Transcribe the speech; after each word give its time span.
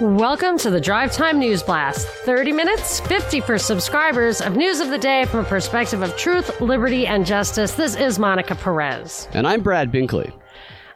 Welcome 0.00 0.56
to 0.60 0.70
the 0.70 0.80
Drive 0.80 1.12
Time 1.12 1.38
News 1.38 1.62
Blast. 1.62 2.08
30 2.08 2.52
minutes, 2.52 3.00
50 3.00 3.42
for 3.42 3.58
subscribers 3.58 4.40
of 4.40 4.56
news 4.56 4.80
of 4.80 4.88
the 4.88 4.96
day 4.96 5.26
from 5.26 5.40
a 5.40 5.44
perspective 5.44 6.00
of 6.00 6.16
truth, 6.16 6.58
liberty, 6.62 7.06
and 7.06 7.26
justice. 7.26 7.72
This 7.72 7.96
is 7.96 8.18
Monica 8.18 8.54
Perez. 8.54 9.28
And 9.34 9.46
I'm 9.46 9.60
Brad 9.60 9.92
Binkley. 9.92 10.32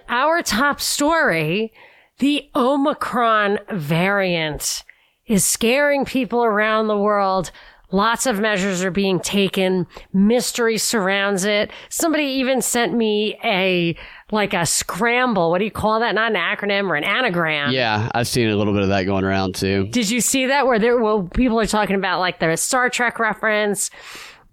Our 0.08 0.40
top 0.40 0.80
story 0.80 1.74
the 2.16 2.48
Omicron 2.56 3.58
variant 3.72 4.84
is 5.26 5.44
scaring 5.44 6.06
people 6.06 6.42
around 6.42 6.88
the 6.88 6.96
world. 6.96 7.50
Lots 7.90 8.24
of 8.24 8.40
measures 8.40 8.82
are 8.82 8.90
being 8.90 9.20
taken. 9.20 9.86
Mystery 10.14 10.78
surrounds 10.78 11.44
it. 11.44 11.70
Somebody 11.90 12.24
even 12.24 12.62
sent 12.62 12.94
me 12.94 13.38
a, 13.44 13.96
like 14.34 14.52
a 14.52 14.66
scramble. 14.66 15.50
What 15.50 15.58
do 15.58 15.64
you 15.64 15.70
call 15.70 16.00
that? 16.00 16.14
Not 16.14 16.32
an 16.32 16.36
acronym 16.36 16.90
or 16.90 16.96
an 16.96 17.04
anagram. 17.04 17.72
Yeah, 17.72 18.10
I've 18.14 18.28
seen 18.28 18.48
a 18.50 18.56
little 18.56 18.74
bit 18.74 18.82
of 18.82 18.88
that 18.90 19.04
going 19.04 19.24
around 19.24 19.54
too. 19.54 19.86
Did 19.88 20.10
you 20.10 20.20
see 20.20 20.46
that 20.46 20.66
where 20.66 20.78
there, 20.78 20.98
well, 20.98 21.22
people 21.22 21.58
are 21.58 21.66
talking 21.66 21.96
about 21.96 22.20
like 22.20 22.40
the 22.40 22.56
Star 22.56 22.90
Trek 22.90 23.18
reference 23.18 23.90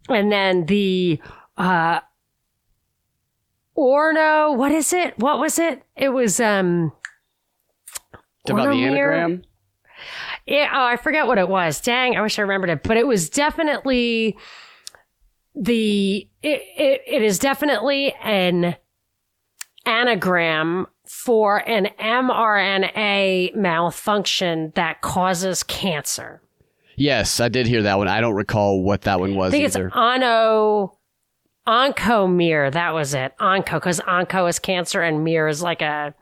and 0.07 0.31
then 0.31 0.65
the, 0.67 1.19
uh, 1.57 1.99
Orno, 3.77 4.55
what 4.55 4.71
is 4.71 4.93
it? 4.93 5.17
What 5.17 5.39
was 5.39 5.57
it? 5.59 5.83
It 5.95 6.09
was, 6.09 6.39
um, 6.39 6.91
About 8.47 8.71
the 8.71 8.83
anagram? 8.83 9.43
Yeah, 10.45 10.69
oh, 10.73 10.85
I 10.85 10.97
forget 10.97 11.27
what 11.27 11.37
it 11.37 11.47
was. 11.47 11.79
Dang, 11.81 12.15
I 12.15 12.21
wish 12.21 12.37
I 12.39 12.41
remembered 12.41 12.69
it. 12.69 12.83
But 12.83 12.97
it 12.97 13.07
was 13.07 13.29
definitely 13.29 14.37
the 15.55 16.27
it, 16.41 16.61
it, 16.77 17.01
it 17.05 17.21
is 17.21 17.39
definitely 17.39 18.13
an 18.23 18.75
anagram 19.85 20.87
for 21.05 21.57
an 21.69 21.89
mRNA 21.99 23.55
malfunction 23.55 24.71
that 24.75 25.01
causes 25.01 25.63
cancer. 25.63 26.41
Yes, 26.95 27.39
I 27.39 27.49
did 27.49 27.67
hear 27.67 27.81
that 27.83 27.97
one. 27.97 28.07
I 28.07 28.21
don't 28.21 28.35
recall 28.35 28.81
what 28.81 29.01
that 29.01 29.19
one 29.19 29.35
was 29.35 29.49
I 29.49 29.51
think 29.51 29.65
it's 29.65 29.75
either. 29.75 29.91
ono 29.97 30.97
oncomir. 31.67 32.71
That 32.71 32.93
was 32.93 33.13
it. 33.13 33.33
Onco, 33.39 33.73
because 33.73 33.99
onco 34.01 34.49
is 34.49 34.59
cancer 34.59 35.01
and 35.01 35.23
mir 35.23 35.47
is 35.47 35.61
like 35.61 35.81
a 35.81 36.13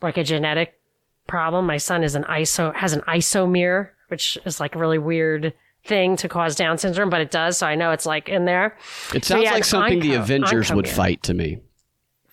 like 0.00 0.16
a 0.16 0.24
genetic 0.24 0.78
problem. 1.26 1.66
My 1.66 1.76
son 1.76 2.02
is 2.02 2.14
an 2.14 2.24
iso 2.24 2.74
has 2.74 2.92
an 2.92 3.00
isomere, 3.02 3.90
which 4.08 4.38
is 4.44 4.58
like 4.60 4.74
a 4.74 4.78
really 4.78 4.98
weird 4.98 5.52
thing 5.84 6.16
to 6.16 6.28
cause 6.28 6.54
Down 6.54 6.78
syndrome, 6.78 7.10
but 7.10 7.20
it 7.20 7.30
does. 7.30 7.58
So 7.58 7.66
I 7.66 7.74
know 7.74 7.90
it's 7.90 8.06
like 8.06 8.28
in 8.28 8.44
there. 8.44 8.76
it 9.14 9.24
so 9.24 9.34
sounds 9.34 9.44
yeah, 9.44 9.50
like 9.52 9.60
it's 9.60 9.68
something 9.68 10.00
the 10.00 10.10
onco- 10.10 10.20
Avengers 10.20 10.72
would 10.72 10.88
fight 10.88 11.22
to 11.24 11.34
me. 11.34 11.58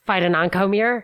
Fight 0.09 0.23
an 0.23 0.33
oncomir. 0.33 1.03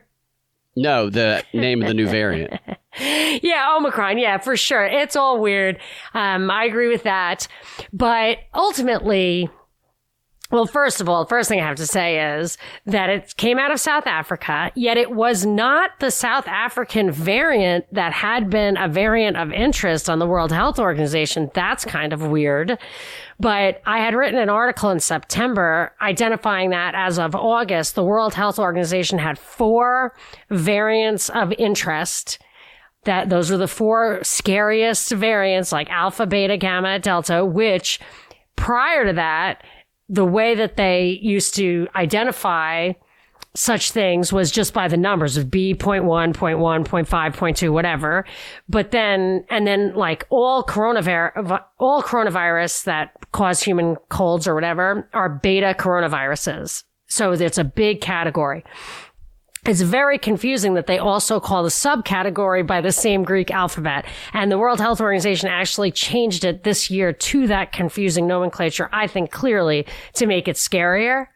No, 0.76 1.12
the 1.12 1.44
name 1.54 1.84
of 1.84 1.88
the 1.88 1.94
new 1.94 2.08
variant. 2.08 2.60
Yeah, 2.98 3.76
Omicron. 3.76 4.18
Yeah, 4.20 4.38
for 4.38 4.56
sure. 4.56 4.86
It's 4.86 5.18
all 5.18 5.42
weird. 5.42 5.80
Um, 6.14 6.50
I 6.50 6.64
agree 6.64 6.88
with 6.88 7.04
that. 7.04 7.46
But 7.92 8.38
ultimately, 8.54 9.50
well, 10.50 10.66
first 10.66 11.02
of 11.02 11.10
all, 11.10 11.26
first 11.26 11.50
thing 11.50 11.60
I 11.60 11.66
have 11.68 11.76
to 11.76 11.88
say 11.88 12.38
is 12.38 12.58
that 12.86 13.10
it 13.10 13.36
came 13.36 13.60
out 13.60 13.72
of 13.72 13.82
South 13.82 14.08
Africa, 14.08 14.72
yet 14.76 14.96
it 14.96 15.12
was 15.12 15.46
not 15.46 16.00
the 16.00 16.10
South 16.12 16.48
African 16.48 17.12
variant 17.12 17.86
that 17.92 18.14
had 18.14 18.50
been 18.50 18.78
a 18.78 18.88
variant 18.88 19.36
of 19.36 19.52
interest 19.52 20.10
on 20.10 20.20
the 20.20 20.28
World 20.28 20.54
Health 20.54 20.80
Organization. 20.80 21.52
That's 21.54 21.84
kind 21.84 22.14
of 22.14 22.22
weird. 22.22 22.78
But 23.40 23.82
I 23.86 24.00
had 24.00 24.16
written 24.16 24.40
an 24.40 24.50
article 24.50 24.92
in 24.92 25.00
September 25.00 25.92
identifying 26.02 26.70
that 26.70 26.96
as 26.96 27.20
of 27.20 27.36
August, 27.36 27.96
the 27.96 28.04
World 28.04 28.34
Health 28.34 28.60
Organization 28.60 29.20
had 29.20 29.38
four 29.38 30.14
variants 30.50 31.30
of 31.30 31.52
interest. 31.54 32.40
That 33.04 33.30
those 33.30 33.52
are 33.52 33.58
the 33.58 33.68
four 33.68 34.24
scariest 34.24 35.12
variants 35.12 35.72
like 35.72 35.90
alpha, 35.90 36.26
beta, 36.26 36.58
gamma, 36.58 36.98
delta, 36.98 37.46
which 37.46 38.00
prior 38.56 39.06
to 39.06 39.14
that, 39.14 39.64
the 40.08 40.26
way 40.26 40.56
that 40.56 40.78
they 40.78 41.20
used 41.22 41.56
to 41.56 41.88
identify 41.96 42.94
such 43.56 43.92
things 43.92 44.32
was 44.32 44.52
just 44.52 44.74
by 44.74 44.88
the 44.88 44.98
numbers 44.98 45.38
of 45.38 45.50
B 45.50 45.74
point 45.74 46.04
one, 46.04 46.34
point 46.34 46.60
one, 46.60 46.84
point 46.84 47.08
five, 47.08 47.36
point 47.36 47.58
two, 47.58 47.72
whatever. 47.72 48.26
But 48.70 48.92
then, 48.92 49.46
and 49.50 49.66
then 49.66 49.96
like 49.96 50.28
all 50.30 50.64
coronavirus, 50.64 51.64
all 51.80 52.04
coronavirus 52.04 52.84
that 52.84 53.12
cause 53.32 53.64
human 53.64 53.96
colds 54.10 54.48
or 54.48 54.54
whatever 54.54 55.10
are 55.14 55.30
beta 55.30 55.74
coronaviruses. 55.78 56.84
So 57.08 57.32
it's 57.32 57.58
a 57.58 57.64
big 57.64 58.02
category. 58.02 58.64
It's 59.66 59.82
very 59.82 60.20
confusing 60.20 60.76
that 60.76 60.86
they 60.86 61.00
also 61.00 61.40
call 61.40 61.64
the 61.64 61.70
subcategory 61.70 62.68
by 62.68 62.82
the 62.82 62.92
same 62.92 63.24
Greek 63.24 63.50
alphabet. 63.50 64.06
And 64.32 64.52
the 64.52 64.60
World 64.60 64.80
Health 64.80 65.02
Organization 65.02 65.50
actually 65.50 65.90
changed 65.90 66.46
it 66.46 66.64
this 66.64 66.92
year 66.92 67.12
to 67.12 67.48
that 67.48 67.72
confusing 67.72 68.28
nomenclature, 68.28 68.90
I 68.94 69.08
think 69.08 69.32
clearly 69.32 69.88
to 70.14 70.28
make 70.28 70.48
it 70.48 70.56
scarier. 70.56 71.28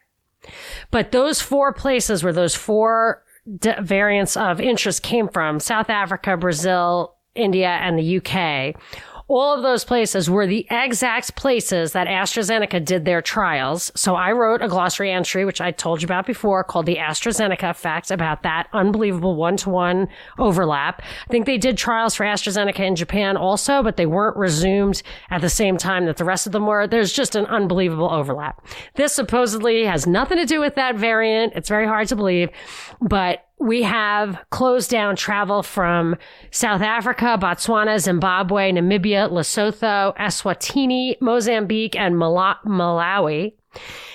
But 0.90 1.12
those 1.12 1.40
four 1.40 1.72
places 1.72 2.22
where 2.24 2.32
those 2.32 2.54
four 2.54 3.22
d- 3.58 3.74
variants 3.80 4.36
of 4.36 4.60
interest 4.60 5.02
came 5.02 5.28
from, 5.28 5.60
South 5.60 5.90
Africa, 5.90 6.36
Brazil, 6.36 7.16
India, 7.34 7.68
and 7.68 7.98
the 7.98 8.16
UK, 8.18 8.74
all 9.30 9.54
of 9.54 9.62
those 9.62 9.84
places 9.84 10.28
were 10.28 10.44
the 10.44 10.66
exact 10.70 11.36
places 11.36 11.92
that 11.92 12.08
AstraZeneca 12.08 12.84
did 12.84 13.04
their 13.04 13.22
trials. 13.22 13.92
So 13.94 14.16
I 14.16 14.32
wrote 14.32 14.60
a 14.60 14.66
glossary 14.66 15.12
entry, 15.12 15.44
which 15.44 15.60
I 15.60 15.70
told 15.70 16.02
you 16.02 16.06
about 16.06 16.26
before, 16.26 16.64
called 16.64 16.86
the 16.86 16.96
AstraZeneca 16.96 17.70
effect 17.70 18.10
about 18.10 18.42
that 18.42 18.66
unbelievable 18.72 19.36
one 19.36 19.56
to 19.58 19.70
one 19.70 20.08
overlap. 20.36 21.00
I 21.02 21.30
think 21.30 21.46
they 21.46 21.58
did 21.58 21.78
trials 21.78 22.16
for 22.16 22.26
AstraZeneca 22.26 22.80
in 22.80 22.96
Japan 22.96 23.36
also, 23.36 23.84
but 23.84 23.96
they 23.96 24.04
weren't 24.04 24.36
resumed 24.36 25.00
at 25.30 25.42
the 25.42 25.48
same 25.48 25.76
time 25.76 26.06
that 26.06 26.16
the 26.16 26.24
rest 26.24 26.46
of 26.46 26.52
them 26.52 26.66
were. 26.66 26.88
There's 26.88 27.12
just 27.12 27.36
an 27.36 27.46
unbelievable 27.46 28.10
overlap. 28.10 28.66
This 28.96 29.12
supposedly 29.14 29.84
has 29.84 30.08
nothing 30.08 30.38
to 30.38 30.44
do 30.44 30.58
with 30.58 30.74
that 30.74 30.96
variant. 30.96 31.52
It's 31.54 31.68
very 31.68 31.86
hard 31.86 32.08
to 32.08 32.16
believe, 32.16 32.50
but 33.00 33.46
we 33.60 33.82
have 33.82 34.38
closed 34.50 34.90
down 34.90 35.16
travel 35.16 35.62
from 35.62 36.16
South 36.50 36.80
Africa, 36.80 37.38
Botswana, 37.40 37.98
Zimbabwe, 37.98 38.72
Namibia, 38.72 39.30
Lesotho, 39.30 40.16
Eswatini, 40.16 41.20
Mozambique, 41.20 41.94
and 41.94 42.18
Mala- 42.18 42.58
Malawi. 42.64 43.52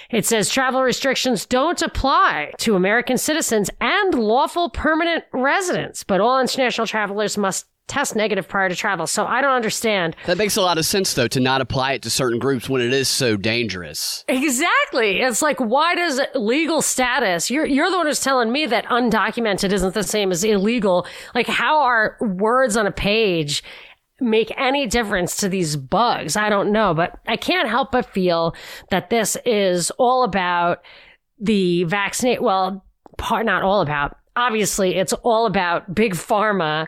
It 0.09 0.25
says 0.25 0.49
travel 0.49 0.81
restrictions 0.81 1.45
don't 1.45 1.81
apply 1.81 2.53
to 2.59 2.75
American 2.75 3.17
citizens 3.17 3.69
and 3.79 4.13
lawful 4.13 4.69
permanent 4.69 5.23
residents, 5.31 6.03
but 6.03 6.21
all 6.21 6.39
international 6.39 6.87
travelers 6.87 7.37
must 7.37 7.65
test 7.87 8.15
negative 8.15 8.47
prior 8.47 8.69
to 8.69 8.75
travel. 8.75 9.05
So 9.07 9.25
I 9.25 9.41
don't 9.41 9.51
understand. 9.51 10.15
That 10.25 10.37
makes 10.37 10.55
a 10.55 10.61
lot 10.61 10.77
of 10.77 10.85
sense 10.85 11.13
though 11.13 11.27
to 11.27 11.39
not 11.39 11.61
apply 11.61 11.93
it 11.93 12.01
to 12.03 12.09
certain 12.09 12.39
groups 12.39 12.67
when 12.67 12.81
it 12.81 12.93
is 12.93 13.07
so 13.07 13.37
dangerous. 13.37 14.25
Exactly. 14.27 15.21
It's 15.21 15.41
like, 15.41 15.59
why 15.59 15.95
does 15.95 16.19
legal 16.33 16.81
status, 16.81 17.51
you're, 17.51 17.65
you're 17.65 17.91
the 17.91 17.97
one 17.97 18.07
who's 18.07 18.19
telling 18.19 18.51
me 18.51 18.65
that 18.65 18.85
undocumented 18.85 19.71
isn't 19.71 19.93
the 19.93 20.03
same 20.03 20.31
as 20.31 20.43
illegal. 20.43 21.05
Like, 21.33 21.47
how 21.47 21.81
are 21.81 22.17
words 22.21 22.75
on 22.75 22.87
a 22.87 22.91
page 22.91 23.63
make 24.19 24.51
any 24.57 24.87
difference 24.87 25.37
to 25.37 25.49
these 25.49 25.75
bugs? 25.75 26.35
I 26.35 26.49
don't 26.49 26.71
know, 26.71 26.93
but 26.93 27.19
I 27.27 27.37
can't 27.37 27.69
help 27.69 27.91
but 27.91 28.11
feel 28.11 28.55
that 28.89 29.09
this 29.09 29.37
is 29.45 29.91
all 29.91 30.23
about 30.23 30.79
the 31.39 31.83
vaccinate. 31.83 32.41
Well, 32.41 32.83
part, 33.17 33.45
not 33.45 33.61
all 33.61 33.81
about. 33.81 34.17
Obviously, 34.37 34.95
it's 34.95 35.13
all 35.13 35.45
about 35.45 35.93
big 35.93 36.13
pharma 36.13 36.87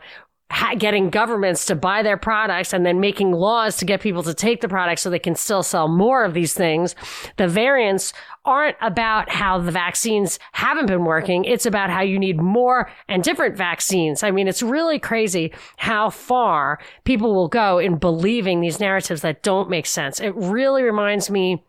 getting 0.77 1.09
governments 1.09 1.65
to 1.65 1.75
buy 1.75 2.03
their 2.03 2.17
products 2.17 2.73
and 2.73 2.85
then 2.85 2.99
making 2.99 3.31
laws 3.31 3.77
to 3.77 3.85
get 3.85 4.01
people 4.01 4.23
to 4.23 4.33
take 4.33 4.61
the 4.61 4.67
products 4.67 5.01
so 5.01 5.09
they 5.09 5.19
can 5.19 5.35
still 5.35 5.63
sell 5.63 5.87
more 5.87 6.23
of 6.23 6.33
these 6.33 6.53
things. 6.53 6.95
The 7.37 7.47
variants 7.47 8.13
aren't 8.45 8.77
about 8.81 9.29
how 9.29 9.59
the 9.59 9.71
vaccines 9.71 10.39
haven't 10.53 10.85
been 10.85 11.03
working. 11.03 11.43
It's 11.45 11.65
about 11.65 11.89
how 11.89 12.01
you 12.01 12.17
need 12.17 12.41
more 12.41 12.89
and 13.07 13.23
different 13.23 13.57
vaccines. 13.57 14.23
I 14.23 14.31
mean, 14.31 14.47
it's 14.47 14.63
really 14.63 14.99
crazy 14.99 15.53
how 15.77 16.09
far 16.09 16.79
people 17.03 17.35
will 17.35 17.49
go 17.49 17.77
in 17.77 17.97
believing 17.97 18.61
these 18.61 18.79
narratives 18.79 19.21
that 19.21 19.43
don't 19.43 19.69
make 19.69 19.85
sense. 19.85 20.19
It 20.19 20.33
really 20.35 20.83
reminds 20.83 21.29
me 21.29 21.63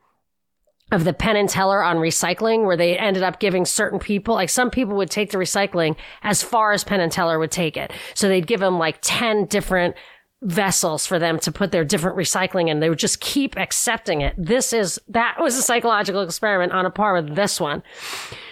of 0.91 1.05
the 1.05 1.13
Penn 1.13 1.37
and 1.37 1.49
Teller 1.49 1.83
on 1.83 1.97
recycling, 1.97 2.65
where 2.65 2.77
they 2.77 2.97
ended 2.97 3.23
up 3.23 3.41
giving 3.41 3.65
certain 3.65 3.99
people, 3.99 4.35
like 4.35 4.49
some 4.49 4.71
people 4.71 4.97
would 4.97 5.11
take 5.11 5.31
the 5.31 5.39
recycling 5.39 5.97
as 6.23 6.43
far 6.43 6.73
as 6.73 6.85
Penn 6.85 7.01
and 7.01 7.13
Teller 7.13 7.39
would 7.39 7.51
take 7.51 7.77
it. 7.77 7.93
So 8.15 8.29
they'd 8.29 8.47
give 8.47 8.61
them 8.61 8.79
like 8.79 8.99
10 9.03 9.47
different 9.47 9.95
vessels 10.43 11.07
for 11.07 11.19
them 11.19 11.39
to 11.41 11.53
put 11.53 11.73
their 11.73 11.85
different 11.85 12.17
recycling 12.17 12.69
in. 12.69 12.81
They 12.81 12.89
would 12.89 12.99
just 12.99 13.21
keep 13.21 13.57
accepting 13.57 14.21
it. 14.21 14.35
This 14.39 14.73
is, 14.73 15.01
that 15.09 15.37
was 15.41 15.57
a 15.57 15.63
psychological 15.63 16.23
experiment 16.23 16.73
on 16.73 16.87
a 16.87 16.91
par 16.91 17.15
with 17.15 17.35
this 17.35 17.61
one. 17.61 17.83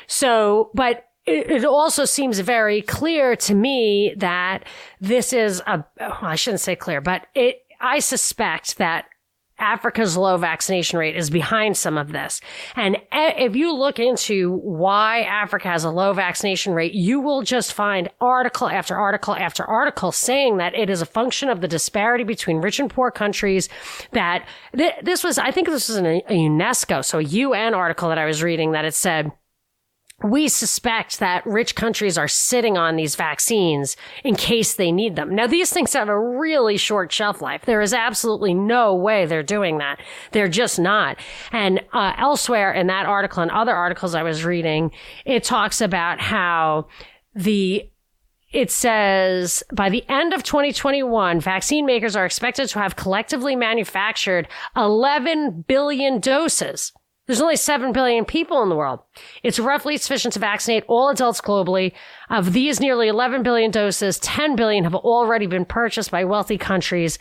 So, 0.06 0.70
but 0.74 1.04
it, 1.26 1.64
also 1.64 2.04
seems 2.04 2.38
very 2.40 2.82
clear 2.82 3.34
to 3.36 3.54
me 3.54 4.14
that 4.18 4.64
this 5.00 5.32
is 5.32 5.60
a, 5.66 5.84
well, 5.98 6.18
I 6.22 6.36
shouldn't 6.36 6.60
say 6.60 6.76
clear, 6.76 7.00
but 7.00 7.26
it, 7.34 7.62
I 7.80 7.98
suspect 7.98 8.78
that 8.78 9.06
Africa's 9.58 10.16
low 10.16 10.36
vaccination 10.36 10.98
rate 10.98 11.16
is 11.16 11.30
behind 11.30 11.76
some 11.76 11.96
of 11.96 12.12
this. 12.12 12.40
And 12.74 12.98
if 13.12 13.56
you 13.56 13.74
look 13.74 13.98
into 13.98 14.58
why 14.62 15.22
Africa 15.22 15.68
has 15.68 15.84
a 15.84 15.90
low 15.90 16.12
vaccination 16.12 16.74
rate, 16.74 16.92
you 16.92 17.20
will 17.20 17.42
just 17.42 17.72
find 17.72 18.10
article 18.20 18.68
after 18.68 18.96
article 18.96 19.34
after 19.34 19.64
article 19.64 20.12
saying 20.12 20.58
that 20.58 20.74
it 20.74 20.90
is 20.90 21.00
a 21.00 21.06
function 21.06 21.48
of 21.48 21.60
the 21.60 21.68
disparity 21.68 22.24
between 22.24 22.58
rich 22.58 22.78
and 22.78 22.90
poor 22.90 23.10
countries. 23.10 23.68
That 24.12 24.46
th- 24.76 24.94
this 25.02 25.24
was, 25.24 25.38
I 25.38 25.50
think 25.50 25.68
this 25.68 25.88
was 25.88 25.98
a, 25.98 26.22
a 26.28 26.32
UNESCO, 26.32 27.04
so 27.04 27.18
a 27.18 27.22
UN 27.22 27.74
article 27.74 28.08
that 28.10 28.18
I 28.18 28.26
was 28.26 28.42
reading 28.42 28.72
that 28.72 28.84
it 28.84 28.94
said, 28.94 29.32
we 30.22 30.48
suspect 30.48 31.18
that 31.20 31.44
rich 31.46 31.74
countries 31.74 32.16
are 32.16 32.28
sitting 32.28 32.78
on 32.78 32.96
these 32.96 33.16
vaccines 33.16 33.96
in 34.24 34.34
case 34.34 34.74
they 34.74 34.90
need 34.90 35.14
them. 35.14 35.34
Now, 35.34 35.46
these 35.46 35.70
things 35.72 35.92
have 35.92 36.08
a 36.08 36.18
really 36.18 36.78
short 36.78 37.12
shelf 37.12 37.42
life. 37.42 37.66
There 37.66 37.82
is 37.82 37.92
absolutely 37.92 38.54
no 38.54 38.94
way 38.94 39.26
they're 39.26 39.42
doing 39.42 39.76
that. 39.78 40.00
They're 40.32 40.48
just 40.48 40.78
not. 40.78 41.18
And 41.52 41.82
uh, 41.92 42.14
elsewhere 42.16 42.72
in 42.72 42.86
that 42.86 43.04
article 43.04 43.42
and 43.42 43.50
other 43.50 43.74
articles 43.74 44.14
I 44.14 44.22
was 44.22 44.44
reading, 44.44 44.90
it 45.26 45.44
talks 45.44 45.82
about 45.82 46.20
how 46.20 46.88
the 47.34 47.90
it 48.52 48.70
says 48.70 49.62
by 49.74 49.90
the 49.90 50.04
end 50.08 50.32
of 50.32 50.42
2021, 50.42 51.40
vaccine 51.40 51.84
makers 51.84 52.16
are 52.16 52.24
expected 52.24 52.68
to 52.70 52.78
have 52.78 52.96
collectively 52.96 53.54
manufactured 53.54 54.48
11 54.76 55.64
billion 55.66 56.20
doses 56.20 56.92
there's 57.26 57.40
only 57.40 57.56
7 57.56 57.92
billion 57.92 58.24
people 58.24 58.62
in 58.62 58.68
the 58.68 58.76
world. 58.76 59.00
It's 59.42 59.58
roughly 59.58 59.96
sufficient 59.96 60.34
to 60.34 60.40
vaccinate 60.40 60.84
all 60.86 61.08
adults 61.08 61.40
globally. 61.40 61.92
Of 62.30 62.52
these 62.52 62.80
nearly 62.80 63.08
11 63.08 63.42
billion 63.42 63.70
doses, 63.70 64.18
10 64.20 64.56
billion 64.56 64.84
have 64.84 64.94
already 64.94 65.46
been 65.46 65.64
purchased 65.64 66.10
by 66.10 66.24
wealthy 66.24 66.58
countries. 66.58 67.18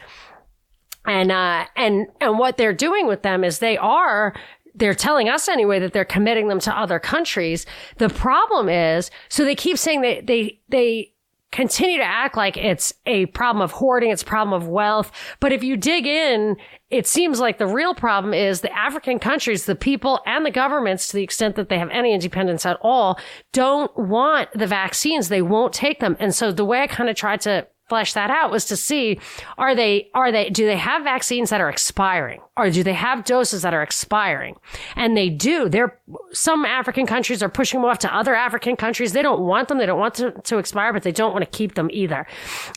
And, 1.06 1.32
uh, 1.32 1.66
and, 1.76 2.08
and 2.22 2.38
what 2.38 2.58
they're 2.58 2.74
doing 2.74 3.08
with 3.08 3.24
them 3.24 3.44
is 3.44 3.60
they 3.60 3.78
are 3.78 4.36
they're 4.78 4.94
telling 4.94 5.30
us 5.30 5.48
anyway 5.48 5.80
that 5.80 5.94
they're 5.94 6.04
committing 6.04 6.50
them 6.50 6.60
to 6.60 6.78
other 6.78 7.00
countries. 7.00 7.66
The 7.98 8.10
problem 8.10 8.68
is, 8.68 9.10
so 9.30 9.46
they 9.46 9.56
keep 9.56 9.78
saying 9.78 10.02
that 10.02 10.28
they, 10.28 10.60
they, 10.68 11.14
continue 11.56 11.98
to 11.98 12.04
act 12.04 12.36
like 12.36 12.58
it's 12.58 12.94
a 13.06 13.28
problem 13.28 13.62
of 13.62 13.72
hoarding, 13.72 14.12
it's 14.12 14.24
a 14.24 14.26
problem 14.26 14.62
of 14.62 14.68
wealth. 14.68 15.10
But 15.40 15.54
if 15.54 15.64
you 15.64 15.78
dig 15.78 16.06
in, 16.06 16.58
it 16.90 17.08
seems 17.08 17.40
like 17.40 17.58
the 17.58 17.68
real 17.68 17.96
problem 17.96 18.34
is 18.34 18.62
the 18.62 18.76
African 18.76 19.18
countries, 19.18 19.66
the 19.66 19.76
people 19.76 20.22
and 20.26 20.46
the 20.46 20.52
governments, 20.52 21.08
to 21.08 21.18
the 21.18 21.24
extent 21.24 21.56
that 21.56 21.70
they 21.70 21.80
have 21.80 21.90
any 21.90 22.14
independence 22.14 22.66
at 22.66 22.78
all, 22.82 23.20
don't 23.54 23.96
want 23.98 24.50
the 24.54 24.68
vaccines. 24.68 25.30
They 25.30 25.42
won't 25.42 25.74
take 25.74 26.00
them. 26.00 26.16
And 26.20 26.34
so 26.34 26.52
the 26.52 26.66
way 26.66 26.82
I 26.82 26.88
kind 26.88 27.10
of 27.10 27.16
tried 27.16 27.42
to 27.42 27.68
flesh 27.88 28.14
that 28.14 28.32
out 28.32 28.50
was 28.50 28.66
to 28.66 28.76
see 28.76 29.20
are 29.58 29.76
they 29.76 30.10
are 30.16 30.32
they 30.32 30.50
do 30.50 30.66
they 30.66 30.78
have 30.78 31.04
vaccines 31.04 31.50
that 31.50 31.62
are 31.62 31.70
expiring? 31.70 32.42
Or 32.58 32.70
do 32.70 32.84
they 32.84 32.94
have 32.94 33.26
doses 33.26 33.62
that 33.62 33.74
are 33.74 33.84
expiring? 33.84 34.56
And 34.96 35.16
they 35.16 35.30
do. 35.30 35.70
They're 35.70 36.00
some 36.32 36.66
african 36.66 37.06
countries 37.06 37.44
are 37.44 37.50
pushing 37.50 37.82
them 37.82 37.90
off 37.90 38.00
to 38.00 38.16
other 38.16 38.34
african 38.34 38.76
countries. 38.76 39.14
They 39.14 39.22
don't 39.22 39.42
want 39.42 39.68
them. 39.68 39.78
They 39.78 39.86
don't 39.86 40.00
want 40.00 40.16
to, 40.16 40.32
to 40.32 40.58
expire 40.58 40.94
but 40.94 41.04
they 41.04 41.12
don't 41.12 41.34
want 41.34 41.46
to 41.46 41.58
keep 41.58 41.76
them 41.76 41.90
either. 41.92 42.26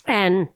And 0.07 0.49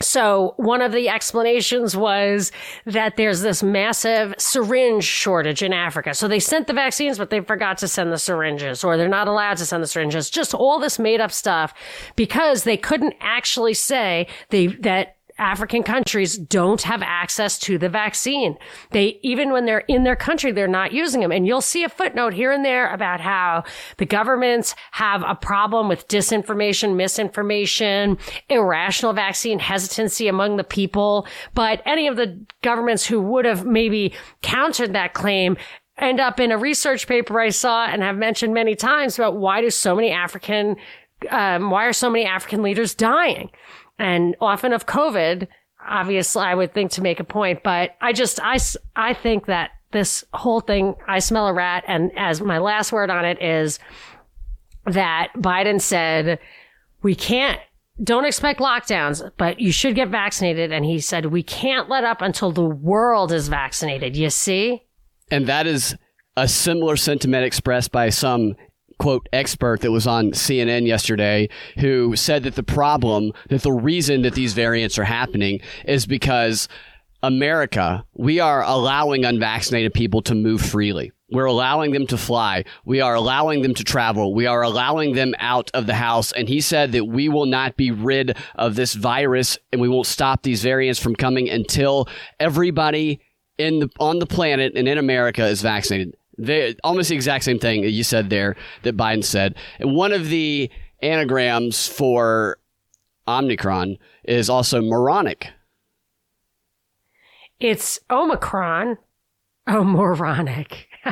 so 0.00 0.54
one 0.56 0.80
of 0.80 0.92
the 0.92 1.08
explanations 1.08 1.96
was 1.96 2.52
that 2.86 3.16
there's 3.16 3.40
this 3.40 3.62
massive 3.62 4.34
syringe 4.38 5.04
shortage 5.04 5.62
in 5.62 5.72
Africa. 5.72 6.14
So 6.14 6.28
they 6.28 6.40
sent 6.40 6.66
the 6.66 6.72
vaccines, 6.72 7.18
but 7.18 7.30
they 7.30 7.40
forgot 7.40 7.78
to 7.78 7.88
send 7.88 8.12
the 8.12 8.18
syringes 8.18 8.84
or 8.84 8.96
they're 8.96 9.08
not 9.08 9.28
allowed 9.28 9.56
to 9.58 9.66
send 9.66 9.82
the 9.82 9.88
syringes. 9.88 10.30
Just 10.30 10.54
all 10.54 10.78
this 10.78 10.98
made 10.98 11.20
up 11.20 11.32
stuff 11.32 11.74
because 12.16 12.64
they 12.64 12.76
couldn't 12.76 13.14
actually 13.20 13.74
say 13.74 14.28
they, 14.50 14.68
that 14.68 15.17
African 15.38 15.82
countries 15.82 16.36
don't 16.36 16.82
have 16.82 17.02
access 17.02 17.58
to 17.60 17.78
the 17.78 17.88
vaccine. 17.88 18.56
They, 18.90 19.20
even 19.22 19.52
when 19.52 19.66
they're 19.66 19.84
in 19.88 20.02
their 20.02 20.16
country, 20.16 20.50
they're 20.50 20.66
not 20.66 20.92
using 20.92 21.20
them. 21.20 21.32
And 21.32 21.46
you'll 21.46 21.60
see 21.60 21.84
a 21.84 21.88
footnote 21.88 22.34
here 22.34 22.50
and 22.50 22.64
there 22.64 22.92
about 22.92 23.20
how 23.20 23.64
the 23.98 24.06
governments 24.06 24.74
have 24.92 25.22
a 25.26 25.34
problem 25.34 25.88
with 25.88 26.08
disinformation, 26.08 26.96
misinformation, 26.96 28.18
irrational 28.48 29.12
vaccine 29.12 29.60
hesitancy 29.60 30.26
among 30.26 30.56
the 30.56 30.64
people. 30.64 31.26
But 31.54 31.82
any 31.86 32.08
of 32.08 32.16
the 32.16 32.44
governments 32.62 33.06
who 33.06 33.20
would 33.20 33.44
have 33.44 33.64
maybe 33.64 34.14
countered 34.42 34.92
that 34.94 35.14
claim 35.14 35.56
end 35.98 36.20
up 36.20 36.40
in 36.40 36.52
a 36.52 36.58
research 36.58 37.06
paper 37.06 37.40
I 37.40 37.50
saw 37.50 37.86
and 37.86 38.02
have 38.02 38.16
mentioned 38.16 38.54
many 38.54 38.74
times 38.74 39.18
about 39.18 39.36
why 39.36 39.60
do 39.60 39.70
so 39.70 39.94
many 39.94 40.10
African 40.10 40.76
um, 41.30 41.70
why 41.70 41.84
are 41.86 41.92
so 41.92 42.10
many 42.10 42.24
African 42.24 42.62
leaders 42.62 42.94
dying? 42.94 43.50
And 43.98 44.36
often 44.40 44.72
of 44.72 44.86
COVID. 44.86 45.48
Obviously, 45.86 46.42
I 46.42 46.54
would 46.54 46.74
think 46.74 46.90
to 46.92 47.02
make 47.02 47.20
a 47.20 47.24
point, 47.24 47.62
but 47.62 47.90
I 48.00 48.12
just, 48.12 48.40
I, 48.42 48.58
I 48.96 49.14
think 49.14 49.46
that 49.46 49.70
this 49.90 50.24
whole 50.34 50.60
thing, 50.60 50.94
I 51.06 51.18
smell 51.18 51.46
a 51.46 51.52
rat. 51.52 51.84
And 51.86 52.10
as 52.16 52.40
my 52.40 52.58
last 52.58 52.92
word 52.92 53.10
on 53.10 53.24
it 53.24 53.40
is 53.40 53.78
that 54.84 55.32
Biden 55.36 55.80
said, 55.80 56.38
we 57.02 57.14
can't, 57.14 57.60
don't 58.02 58.24
expect 58.24 58.60
lockdowns, 58.60 59.28
but 59.38 59.60
you 59.60 59.72
should 59.72 59.94
get 59.94 60.08
vaccinated. 60.08 60.72
And 60.72 60.84
he 60.84 61.00
said, 61.00 61.26
we 61.26 61.42
can't 61.42 61.88
let 61.88 62.04
up 62.04 62.20
until 62.20 62.52
the 62.52 62.64
world 62.64 63.32
is 63.32 63.48
vaccinated. 63.48 64.16
You 64.16 64.30
see? 64.30 64.82
And 65.30 65.46
that 65.46 65.66
is 65.66 65.96
a 66.36 66.46
similar 66.46 66.96
sentiment 66.96 67.44
expressed 67.44 67.90
by 67.90 68.10
some 68.10 68.54
quote 68.98 69.28
expert 69.32 69.80
that 69.80 69.90
was 69.90 70.06
on 70.06 70.32
CNN 70.32 70.86
yesterday 70.86 71.48
who 71.78 72.16
said 72.16 72.42
that 72.42 72.56
the 72.56 72.62
problem, 72.62 73.32
that 73.48 73.62
the 73.62 73.72
reason 73.72 74.22
that 74.22 74.34
these 74.34 74.52
variants 74.52 74.98
are 74.98 75.04
happening 75.04 75.60
is 75.84 76.06
because 76.06 76.68
America, 77.22 78.04
we 78.14 78.38
are 78.38 78.62
allowing 78.62 79.24
unvaccinated 79.24 79.92
people 79.92 80.22
to 80.22 80.34
move 80.34 80.60
freely. 80.60 81.12
We're 81.30 81.44
allowing 81.44 81.92
them 81.92 82.06
to 82.06 82.16
fly. 82.16 82.64
We 82.86 83.00
are 83.00 83.14
allowing 83.14 83.62
them 83.62 83.74
to 83.74 83.84
travel. 83.84 84.34
We 84.34 84.46
are 84.46 84.62
allowing 84.62 85.14
them 85.14 85.34
out 85.38 85.70
of 85.74 85.86
the 85.86 85.94
house. 85.94 86.32
And 86.32 86.48
he 86.48 86.60
said 86.60 86.92
that 86.92 87.04
we 87.04 87.28
will 87.28 87.44
not 87.44 87.76
be 87.76 87.90
rid 87.90 88.36
of 88.54 88.76
this 88.76 88.94
virus 88.94 89.58
and 89.72 89.80
we 89.80 89.88
won't 89.88 90.06
stop 90.06 90.42
these 90.42 90.62
variants 90.62 91.00
from 91.00 91.14
coming 91.14 91.50
until 91.50 92.08
everybody 92.40 93.20
in 93.58 93.80
the, 93.80 93.90
on 93.98 94.20
the 94.20 94.26
planet 94.26 94.72
and 94.74 94.88
in 94.88 94.96
America 94.96 95.44
is 95.44 95.60
vaccinated. 95.60 96.16
They, 96.38 96.76
almost 96.84 97.08
the 97.08 97.14
exact 97.16 97.44
same 97.44 97.58
thing 97.58 97.82
that 97.82 97.90
you 97.90 98.04
said 98.04 98.30
there 98.30 98.56
that 98.82 98.96
Biden 98.96 99.24
said. 99.24 99.56
And 99.78 99.94
one 99.94 100.12
of 100.12 100.28
the 100.28 100.70
anagrams 101.02 101.86
for 101.88 102.58
Omicron 103.26 103.98
is 104.24 104.48
also 104.48 104.80
moronic. 104.80 105.48
It's 107.60 107.98
Omicron. 108.10 108.98
Oh, 109.66 109.84
moronic. 109.84 110.86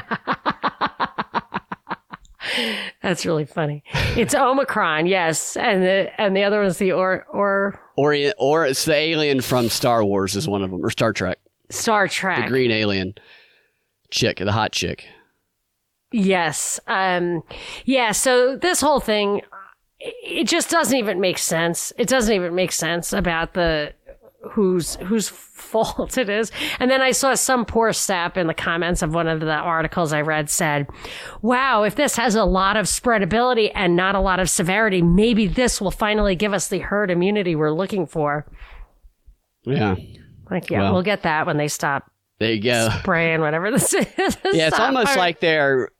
That's 3.02 3.26
really 3.26 3.44
funny. 3.44 3.82
It's 4.16 4.34
Omicron, 4.34 5.06
yes, 5.06 5.56
and 5.56 5.82
the 5.82 6.20
and 6.20 6.36
the 6.36 6.44
other 6.44 6.60
one's 6.60 6.78
the 6.78 6.92
or 6.92 7.26
or 7.30 7.80
or 7.96 8.16
or 8.38 8.66
it's 8.66 8.84
the 8.84 8.94
alien 8.94 9.40
from 9.40 9.68
Star 9.68 10.04
Wars 10.04 10.36
is 10.36 10.48
one 10.48 10.62
of 10.62 10.70
them 10.70 10.84
or 10.84 10.90
Star 10.90 11.12
Trek. 11.12 11.38
Star 11.70 12.08
Trek, 12.08 12.44
the 12.44 12.48
green 12.48 12.70
alien 12.70 13.14
chick, 14.10 14.38
the 14.38 14.52
hot 14.52 14.72
chick. 14.72 15.06
Yes. 16.16 16.80
Um, 16.86 17.42
yeah. 17.84 18.12
So 18.12 18.56
this 18.56 18.80
whole 18.80 19.00
thing, 19.00 19.42
it 20.00 20.48
just 20.48 20.70
doesn't 20.70 20.96
even 20.96 21.20
make 21.20 21.36
sense. 21.36 21.92
It 21.98 22.08
doesn't 22.08 22.34
even 22.34 22.54
make 22.54 22.72
sense 22.72 23.12
about 23.12 23.52
the 23.52 23.92
whose 24.52 24.96
whose 24.96 25.28
fault 25.56 26.16
it 26.16 26.30
is. 26.30 26.50
And 26.78 26.90
then 26.90 27.02
I 27.02 27.10
saw 27.10 27.34
some 27.34 27.66
poor 27.66 27.92
sap 27.92 28.38
in 28.38 28.46
the 28.46 28.54
comments 28.54 29.02
of 29.02 29.12
one 29.12 29.28
of 29.28 29.40
the 29.40 29.50
articles 29.50 30.14
I 30.14 30.22
read 30.22 30.48
said, 30.48 30.86
"Wow, 31.42 31.82
if 31.82 31.96
this 31.96 32.16
has 32.16 32.34
a 32.34 32.44
lot 32.44 32.78
of 32.78 32.86
spreadability 32.86 33.70
and 33.74 33.94
not 33.94 34.14
a 34.14 34.20
lot 34.20 34.40
of 34.40 34.48
severity, 34.48 35.02
maybe 35.02 35.46
this 35.46 35.80
will 35.82 35.90
finally 35.90 36.34
give 36.34 36.54
us 36.54 36.68
the 36.68 36.78
herd 36.78 37.10
immunity 37.10 37.54
we're 37.54 37.72
looking 37.72 38.06
for." 38.06 38.46
Yeah. 39.64 39.96
Like, 40.50 40.70
yeah, 40.70 40.82
well, 40.82 40.94
we'll 40.94 41.02
get 41.02 41.22
that 41.22 41.44
when 41.46 41.56
they 41.56 41.68
stop. 41.68 42.10
There 42.38 42.52
you 42.52 42.62
go. 42.62 42.90
Spraying 43.00 43.40
whatever 43.40 43.70
this 43.70 43.92
is. 43.94 44.06
Yeah, 44.52 44.68
it's 44.68 44.78
almost 44.78 45.16
like 45.16 45.40
they're 45.40 45.90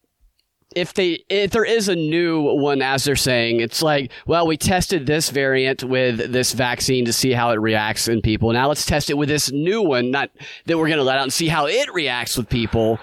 if 0.76 0.92
they 0.92 1.24
if 1.30 1.52
there 1.52 1.64
is 1.64 1.88
a 1.88 1.96
new 1.96 2.42
one 2.42 2.82
as 2.82 3.04
they're 3.04 3.16
saying 3.16 3.60
it's 3.60 3.80
like 3.80 4.12
well 4.26 4.46
we 4.46 4.58
tested 4.58 5.06
this 5.06 5.30
variant 5.30 5.82
with 5.82 6.30
this 6.30 6.52
vaccine 6.52 7.06
to 7.06 7.14
see 7.14 7.32
how 7.32 7.50
it 7.50 7.58
reacts 7.58 8.06
in 8.08 8.20
people 8.20 8.52
now 8.52 8.68
let's 8.68 8.84
test 8.84 9.08
it 9.08 9.14
with 9.14 9.28
this 9.28 9.50
new 9.50 9.80
one 9.80 10.10
not 10.10 10.30
that 10.66 10.76
we're 10.76 10.86
going 10.86 10.98
to 10.98 11.02
let 11.02 11.16
out 11.16 11.22
and 11.22 11.32
see 11.32 11.48
how 11.48 11.66
it 11.66 11.92
reacts 11.94 12.36
with 12.36 12.46
people 12.50 13.00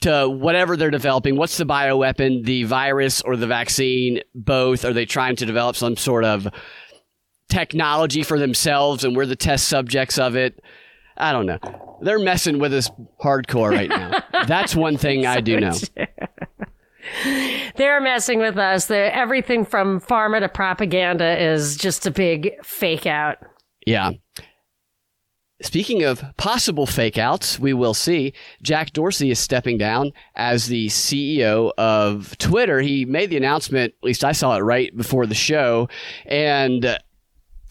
to 0.00 0.28
whatever 0.28 0.76
they're 0.76 0.90
developing 0.90 1.36
what's 1.36 1.56
the 1.58 1.64
bioweapon 1.64 2.44
the 2.44 2.64
virus 2.64 3.22
or 3.22 3.36
the 3.36 3.46
vaccine 3.46 4.20
both 4.34 4.84
are 4.84 4.92
they 4.92 5.06
trying 5.06 5.36
to 5.36 5.46
develop 5.46 5.76
some 5.76 5.96
sort 5.96 6.24
of 6.24 6.48
technology 7.48 8.24
for 8.24 8.36
themselves 8.36 9.04
and 9.04 9.14
we're 9.14 9.26
the 9.26 9.36
test 9.36 9.68
subjects 9.68 10.18
of 10.18 10.34
it 10.34 10.60
I 11.16 11.30
don't 11.30 11.46
know. 11.46 11.58
They're 12.02 12.18
messing 12.18 12.58
with 12.58 12.74
us 12.74 12.90
hardcore 13.22 13.70
right 13.70 13.88
now. 13.88 14.20
That's 14.48 14.74
one 14.74 14.96
thing 14.96 15.26
I 15.26 15.40
do 15.40 15.60
know. 15.60 15.72
They're 17.76 18.00
messing 18.00 18.38
with 18.38 18.56
us. 18.56 18.86
The, 18.86 19.14
everything 19.14 19.64
from 19.64 20.00
pharma 20.00 20.40
to 20.40 20.48
propaganda 20.48 21.42
is 21.42 21.76
just 21.76 22.06
a 22.06 22.10
big 22.10 22.52
fake 22.64 23.06
out. 23.06 23.38
Yeah. 23.86 24.12
Speaking 25.62 26.02
of 26.02 26.22
possible 26.36 26.84
fake 26.84 27.16
outs, 27.16 27.58
we 27.58 27.72
will 27.72 27.94
see. 27.94 28.32
Jack 28.60 28.92
Dorsey 28.92 29.30
is 29.30 29.38
stepping 29.38 29.78
down 29.78 30.10
as 30.34 30.66
the 30.66 30.88
CEO 30.88 31.72
of 31.78 32.36
Twitter. 32.38 32.80
He 32.80 33.04
made 33.04 33.30
the 33.30 33.36
announcement, 33.36 33.94
at 33.96 34.04
least 34.04 34.24
I 34.24 34.32
saw 34.32 34.56
it 34.56 34.60
right 34.60 34.94
before 34.96 35.26
the 35.26 35.34
show, 35.34 35.88
and 36.26 36.84
uh, 36.84 36.98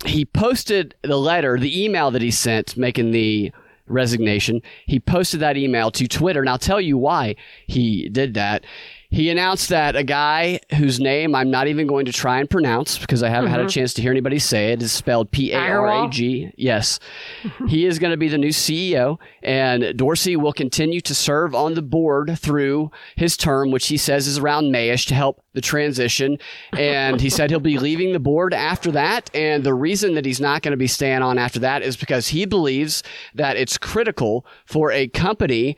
he 0.06 0.26
posted 0.26 0.96
the 1.04 1.18
letter, 1.18 1.60
the 1.60 1.84
email 1.84 2.10
that 2.12 2.22
he 2.22 2.32
sent 2.32 2.78
making 2.78 3.12
the 3.12 3.52
resignation. 3.88 4.62
He 4.86 5.00
posted 5.00 5.42
that 5.42 5.58
email 5.58 5.92
to 5.92 6.08
Twitter, 6.08 6.40
and 6.40 6.50
I'll 6.50 6.58
tell 6.58 6.82
you 6.82 6.98
why 6.98 7.36
he 7.68 8.10
did 8.10 8.34
that. 8.36 8.66
He 9.14 9.30
announced 9.30 9.70
that 9.70 9.96
a 9.96 10.04
guy 10.04 10.60
whose 10.76 11.00
name 11.00 11.36
I'm 11.36 11.52
not 11.52 11.68
even 11.68 11.86
going 11.86 12.08
to 12.08 12.12
try 12.12 12.40
and 12.40 12.50
pronounce 12.50 12.98
because 12.98 13.22
I 13.22 13.30
haven't 13.30 13.46
mm-hmm. 13.46 13.52
had 13.52 13.60
a 13.60 13.64
mm-hmm. 13.66 13.70
chance 13.70 13.94
to 13.94 14.02
hear 14.02 14.10
anybody 14.10 14.40
say 14.40 14.72
it 14.72 14.82
is 14.82 14.92
spelled 14.92 15.30
P 15.30 15.52
A 15.52 15.60
R 15.60 16.06
A 16.06 16.10
G. 16.10 16.52
Yes. 16.58 17.00
he 17.68 17.86
is 17.86 18.00
going 18.00 18.10
to 18.10 18.18
be 18.18 18.28
the 18.28 18.40
new 18.40 18.50
CEO, 18.50 19.20
and 19.44 19.96
Dorsey 19.96 20.36
will 20.36 20.52
continue 20.52 21.00
to 21.02 21.14
serve 21.14 21.54
on 21.54 21.76
the 21.76 21.84
board 21.84 22.40
through 22.40 22.90
his 23.16 23.38
term, 23.38 23.70
which 23.70 23.86
he 23.86 23.98
says 23.98 24.26
is 24.26 24.40
around 24.40 24.74
Mayish 24.74 25.06
to 25.10 25.14
help 25.14 25.44
the 25.54 25.62
transition. 25.62 26.40
And 26.76 27.22
he 27.22 27.30
said 27.30 27.52
he'll 27.52 27.60
be 27.60 27.78
leaving 27.78 28.14
the 28.14 28.20
board 28.20 28.52
after 28.52 28.92
that. 28.94 29.30
And 29.36 29.64
the 29.64 29.76
reason 29.76 30.16
that 30.16 30.26
he's 30.26 30.42
not 30.42 30.64
going 30.64 30.72
to 30.72 30.78
be 30.78 30.88
staying 30.88 31.22
on 31.22 31.38
after 31.38 31.60
that 31.60 31.84
is 31.84 31.96
because 31.96 32.30
he 32.30 32.46
believes 32.46 33.04
that 33.36 33.58
it's 33.58 33.78
critical 33.78 34.44
for 34.66 34.92
a 34.92 35.08
company 35.10 35.78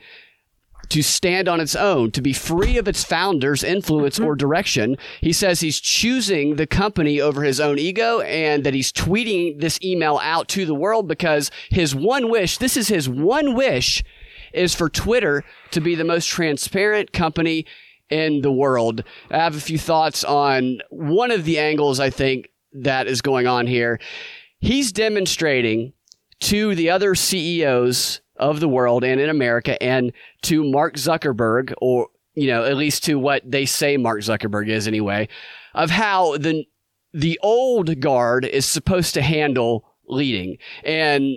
to 0.88 1.02
stand 1.02 1.48
on 1.48 1.60
its 1.60 1.74
own, 1.74 2.10
to 2.12 2.22
be 2.22 2.32
free 2.32 2.78
of 2.78 2.88
its 2.88 3.04
founder's 3.04 3.64
influence 3.64 4.18
or 4.18 4.32
mm-hmm. 4.32 4.38
direction. 4.38 4.96
He 5.20 5.32
says 5.32 5.60
he's 5.60 5.80
choosing 5.80 6.56
the 6.56 6.66
company 6.66 7.20
over 7.20 7.42
his 7.42 7.60
own 7.60 7.78
ego 7.78 8.20
and 8.20 8.64
that 8.64 8.74
he's 8.74 8.92
tweeting 8.92 9.60
this 9.60 9.78
email 9.82 10.18
out 10.22 10.48
to 10.48 10.66
the 10.66 10.74
world 10.74 11.08
because 11.08 11.50
his 11.70 11.94
one 11.94 12.30
wish, 12.30 12.58
this 12.58 12.76
is 12.76 12.88
his 12.88 13.08
one 13.08 13.54
wish, 13.54 14.02
is 14.52 14.74
for 14.74 14.88
Twitter 14.88 15.44
to 15.70 15.80
be 15.80 15.94
the 15.94 16.04
most 16.04 16.28
transparent 16.28 17.12
company 17.12 17.66
in 18.08 18.40
the 18.42 18.52
world. 18.52 19.02
I 19.30 19.38
have 19.38 19.56
a 19.56 19.60
few 19.60 19.78
thoughts 19.78 20.24
on 20.24 20.78
one 20.90 21.30
of 21.30 21.44
the 21.44 21.58
angles 21.58 22.00
I 22.00 22.10
think 22.10 22.50
that 22.72 23.06
is 23.06 23.22
going 23.22 23.46
on 23.46 23.66
here. 23.66 23.98
He's 24.60 24.92
demonstrating 24.92 25.92
to 26.40 26.74
the 26.74 26.90
other 26.90 27.14
CEOs 27.14 28.20
of 28.38 28.60
the 28.60 28.68
world 28.68 29.04
and 29.04 29.20
in 29.20 29.28
America 29.28 29.80
and 29.82 30.12
to 30.42 30.64
Mark 30.64 30.96
Zuckerberg, 30.96 31.72
or, 31.80 32.08
you 32.34 32.46
know, 32.46 32.64
at 32.64 32.76
least 32.76 33.04
to 33.04 33.18
what 33.18 33.42
they 33.50 33.66
say 33.66 33.96
Mark 33.96 34.20
Zuckerberg 34.20 34.68
is 34.68 34.86
anyway, 34.86 35.28
of 35.74 35.90
how 35.90 36.36
the, 36.36 36.64
the 37.12 37.38
old 37.42 38.00
guard 38.00 38.44
is 38.44 38.66
supposed 38.66 39.14
to 39.14 39.22
handle 39.22 39.84
leading. 40.08 40.58
And 40.84 41.36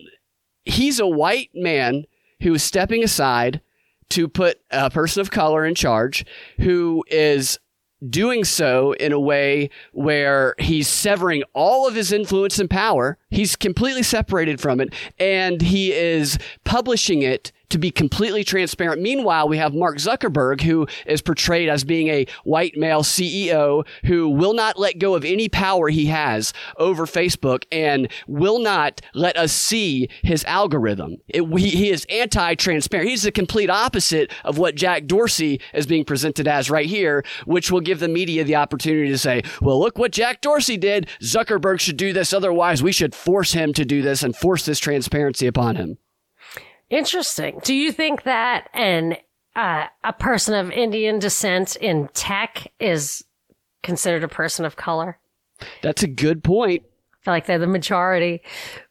he's 0.66 1.00
a 1.00 1.08
white 1.08 1.50
man 1.54 2.06
who 2.42 2.54
is 2.54 2.64
stepping 2.64 3.04
aside 3.04 3.62
to 4.10 4.28
put 4.28 4.60
a 4.72 4.90
person 4.90 5.22
of 5.22 5.32
color 5.32 5.66
in 5.66 5.76
charge 5.76 6.26
who 6.58 7.04
is 7.10 7.60
doing 8.08 8.44
so 8.44 8.94
in 8.94 9.12
a 9.12 9.20
way 9.20 9.70
where 9.92 10.56
he's 10.60 10.88
severing 10.88 11.44
all 11.54 11.88
of 11.88 11.96
his 11.96 12.12
influence 12.12 12.60
and 12.60 12.70
power. 12.70 13.18
He's 13.30 13.56
completely 13.56 14.04
separated 14.04 14.62
from 14.62 14.80
it 14.80 14.94
and 15.20 15.62
he 15.62 15.92
is 15.92 16.38
publishing 16.64 17.22
it 17.22 17.52
to 17.70 17.78
be 17.78 17.92
completely 17.92 18.44
transparent. 18.44 19.02
Meanwhile, 19.02 19.48
we 19.48 19.58
have 19.58 19.74
Mark 19.74 19.98
Zuckerberg, 19.98 20.62
who 20.62 20.88
is 21.06 21.22
portrayed 21.22 21.70
as 21.70 21.84
being 21.84 22.08
a 22.08 22.26
white 22.44 22.76
male 22.78 23.04
CEO 23.04 23.86
who 24.06 24.30
will 24.30 24.54
not 24.54 24.80
let 24.80 25.00
go 25.00 25.16
of 25.16 25.24
any 25.24 25.50
power 25.50 25.90
he 25.90 26.08
has 26.08 26.54
over 26.78 27.06
Facebook 27.06 27.64
and 27.72 28.12
will 28.28 28.60
not 28.60 29.02
let 29.14 29.38
us 29.38 29.52
see 29.52 30.10
his 30.24 30.44
algorithm. 30.46 31.18
It, 31.28 31.44
he, 31.60 31.70
he 31.70 31.90
is 31.90 32.06
anti-transparent. 32.10 33.10
He's 33.10 33.24
the 33.24 33.32
complete 33.32 33.70
opposite 33.70 34.32
of 34.44 34.58
what 34.58 34.76
Jack 34.76 35.06
Dorsey 35.06 35.62
is 35.74 35.86
being 35.86 36.06
presented 36.06 36.48
as 36.48 36.70
right 36.70 36.88
here, 36.88 37.24
which 37.46 37.72
will 37.72 37.82
give 37.82 38.00
the 38.00 38.08
media 38.08 38.44
the 38.44 38.56
opportunity 38.56 39.10
to 39.10 39.18
say, 39.18 39.44
well, 39.62 39.80
look 39.80 39.98
what 39.98 40.12
Jack 40.12 40.42
Dorsey 40.42 40.78
did. 40.78 41.08
Zuckerberg 41.22 41.80
should 41.80 41.98
do 41.98 42.14
this. 42.14 42.34
Otherwise, 42.34 42.82
we 42.82 42.92
should 42.92 43.14
force 43.14 43.54
him 43.54 43.74
to 43.74 43.86
do 43.86 44.02
this 44.02 44.24
and 44.24 44.36
force 44.36 44.66
this 44.66 44.80
transparency 44.80 45.48
upon 45.48 45.76
him. 45.76 45.98
Interesting. 46.90 47.60
Do 47.64 47.74
you 47.74 47.92
think 47.92 48.24
that 48.24 48.70
an 48.74 49.18
uh, 49.56 49.88
a 50.04 50.14
person 50.14 50.54
of 50.54 50.72
Indian 50.72 51.20
descent 51.20 51.76
in 51.76 52.10
tech 52.14 52.72
is 52.80 53.24
considered 53.84 54.24
a 54.24 54.28
person 54.28 54.66
of 54.66 54.76
color? 54.76 55.20
That's 55.82 56.04
a 56.04 56.08
good 56.08 56.44
point. 56.44 56.84
I 56.84 57.26
feel 57.26 57.34
like 57.34 57.46
they're 57.46 57.60
the 57.60 57.68
majority. 57.68 58.42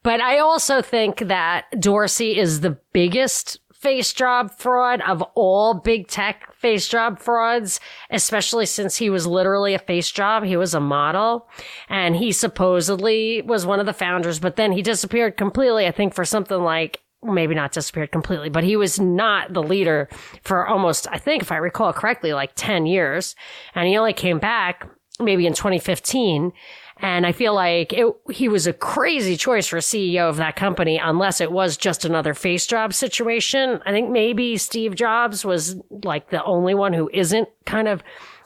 But 0.02 0.21
I 0.21 0.38
also 0.38 0.83
think 0.83 1.28
that 1.28 1.64
Dorsey 1.81 2.38
is 2.38 2.61
the 2.61 2.78
biggest 2.93 3.61
face 3.73 4.12
job 4.12 4.50
fraud 4.59 5.00
of 5.02 5.23
all 5.35 5.73
big 5.73 6.09
tech 6.09 6.52
face 6.55 6.88
job 6.88 7.19
frauds, 7.19 7.78
especially 8.11 8.67
since 8.67 8.97
he 8.97 9.09
was 9.09 9.26
literally 9.26 9.73
a 9.73 9.78
face 9.78 10.11
job. 10.11 10.43
He 10.43 10.57
was 10.57 10.75
a 10.75 10.81
model 10.81 11.49
and 11.88 12.17
he 12.17 12.33
supposedly 12.33 13.40
was 13.43 13.64
one 13.64 13.81
of 13.81 13.87
the 13.87 13.93
founders, 13.93 14.40
but 14.40 14.57
then 14.57 14.73
he 14.73 14.83
disappeared 14.83 15.37
completely, 15.37 15.87
I 15.87 15.93
think, 15.93 16.12
for 16.12 16.25
something 16.25 16.61
like 16.61 17.00
maybe 17.23 17.55
not 17.55 17.73
disappeared 17.73 18.13
completely, 18.13 18.49
but 18.49 18.65
he 18.65 18.77
was 18.77 19.01
not 19.01 19.53
the 19.53 19.63
leader 19.63 20.09
for 20.43 20.67
almost, 20.67 21.07
I 21.11 21.19
think, 21.19 21.43
if 21.43 21.51
I 21.51 21.57
recall 21.57 21.93
correctly, 21.93 22.33
like 22.33 22.53
10 22.55 22.87
years. 22.87 23.35
And 23.75 23.89
he 23.89 23.97
only 23.97 24.13
came 24.13 24.39
back 24.39 24.89
maybe 25.21 25.47
in 25.47 25.53
2015. 25.53 26.53
And 27.01 27.27
I 27.27 27.33
feel 27.33 27.55
like 27.55 27.93
it, 27.93 28.07
he 28.31 28.49
was 28.49 28.67
a 28.67 28.73
crazy 28.73 29.37
choice 29.37 29.69
for 29.69 29.79
CEO 29.79 30.29
of 30.29 30.37
that 30.37 30.57
company, 30.57 30.99
unless 31.03 31.41
it 31.41 31.53
was 31.53 31.77
just 31.77 32.05
another 32.05 32.35
face 32.35 32.67
job 32.67 32.93
situation. 32.93 33.81
I 33.87 33.93
think 33.93 34.11
maybe 34.11 34.57
Steve 34.57 34.97
Jobs 34.97 35.45
was 35.45 35.77
like 36.05 36.31
the 36.31 36.43
only 36.43 36.75
one 36.75 36.93
who 36.93 37.09
isn't 37.13 37.49
kind 37.67 37.87
of 37.87 38.03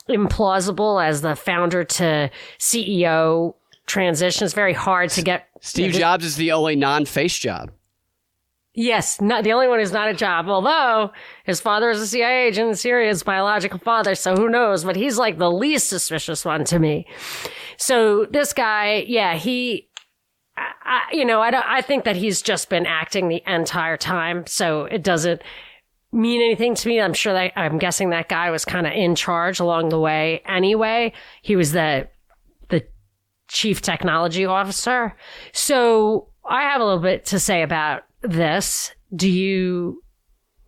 implausible 0.09 1.03
as 1.03 1.23
the 1.23 1.35
founder 1.35 1.85
to 1.85 2.31
CEO 2.59 3.55
transition. 3.87 4.45
It's 4.45 4.55
very 4.55 4.75
hard 4.75 5.11
to 5.11 5.23
get. 5.23 5.49
Steve 5.61 5.93
Jobs 5.93 6.25
is 6.25 6.37
the 6.37 6.53
only 6.53 6.77
non 6.77 7.07
face 7.07 7.39
job. 7.39 7.71
Yes, 8.75 9.21
not 9.21 9.45
the 9.45 9.53
only 9.53 9.69
one 9.69 9.81
who's 9.81 9.93
not 9.93 10.09
a 10.09 10.15
job. 10.15 10.49
Although 10.49 11.13
his 11.45 11.61
father 11.61 11.91
is 11.91 12.01
a 12.01 12.07
CIA 12.07 12.47
agent 12.47 12.71
in 12.71 12.75
Syria, 12.75 13.09
his 13.09 13.23
biological 13.23 13.79
father, 13.79 14.15
so 14.15 14.35
who 14.35 14.49
knows? 14.49 14.83
But 14.83 14.97
he's 14.97 15.19
like 15.19 15.37
the 15.37 15.51
least 15.51 15.89
suspicious 15.89 16.45
one 16.45 16.65
to 16.65 16.79
me. 16.79 17.07
So 17.77 18.25
this 18.31 18.55
guy, 18.55 19.05
yeah, 19.07 19.37
he, 19.37 19.91
I, 20.57 21.03
you 21.13 21.27
know, 21.27 21.43
I, 21.43 21.51
don't, 21.51 21.67
I 21.67 21.83
think 21.83 22.05
that 22.05 22.17
he's 22.17 22.41
just 22.41 22.71
been 22.71 22.87
acting 22.87 23.29
the 23.29 23.43
entire 23.47 23.99
time, 23.99 24.47
so 24.47 24.85
it 24.85 25.03
doesn't 25.03 25.43
mean 26.11 26.41
anything 26.41 26.75
to 26.75 26.89
me. 26.89 26.99
I'm 26.99 27.15
sure 27.15 27.35
that 27.35 27.53
I'm 27.57 27.79
guessing 27.79 28.09
that 28.11 28.31
guy 28.31 28.51
was 28.51 28.65
kind 28.65 28.87
of 28.87 28.95
in 28.95 29.15
charge 29.15 29.61
along 29.61 29.91
the 29.91 30.01
way. 30.01 30.43
Anyway, 30.47 31.13
he 31.43 31.57
was 31.57 31.73
the 31.73 32.09
the 32.69 32.87
chief 33.49 33.83
technology 33.83 34.47
officer. 34.47 35.15
So 35.53 36.29
I 36.49 36.63
have 36.63 36.81
a 36.81 36.85
little 36.85 37.03
bit 37.03 37.27
to 37.27 37.39
say 37.39 37.63
about 37.63 38.05
this, 38.23 38.93
do 39.15 39.29
you, 39.29 40.03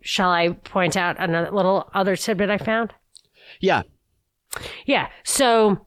shall 0.01 0.29
I 0.29 0.49
point 0.49 0.95
out 0.95 1.15
another 1.19 1.51
little 1.51 1.89
other 1.93 2.15
tidbit 2.15 2.49
I 2.49 2.57
found? 2.57 2.93
Yeah. 3.59 3.83
Yeah. 4.85 5.09
So 5.23 5.85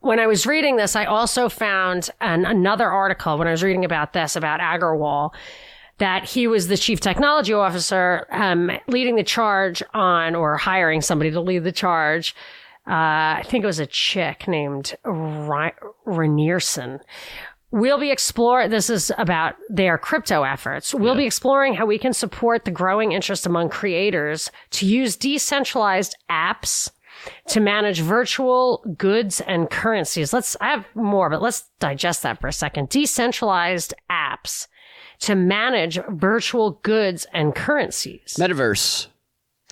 when 0.00 0.20
I 0.20 0.26
was 0.26 0.46
reading 0.46 0.76
this, 0.76 0.96
I 0.96 1.04
also 1.04 1.48
found 1.48 2.10
an, 2.20 2.44
another 2.44 2.90
article 2.90 3.38
when 3.38 3.48
I 3.48 3.52
was 3.52 3.62
reading 3.62 3.84
about 3.84 4.12
this, 4.12 4.36
about 4.36 4.60
Agrawal, 4.60 5.30
that 5.98 6.24
he 6.24 6.46
was 6.46 6.68
the 6.68 6.76
chief 6.76 7.00
technology 7.00 7.52
officer, 7.52 8.26
um, 8.30 8.70
leading 8.88 9.16
the 9.16 9.22
charge 9.22 9.82
on 9.94 10.34
or 10.34 10.56
hiring 10.56 11.00
somebody 11.00 11.30
to 11.30 11.40
lead 11.40 11.64
the 11.64 11.72
charge. 11.72 12.34
Uh, 12.86 13.40
I 13.40 13.42
think 13.46 13.64
it 13.64 13.66
was 13.66 13.78
a 13.78 13.86
chick 13.86 14.46
named 14.46 14.94
Rinearson 15.06 17.00
We'll 17.74 17.98
be 17.98 18.12
exploring, 18.12 18.70
this 18.70 18.88
is 18.88 19.10
about 19.18 19.56
their 19.68 19.98
crypto 19.98 20.44
efforts. 20.44 20.94
We'll 20.94 21.14
yeah. 21.14 21.22
be 21.22 21.26
exploring 21.26 21.74
how 21.74 21.86
we 21.86 21.98
can 21.98 22.12
support 22.12 22.64
the 22.64 22.70
growing 22.70 23.10
interest 23.10 23.46
among 23.46 23.70
creators 23.70 24.48
to 24.70 24.86
use 24.86 25.16
decentralized 25.16 26.16
apps 26.30 26.92
to 27.48 27.58
manage 27.58 27.98
virtual 27.98 28.84
goods 28.96 29.40
and 29.40 29.68
currencies. 29.68 30.32
Let's, 30.32 30.56
I 30.60 30.70
have 30.70 30.86
more, 30.94 31.28
but 31.28 31.42
let's 31.42 31.64
digest 31.80 32.22
that 32.22 32.40
for 32.40 32.46
a 32.46 32.52
second. 32.52 32.90
Decentralized 32.90 33.92
apps 34.08 34.68
to 35.22 35.34
manage 35.34 35.98
virtual 36.10 36.78
goods 36.84 37.26
and 37.32 37.56
currencies. 37.56 38.36
Metaverse 38.38 39.08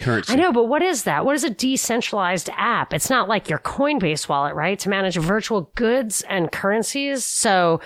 currency. 0.01 0.33
I 0.33 0.37
know, 0.37 0.53
but 0.53 0.65
what 0.69 0.83
is 0.83 1.05
that? 1.05 1.25
What 1.25 1.35
is 1.35 1.45
a 1.45 1.51
decentralized 1.51 2.51
app? 2.57 2.93
It's 2.93 3.11
not 3.11 3.29
like 3.29 3.49
your 3.49 3.59
Coinbase 3.59 4.29
wallet, 4.29 4.55
right? 4.55 4.79
To 4.81 4.89
manage 4.89 5.17
virtual 5.17 5.71
goods 5.75 6.23
and 6.29 6.51
currencies. 6.51 7.25
So 7.25 7.81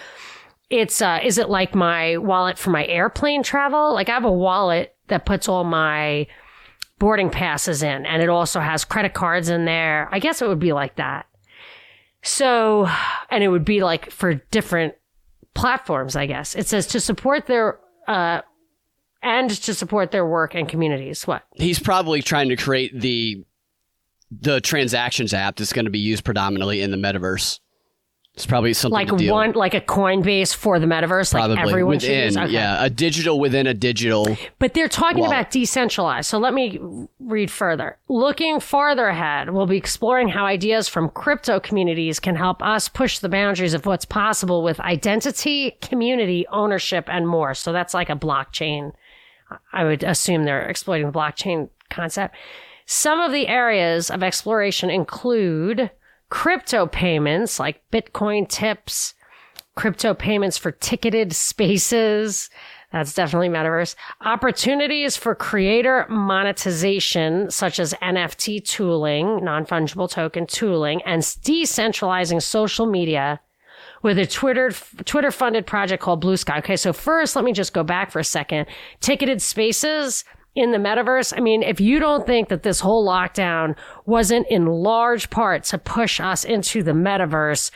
it's, 0.71 1.01
uh, 1.01 1.21
is 1.23 1.39
it 1.39 1.49
like 1.49 1.75
my 1.75 2.17
wallet 2.17 2.59
for 2.59 2.71
my 2.71 2.87
airplane 2.87 3.43
travel? 3.43 3.93
Like 3.95 4.09
I 4.09 4.13
have 4.13 4.25
a 4.25 4.33
wallet 4.33 4.95
that 5.09 5.27
puts 5.27 5.49
all 5.49 5.65
my 5.65 6.27
boarding 6.99 7.31
passes 7.31 7.83
in 7.83 8.07
and 8.07 8.23
it 8.23 8.29
also 8.29 8.61
has 8.61 8.85
credit 8.85 9.15
cards 9.15 9.49
in 9.49 9.65
there. 9.65 10.09
I 10.13 10.19
guess 10.19 10.41
it 10.41 10.49
would 10.49 10.59
be 10.59 10.73
like 10.73 10.97
that. 10.97 11.27
So, 12.23 12.89
and 13.31 13.45
it 13.45 13.49
would 13.49 13.65
be 13.65 13.85
like 13.85 14.11
for 14.11 14.35
different 14.35 14.95
platforms, 15.55 16.17
I 16.17 16.27
guess. 16.27 16.55
It 16.55 16.67
says 16.67 16.87
to 16.89 17.01
support 17.01 17.47
their 17.47 17.79
uh, 18.09 18.41
and 19.23 19.51
to 19.51 19.75
support 19.75 20.11
their 20.11 20.27
work 20.27 20.55
and 20.55 20.69
communities. 20.69 21.27
What? 21.27 21.43
He's 21.55 21.79
probably 21.79 22.23
trying 22.23 22.49
to 22.51 22.57
create 22.57 22.99
the 22.99 23.45
the 24.31 24.61
transactions 24.61 25.33
app 25.33 25.57
that's 25.57 25.73
going 25.73 25.85
to 25.85 25.91
be 25.91 26.01
used 26.01 26.25
predominantly 26.25 26.83
in 26.83 26.91
the 26.91 26.97
metaverse. 26.97 27.61
It's 28.37 28.45
probably 28.45 28.75
something 28.75 28.93
like 28.93 29.31
one, 29.31 29.53
like 29.53 29.73
a 29.73 29.81
Coinbase 29.81 30.55
for 30.55 30.79
the 30.79 30.85
metaverse. 30.85 31.31
probably 31.31 31.57
like 31.57 31.69
everyone 31.69 31.99
should 31.99 32.11
within. 32.11 32.39
Okay. 32.39 32.53
yeah, 32.53 32.85
a 32.85 32.91
digital 32.91 33.41
within 33.41 33.67
a 33.67 33.73
digital. 33.73 34.37
But 34.59 34.75
they're 34.75 34.89
talking 34.89 35.21
Wallet. 35.21 35.33
about 35.33 35.51
decentralized. 35.53 36.29
So 36.29 36.37
let 36.37 36.53
me 36.53 36.79
read 37.19 37.51
further. 37.51 37.97
Looking 38.11 38.61
farther 38.61 39.07
ahead, 39.07 39.55
we'll 39.55 39.67
be 39.67 39.79
exploring 39.79 40.29
how 40.29 40.45
ideas 40.45 40.87
from 40.87 41.09
crypto 41.09 41.59
communities 41.61 42.21
can 42.21 42.37
help 42.37 42.63
us 42.63 42.91
push 42.91 43.21
the 43.21 43.31
boundaries 43.31 43.73
of 43.73 43.87
what's 43.87 44.05
possible 44.05 44.63
with 44.63 44.79
identity, 44.81 45.79
community, 45.81 46.47
ownership, 46.53 47.09
and 47.09 47.27
more. 47.27 47.55
So 47.55 47.73
that's 47.73 47.95
like 47.95 48.11
a 48.11 48.17
blockchain. 48.17 48.93
I 49.73 49.85
would 49.85 50.03
assume 50.03 50.45
they're 50.45 50.69
exploiting 50.69 51.07
the 51.07 51.19
blockchain 51.19 51.69
concept. 51.91 52.37
Some 52.87 53.21
of 53.21 53.33
the 53.33 53.49
areas 53.49 54.11
of 54.11 54.23
exploration 54.23 54.91
include 54.91 55.91
crypto 56.31 56.87
payments 56.87 57.59
like 57.59 57.83
Bitcoin 57.93 58.49
tips, 58.49 59.15
crypto 59.75 60.15
payments 60.15 60.57
for 60.57 60.73
ticketed 60.73 61.33
spaces. 61.33 62.51
That's 62.93 63.15
definitely 63.15 63.49
metaverse. 63.49 63.95
Opportunities 64.21 65.17
for 65.17 65.35
creator 65.35 66.07
monetization, 66.09 67.51
such 67.51 67.79
as 67.79 67.93
NFT 67.95 68.65
tooling, 68.65 69.45
non 69.45 69.67
fungible 69.67 70.11
token 70.11 70.47
tooling, 70.47 71.03
and 71.03 71.23
decentralizing 71.23 72.41
social 72.41 72.87
media 72.87 73.41
with 74.07 74.21
a 74.21 74.25
Twitter 74.25 74.71
Twitter 75.05 75.33
funded 75.33 75.67
project 75.67 76.01
called 76.01 76.21
Blue 76.21 76.37
Sky. 76.37 76.59
Okay, 76.59 76.77
so 76.77 76.93
first, 76.93 77.35
let 77.35 77.45
me 77.45 77.53
just 77.53 77.73
go 77.73 77.83
back 77.83 78.13
for 78.13 78.21
a 78.21 78.25
second. 78.25 78.67
Ticketed 79.01 79.43
spaces 79.43 80.25
in 80.55 80.71
the 80.71 80.79
metaverse. 80.79 81.37
I 81.37 81.41
mean, 81.41 81.65
if 81.65 81.81
you 81.81 81.99
don't 81.99 82.25
think 82.25 82.49
that 82.49 82.63
this 82.63 82.79
whole 82.79 83.05
lockdown 83.05 83.75
wasn't 84.07 84.47
in 84.49 84.67
large 84.67 85.29
part 85.29 85.65
to 85.65 85.79
push 85.79 86.21
us 86.21 86.45
into 86.45 86.85
the 86.85 86.93
metaverse, 86.93 87.73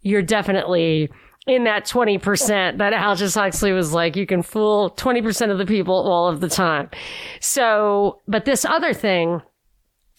you're 0.00 0.22
definitely 0.22 1.10
in 1.46 1.64
that 1.64 1.84
20% 1.84 2.78
that 2.78 2.94
Aldous 2.94 3.34
Huxley 3.34 3.72
was 3.72 3.92
like, 3.92 4.16
you 4.16 4.24
can 4.24 4.42
fool 4.42 4.90
20% 4.92 5.50
of 5.50 5.58
the 5.58 5.66
people 5.66 5.94
all 5.94 6.28
of 6.28 6.40
the 6.40 6.48
time. 6.48 6.88
So, 7.40 8.22
but 8.26 8.46
this 8.46 8.64
other 8.64 8.94
thing, 8.94 9.42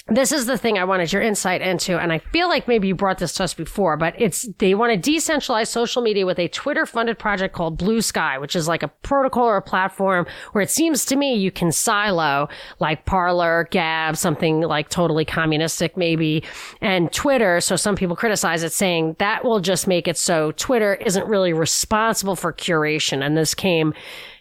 this 0.08 0.32
is 0.32 0.46
the 0.46 0.58
thing 0.58 0.78
I 0.78 0.84
wanted 0.84 1.12
your 1.12 1.24
insight 1.24 1.62
into. 1.62 1.98
And 2.00 2.14
I 2.14 2.20
feel 2.20 2.48
like 2.48 2.68
maybe 2.68 2.88
you 2.88 2.94
brought 2.94 3.18
this 3.18 3.34
to 3.36 3.44
us 3.44 3.56
before, 3.56 3.98
but 3.98 4.14
it's, 4.20 4.48
they 4.60 4.76
want 4.76 5.02
to 5.02 5.12
decentralize 5.12 5.68
social 5.68 6.04
media 6.04 6.28
with 6.28 6.38
a 6.38 6.48
Twitter 6.50 6.86
funded 6.86 7.18
project 7.18 7.56
called 7.56 7.80
Blue 7.80 8.02
Sky, 8.02 8.38
which 8.38 8.56
is 8.56 8.68
like 8.68 8.84
a 8.84 8.88
protocol 8.88 9.46
or 9.46 9.58
a 9.58 9.64
platform 9.64 10.28
where 10.52 10.62
it 10.62 10.70
seems 10.70 11.06
to 11.06 11.16
me 11.16 11.34
you 11.34 11.50
can 11.50 11.72
silo 11.72 12.48
like 12.80 13.06
Parler, 13.06 13.68
Gab, 13.72 14.16
something 14.16 14.62
like 14.62 14.90
totally 14.90 15.26
communistic 15.26 15.98
maybe, 15.98 16.44
and 16.82 17.12
Twitter. 17.12 17.60
So 17.60 17.76
some 17.76 17.96
people 17.96 18.16
criticize 18.16 18.62
it 18.62 18.74
saying 18.74 19.16
that 19.18 19.44
will 19.44 19.60
just 19.60 19.88
make 19.88 20.08
it 20.08 20.18
so 20.18 20.52
Twitter 20.52 20.94
isn't 20.94 21.26
really 21.28 21.52
responsible 21.52 22.36
for 22.36 22.54
curation. 22.54 23.26
And 23.26 23.36
this 23.36 23.56
came 23.56 23.96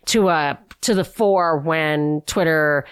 to 0.07 0.29
uh 0.29 0.57
to 0.83 0.95
the 0.95 1.05
fore 1.05 1.59
when 1.59 2.21
Twitter, 2.27 2.85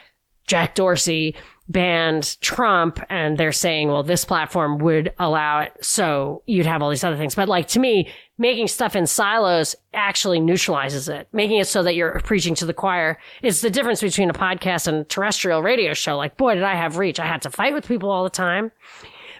Jack 0.47 0.75
Dorsey, 0.75 1.37
banned 1.69 2.41
Trump 2.41 3.01
and 3.09 3.39
they're 3.39 3.53
saying, 3.53 3.89
well, 3.89 4.03
this 4.03 4.25
platform 4.25 4.79
would 4.79 5.13
allow 5.19 5.61
it. 5.61 5.73
So 5.81 6.43
you'd 6.47 6.67
have 6.67 6.83
all 6.83 6.91
these 6.91 7.05
other 7.05 7.17
things. 7.17 7.35
But 7.35 7.49
like 7.49 7.69
to 7.69 7.81
me, 7.81 8.09
making 8.39 8.69
stuff 8.69 8.97
in 8.97 9.07
silos 9.07 9.75
actually 9.95 10.41
neutralizes 10.41 11.09
it, 11.09 11.29
making 11.33 11.59
it 11.59 11.67
so 11.67 11.83
that 11.83 11.95
you're 11.95 12.21
preaching 12.21 12.55
to 12.57 12.67
the 12.67 12.75
choir. 12.75 13.19
It's 13.43 13.61
the 13.61 13.71
difference 13.71 14.01
between 14.01 14.31
a 14.31 14.35
podcast 14.35 14.87
and 14.87 14.99
a 14.99 15.05
terrestrial 15.05 15.63
radio 15.63 15.95
show. 15.95 16.17
Like, 16.17 16.37
boy, 16.37 16.55
did 16.55 16.65
I 16.65 16.75
have 16.75 16.99
reach. 16.99 17.21
I 17.21 17.27
had 17.27 17.43
to 17.43 17.51
fight 17.51 17.75
with 17.75 17.87
people 17.87 18.11
all 18.11 18.25
the 18.25 18.31
time, 18.31 18.73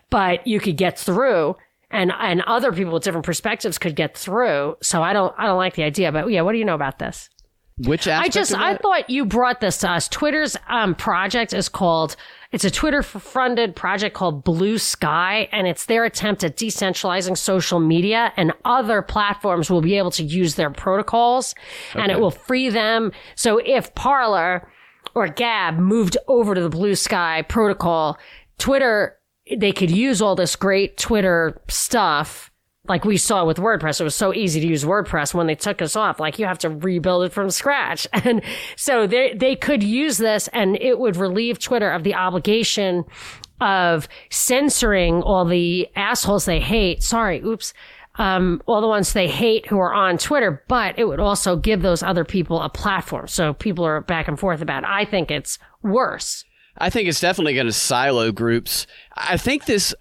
but 0.09 0.47
you 0.47 0.61
could 0.61 0.77
get 0.77 0.99
through 0.99 1.57
and, 1.91 2.13
and 2.19 2.41
other 2.43 2.73
people 2.73 2.95
with 2.95 3.03
different 3.03 3.27
perspectives 3.27 3.79
could 3.79 3.97
get 3.97 4.17
through. 4.17 4.77
So 4.81 5.03
I 5.03 5.13
don't, 5.13 5.35
I 5.37 5.47
don't 5.47 5.59
like 5.59 5.75
the 5.75 5.83
idea, 5.83 6.13
but 6.13 6.31
yeah, 6.31 6.43
what 6.43 6.53
do 6.53 6.59
you 6.59 6.65
know 6.65 6.75
about 6.75 6.99
this? 6.99 7.29
Which 7.79 8.07
I 8.07 8.29
just 8.29 8.55
I 8.55 8.77
thought 8.77 9.09
you 9.09 9.25
brought 9.25 9.61
this 9.61 9.79
to 9.79 9.91
us. 9.91 10.09
Twitter's 10.09 10.57
um, 10.69 10.95
project 10.95 11.53
is 11.55 11.69
called 11.69 12.17
it's 12.53 12.65
a 12.65 12.71
Twitter 12.71 13.03
funded 13.03 13.75
project 13.75 14.15
called 14.15 14.45
Blue 14.45 14.77
Sky, 14.77 15.49
and 15.53 15.67
it's 15.67 15.87
their 15.87 16.05
attempt 16.05 16.45
at 16.45 16.57
decentralizing 16.57 17.37
social 17.37 17.81
media, 17.81 18.31
and 18.37 18.53
other 18.67 19.01
platforms 19.01 19.71
will 19.71 19.81
be 19.81 19.97
able 19.97 20.11
to 20.13 20.23
use 20.23 20.55
their 20.55 20.71
protocols, 20.71 21.55
and 21.95 22.13
it 22.13 22.21
will 22.21 22.31
free 22.31 22.69
them. 22.69 23.11
So 23.37 23.59
if 23.65 23.95
Parler 23.95 24.69
or 25.15 25.29
Gab 25.29 25.79
moved 25.79 26.19
over 26.29 26.55
to 26.55 26.61
the 26.61 26.69
Blue 26.69 26.95
Sky 26.95 27.41
protocol, 27.43 28.19
Twitter 28.59 29.17
they 29.59 29.73
could 29.73 29.91
use 29.91 30.23
all 30.23 30.37
this 30.37 30.55
great 30.55 30.97
Twitter 30.97 31.61
stuff 31.69 32.52
like 32.89 33.05
we 33.05 33.17
saw 33.17 33.45
with 33.45 33.59
WordPress, 33.59 34.01
it 34.01 34.05
was 34.05 34.15
so 34.15 34.35
easy 34.35 34.61
to 34.61 34.67
use 34.67 34.85
WordPress 34.85 35.35
when 35.35 35.47
they 35.47 35.55
took 35.55 35.81
us 35.81 35.95
off. 35.95 36.19
Like 36.19 36.39
you 36.39 36.47
have 36.47 36.59
to 36.59 36.71
rebuild 36.71 37.25
it 37.25 37.33
from 37.33 37.51
scratch. 37.51 38.07
And 38.25 38.43
so 38.77 39.07
they, 39.07 39.35
they 39.35 39.57
could 39.57 39.83
use 39.83 40.19
this 40.19 40.49
and 40.49 40.77
it 40.81 40.99
would 40.99 41.17
relieve 41.17 41.59
Twitter 41.59 41.91
of 41.91 42.05
the 42.05 42.15
obligation 42.15 43.05
of 43.61 44.09
censoring 44.31 45.23
all 45.23 45.45
the 45.45 45.89
assholes 45.97 46.45
they 46.45 46.61
hate. 46.61 47.03
Sorry. 47.03 47.41
Oops. 47.41 47.73
Um, 48.17 48.63
all 48.67 48.81
the 48.81 48.89
ones 48.89 49.13
they 49.13 49.29
hate 49.29 49.67
who 49.67 49.79
are 49.79 49.95
on 49.95 50.19
Twitter, 50.19 50.63
but 50.69 50.99
it 50.99 51.05
would 51.05 51.21
also 51.21 51.57
give 51.57 51.83
those 51.83 52.03
other 52.03 52.25
people 52.25 52.61
a 52.61 52.69
platform. 52.69 53.27
So 53.27 53.55
people 53.55 53.85
are 53.85 54.03
back 54.03 54.29
and 54.29 54.39
forth 54.39 54.61
about 54.61 54.83
it. 54.83 54.89
I 54.89 55.05
think 55.05 55.31
it's 55.31 55.59
worse. 55.83 56.45
I 56.79 56.91
think 56.91 57.09
it's 57.09 57.21
definitely 57.21 57.55
going 57.55 57.67
to 57.67 57.73
silo 57.73 58.31
groups. 58.33 58.87
I 59.17 59.37
think 59.37 59.65
this 59.65 59.95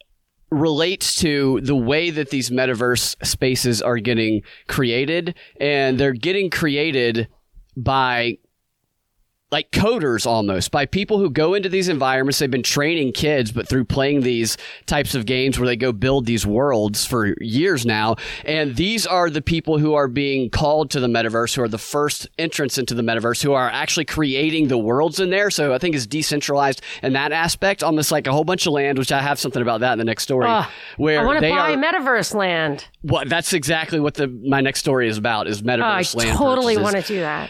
relates 0.51 1.15
to 1.15 1.61
the 1.61 1.75
way 1.75 2.09
that 2.09 2.29
these 2.29 2.49
metaverse 2.49 3.15
spaces 3.25 3.81
are 3.81 3.97
getting 3.97 4.43
created, 4.67 5.35
and 5.59 5.97
they're 5.97 6.13
getting 6.13 6.49
created 6.49 7.27
by 7.77 8.37
like 9.51 9.69
coders 9.71 10.25
almost 10.25 10.71
by 10.71 10.85
people 10.85 11.19
who 11.19 11.29
go 11.29 11.53
into 11.53 11.67
these 11.67 11.89
environments 11.89 12.39
they've 12.39 12.49
been 12.49 12.63
training 12.63 13.11
kids 13.11 13.51
but 13.51 13.67
through 13.67 13.83
playing 13.83 14.21
these 14.21 14.57
types 14.85 15.13
of 15.13 15.25
games 15.25 15.59
where 15.59 15.67
they 15.67 15.75
go 15.75 15.91
build 15.91 16.25
these 16.25 16.45
worlds 16.47 17.05
for 17.05 17.35
years 17.41 17.85
now 17.85 18.15
and 18.45 18.77
these 18.77 19.05
are 19.05 19.29
the 19.29 19.41
people 19.41 19.77
who 19.77 19.93
are 19.93 20.07
being 20.07 20.49
called 20.49 20.89
to 20.89 20.99
the 20.99 21.07
metaverse 21.07 21.53
who 21.55 21.61
are 21.61 21.67
the 21.67 21.77
first 21.77 22.27
entrants 22.39 22.77
into 22.77 22.93
the 22.93 23.01
metaverse 23.01 23.43
who 23.43 23.51
are 23.51 23.69
actually 23.69 24.05
creating 24.05 24.69
the 24.69 24.77
worlds 24.77 25.19
in 25.19 25.29
there 25.29 25.49
so 25.49 25.73
i 25.73 25.77
think 25.77 25.95
it's 25.95 26.07
decentralized 26.07 26.81
in 27.03 27.13
that 27.13 27.31
aspect 27.33 27.83
almost 27.83 28.11
like 28.11 28.27
a 28.27 28.31
whole 28.31 28.45
bunch 28.45 28.65
of 28.65 28.71
land 28.73 28.97
which 28.97 29.11
i 29.11 29.21
have 29.21 29.37
something 29.37 29.61
about 29.61 29.81
that 29.81 29.93
in 29.93 29.99
the 29.99 30.05
next 30.05 30.23
story 30.23 30.45
ah, 30.47 30.65
Ugh, 30.65 30.73
where 30.97 31.19
I 31.19 31.25
want 31.25 31.41
to 31.41 31.49
buy 31.49 31.73
are 31.73 31.77
metaverse 31.77 32.33
land. 32.33 32.85
well, 33.03 33.23
that's 33.25 33.51
exactly 33.53 33.99
what 33.99 34.13
the 34.13 34.27
my 34.27 34.61
next 34.61 34.79
story 34.79 35.09
is 35.09 35.17
about 35.17 35.47
is 35.47 35.61
Oh, 35.61 35.69
I 35.69 35.77
metaverse 35.77 36.15
land 36.15 36.29
I 36.31 36.35
totally 36.35 36.77
want 36.77 36.95
to 36.95 37.01
do 37.01 37.19
that. 37.19 37.49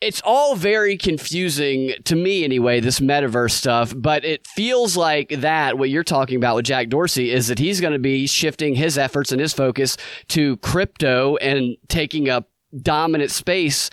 It's 0.00 0.20
all 0.24 0.54
very 0.54 0.96
confusing 0.96 1.92
to 2.04 2.14
me 2.14 2.44
anyway 2.44 2.78
this 2.80 3.00
metaverse 3.00 3.50
stuff 3.50 3.92
but 3.96 4.24
it 4.24 4.46
feels 4.46 4.96
like 4.96 5.28
that 5.40 5.76
what 5.76 5.90
you're 5.90 6.04
talking 6.04 6.36
about 6.36 6.54
with 6.54 6.64
jack 6.64 6.88
dorsey 6.88 7.30
is 7.32 7.48
that 7.48 7.58
he's 7.58 7.80
going 7.80 7.92
to 7.92 7.98
be 7.98 8.26
shifting 8.26 8.74
his 8.74 8.96
efforts 8.96 9.32
and 9.32 9.40
his 9.40 9.52
focus 9.52 9.96
to 10.28 10.56
crypto 10.58 11.36
and 11.36 11.76
taking 11.88 12.28
up 12.28 12.48
dominant 12.82 13.30
space 13.30 13.90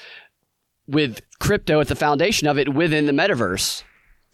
with 0.87 1.21
crypto 1.39 1.79
at 1.79 1.87
the 1.87 1.95
foundation 1.95 2.47
of 2.47 2.59
it 2.59 2.73
within 2.73 3.05
the 3.07 3.11
metaverse 3.11 3.83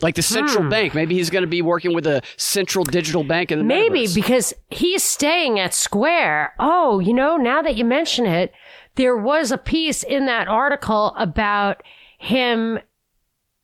like 0.01 0.15
the 0.15 0.21
central 0.21 0.63
Hmm. 0.63 0.69
bank 0.69 0.93
maybe 0.95 1.15
he's 1.15 1.29
going 1.29 1.43
to 1.43 1.47
be 1.47 1.61
working 1.61 1.93
with 1.93 2.05
a 2.07 2.21
central 2.35 2.83
digital 2.83 3.23
bank 3.23 3.51
in 3.51 3.59
the 3.59 3.63
Maybe 3.63 4.05
metaverse. 4.05 4.15
because 4.15 4.53
he's 4.71 5.03
staying 5.03 5.59
at 5.59 5.73
Square. 5.75 6.53
Oh, 6.59 6.99
you 6.99 7.13
know, 7.13 7.37
now 7.37 7.61
that 7.61 7.75
you 7.75 7.85
mention 7.85 8.25
it, 8.25 8.51
there 8.95 9.15
was 9.17 9.51
a 9.51 9.57
piece 9.57 10.03
in 10.03 10.25
that 10.25 10.47
article 10.47 11.13
about 11.17 11.83
him 12.17 12.79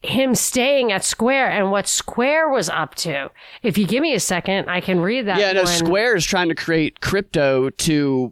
him 0.03 0.35
staying 0.35 0.91
at 0.91 1.03
Square 1.03 1.49
and 1.49 1.71
what 1.71 1.87
Square 1.87 2.49
was 2.49 2.69
up 2.69 2.93
to. 2.95 3.31
If 3.63 3.77
you 3.79 3.87
give 3.87 4.01
me 4.01 4.13
a 4.13 4.19
second, 4.19 4.69
I 4.69 4.79
can 4.79 4.99
read 4.99 5.25
that. 5.25 5.39
Yeah, 5.39 5.51
no, 5.53 5.63
one. 5.63 5.71
Square 5.73 6.15
is 6.17 6.25
trying 6.25 6.49
to 6.49 6.55
create 6.55 7.01
crypto 7.01 7.71
to 7.71 8.31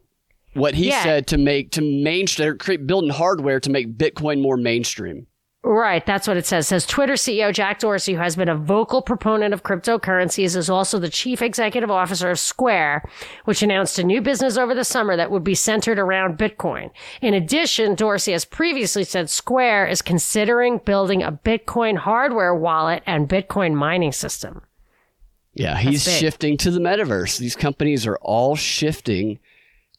what 0.53 0.75
he 0.75 0.89
Yeah. 0.89 1.03
said 1.03 1.27
to 1.27 1.37
make 1.39 1.71
to 1.71 1.81
mainstream 1.81 2.57
create 2.59 2.85
building 2.85 3.09
hardware 3.09 3.59
to 3.59 3.69
make 3.71 3.97
Bitcoin 3.97 4.41
more 4.41 4.57
mainstream. 4.57 5.25
Right, 5.67 6.05
that's 6.05 6.27
what 6.27 6.37
it 6.37 6.45
says. 6.45 6.65
It 6.65 6.69
says 6.69 6.85
Twitter 6.85 7.13
CEO 7.13 7.51
Jack 7.51 7.79
Dorsey, 7.79 8.13
who 8.13 8.19
has 8.19 8.35
been 8.35 8.49
a 8.49 8.55
vocal 8.55 9.01
proponent 9.01 9.51
of 9.51 9.63
cryptocurrencies, 9.63 10.55
is 10.55 10.69
also 10.69 10.99
the 10.99 11.09
chief 11.09 11.41
executive 11.41 11.89
officer 11.89 12.29
of 12.29 12.37
Square, 12.37 13.03
which 13.45 13.63
announced 13.63 13.97
a 13.97 14.03
new 14.03 14.21
business 14.21 14.57
over 14.57 14.75
the 14.75 14.83
summer 14.83 15.17
that 15.17 15.31
would 15.31 15.43
be 15.43 15.55
centered 15.55 15.97
around 15.97 16.37
Bitcoin. 16.37 16.91
In 17.19 17.33
addition, 17.33 17.95
Dorsey 17.95 18.33
has 18.33 18.45
previously 18.45 19.03
said 19.03 19.27
Square 19.31 19.87
is 19.87 20.03
considering 20.03 20.77
building 20.85 21.23
a 21.23 21.31
Bitcoin 21.31 21.97
hardware 21.97 22.53
wallet 22.53 23.01
and 23.07 23.27
Bitcoin 23.27 23.73
mining 23.73 24.11
system. 24.11 24.61
Yeah, 25.55 25.79
he's 25.79 26.03
shifting 26.03 26.57
to 26.57 26.69
the 26.69 26.79
metaverse. 26.79 27.39
These 27.39 27.55
companies 27.55 28.05
are 28.05 28.19
all 28.21 28.55
shifting 28.55 29.39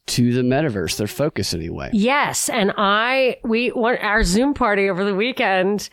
to 0.07 0.33
the 0.33 0.41
metaverse, 0.41 0.97
their 0.97 1.07
focus 1.07 1.53
anyway. 1.53 1.89
Yes, 1.93 2.49
and 2.49 2.73
I 2.77 3.37
we 3.43 3.71
went 3.71 4.03
our 4.03 4.23
Zoom 4.23 4.53
party 4.53 4.89
over 4.89 5.03
the 5.03 5.15
weekend 5.15 5.89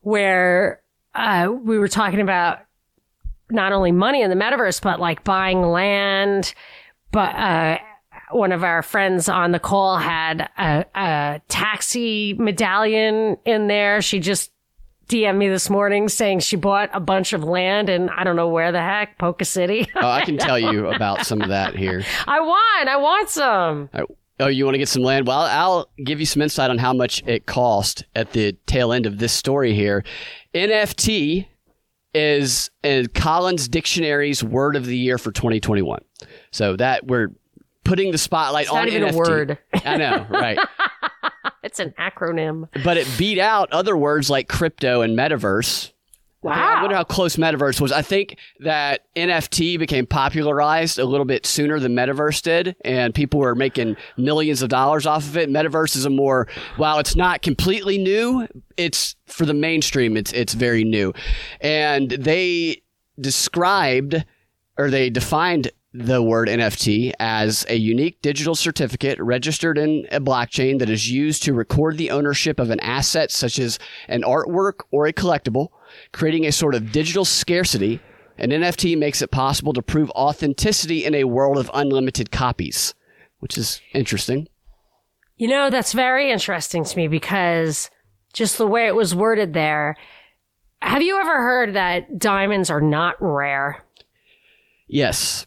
where 0.00 0.82
uh, 1.14 1.48
we 1.52 1.78
were 1.78 1.88
talking 1.88 2.20
about 2.20 2.60
not 3.50 3.72
only 3.72 3.92
money 3.92 4.22
in 4.22 4.30
the 4.30 4.36
metaverse 4.36 4.80
but 4.80 5.00
like 5.00 5.24
buying 5.24 5.62
land. 5.62 6.54
But 7.12 7.34
uh, 7.34 7.78
one 8.30 8.52
of 8.52 8.64
our 8.64 8.82
friends 8.82 9.28
on 9.28 9.52
the 9.52 9.58
call 9.58 9.96
had 9.96 10.48
a, 10.58 10.84
a 10.94 11.40
taxi 11.48 12.34
medallion 12.34 13.36
in 13.44 13.68
there. 13.68 14.02
She 14.02 14.18
just 14.20 14.50
DM 15.08 15.36
me 15.36 15.48
this 15.48 15.70
morning 15.70 16.08
saying 16.08 16.40
she 16.40 16.56
bought 16.56 16.90
a 16.92 17.00
bunch 17.00 17.32
of 17.32 17.44
land 17.44 17.88
and 17.88 18.10
I 18.10 18.24
don't 18.24 18.36
know 18.36 18.48
where 18.48 18.72
the 18.72 18.80
heck, 18.80 19.18
Polka 19.18 19.44
City. 19.44 19.88
oh, 19.96 20.08
I 20.08 20.24
can 20.24 20.36
tell 20.36 20.58
you 20.58 20.88
about 20.88 21.24
some 21.26 21.40
of 21.40 21.48
that 21.48 21.76
here. 21.76 22.04
I 22.26 22.40
want, 22.40 22.88
I 22.88 22.96
want 22.96 23.28
some. 23.28 23.88
Oh, 24.40 24.48
you 24.48 24.64
want 24.64 24.74
to 24.74 24.78
get 24.78 24.88
some 24.88 25.02
land? 25.02 25.26
Well, 25.26 25.40
I'll 25.40 25.88
give 26.04 26.20
you 26.20 26.26
some 26.26 26.42
insight 26.42 26.70
on 26.70 26.78
how 26.78 26.92
much 26.92 27.22
it 27.26 27.46
cost 27.46 28.04
at 28.14 28.32
the 28.32 28.52
tail 28.66 28.92
end 28.92 29.06
of 29.06 29.18
this 29.18 29.32
story 29.32 29.74
here. 29.74 30.04
NFT 30.54 31.46
is 32.12 32.70
in 32.82 33.06
Collins 33.08 33.68
Dictionary's 33.68 34.42
word 34.42 34.74
of 34.76 34.86
the 34.86 34.96
year 34.96 35.18
for 35.18 35.30
2021. 35.32 36.00
So 36.50 36.76
that 36.76 37.06
we're 37.06 37.28
putting 37.84 38.10
the 38.10 38.18
spotlight 38.18 38.64
It's 38.64 38.72
on 38.72 38.86
not 38.86 38.88
even 38.88 39.08
NFT. 39.08 39.12
a 39.14 39.16
word. 39.16 39.58
I 39.84 39.96
know, 39.96 40.26
right? 40.30 40.58
It's 41.66 41.80
an 41.80 41.92
acronym. 41.98 42.68
but 42.84 42.96
it 42.96 43.06
beat 43.18 43.38
out 43.38 43.70
other 43.72 43.96
words 43.96 44.30
like 44.30 44.48
crypto 44.48 45.02
and 45.02 45.18
metaverse. 45.18 45.90
I 46.44 46.48
Wow. 46.48 46.80
wonder 46.82 46.94
how 46.94 47.02
close 47.02 47.34
metaverse 47.36 47.80
was. 47.80 47.90
I 47.90 48.02
think 48.02 48.36
that 48.60 49.00
NFT 49.16 49.76
became 49.80 50.06
popularized 50.06 50.96
a 50.96 51.04
little 51.04 51.24
bit 51.26 51.44
sooner 51.44 51.80
than 51.80 51.96
metaverse 51.96 52.40
did, 52.40 52.76
and 52.84 53.12
people 53.12 53.40
were 53.40 53.56
making 53.56 53.96
millions 54.16 54.62
of 54.62 54.68
dollars 54.68 55.06
off 55.06 55.24
of 55.26 55.36
it. 55.36 55.50
Metaverse 55.50 55.96
is 55.96 56.04
a 56.04 56.10
more 56.10 56.46
while 56.76 57.00
it's 57.00 57.16
not 57.16 57.42
completely 57.42 57.98
new, 57.98 58.46
it's 58.76 59.16
for 59.26 59.44
the 59.44 59.54
mainstream. 59.54 60.16
It's 60.16 60.32
it's 60.32 60.54
very 60.54 60.84
new, 60.84 61.12
and 61.60 62.10
they 62.10 62.82
described 63.20 64.24
or 64.78 64.88
they 64.90 65.10
defined 65.10 65.72
the 65.98 66.22
word 66.22 66.48
NFT 66.48 67.12
as 67.18 67.64
a 67.70 67.76
unique 67.76 68.20
digital 68.20 68.54
certificate 68.54 69.18
registered 69.18 69.78
in 69.78 70.06
a 70.12 70.20
blockchain 70.20 70.78
that 70.78 70.90
is 70.90 71.10
used 71.10 71.42
to 71.44 71.54
record 71.54 71.96
the 71.96 72.10
ownership 72.10 72.60
of 72.60 72.70
an 72.70 72.80
asset 72.80 73.30
such 73.30 73.58
as 73.58 73.78
an 74.08 74.22
artwork 74.22 74.80
or 74.90 75.06
a 75.06 75.12
collectible, 75.12 75.68
creating 76.12 76.44
a 76.44 76.52
sort 76.52 76.74
of 76.74 76.92
digital 76.92 77.24
scarcity. 77.24 78.00
An 78.36 78.50
NFT 78.50 78.98
makes 78.98 79.22
it 79.22 79.30
possible 79.30 79.72
to 79.72 79.80
prove 79.80 80.10
authenticity 80.10 81.04
in 81.04 81.14
a 81.14 81.24
world 81.24 81.56
of 81.56 81.70
unlimited 81.72 82.30
copies, 82.30 82.92
which 83.38 83.56
is 83.56 83.80
interesting. 83.94 84.48
You 85.38 85.48
know, 85.48 85.70
that's 85.70 85.94
very 85.94 86.30
interesting 86.30 86.84
to 86.84 86.96
me 86.96 87.08
because 87.08 87.90
just 88.34 88.58
the 88.58 88.66
way 88.66 88.86
it 88.86 88.94
was 88.94 89.14
worded 89.14 89.54
there. 89.54 89.96
Have 90.82 91.00
you 91.00 91.18
ever 91.18 91.36
heard 91.36 91.74
that 91.74 92.18
diamonds 92.18 92.68
are 92.68 92.82
not 92.82 93.16
rare? 93.18 93.82
Yes. 94.88 95.46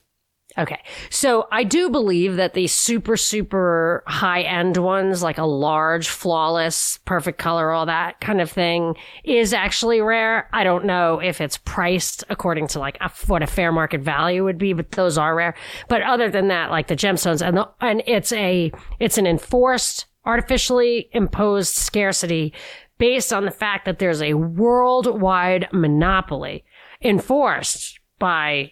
Okay. 0.58 0.82
So 1.12 1.48
I 1.52 1.64
do 1.64 1.90
believe 1.92 2.36
that 2.38 2.54
the 2.54 2.66
super, 2.66 3.16
super 3.16 4.04
high 4.08 4.42
end 4.42 4.78
ones, 4.78 5.22
like 5.22 5.38
a 5.38 5.46
large, 5.46 6.10
flawless, 6.10 6.98
perfect 7.06 7.38
color, 7.38 7.72
all 7.72 7.86
that 7.86 8.20
kind 8.20 8.42
of 8.42 8.52
thing 8.52 8.96
is 9.24 9.54
actually 9.54 10.02
rare. 10.02 10.50
I 10.52 10.64
don't 10.64 10.86
know 10.86 11.20
if 11.20 11.40
it's 11.40 11.58
priced 11.58 12.24
according 12.30 12.68
to 12.70 12.80
like 12.80 12.98
a, 13.00 13.12
what 13.28 13.44
a 13.44 13.48
fair 13.48 13.72
market 13.72 14.02
value 14.02 14.44
would 14.44 14.58
be, 14.58 14.74
but 14.74 14.92
those 14.92 15.20
are 15.20 15.36
rare. 15.36 15.54
But 15.88 16.02
other 16.02 16.30
than 16.30 16.48
that, 16.48 16.72
like 16.72 16.88
the 16.88 16.96
gemstones 16.96 17.46
and 17.46 17.56
the, 17.56 17.70
and 17.80 18.02
it's 18.08 18.34
a, 18.34 18.72
it's 19.00 19.20
an 19.20 19.28
enforced, 19.28 20.08
artificially 20.26 21.10
imposed 21.14 21.76
scarcity 21.76 22.54
based 22.98 23.32
on 23.32 23.46
the 23.46 23.52
fact 23.52 23.86
that 23.86 24.00
there's 24.00 24.22
a 24.22 24.34
worldwide 24.34 25.70
monopoly 25.72 26.66
enforced 27.04 28.00
by 28.18 28.72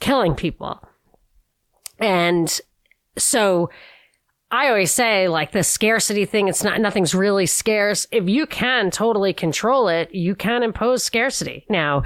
killing 0.00 0.34
people. 0.34 0.80
And 2.02 2.60
so 3.16 3.70
I 4.50 4.68
always 4.68 4.90
say 4.90 5.28
like 5.28 5.52
the 5.52 5.62
scarcity 5.62 6.26
thing, 6.26 6.48
it's 6.48 6.62
not, 6.62 6.80
nothing's 6.80 7.14
really 7.14 7.46
scarce. 7.46 8.06
If 8.12 8.28
you 8.28 8.46
can 8.46 8.90
totally 8.90 9.32
control 9.32 9.88
it, 9.88 10.14
you 10.14 10.34
can 10.34 10.62
impose 10.62 11.02
scarcity. 11.02 11.64
Now, 11.70 12.02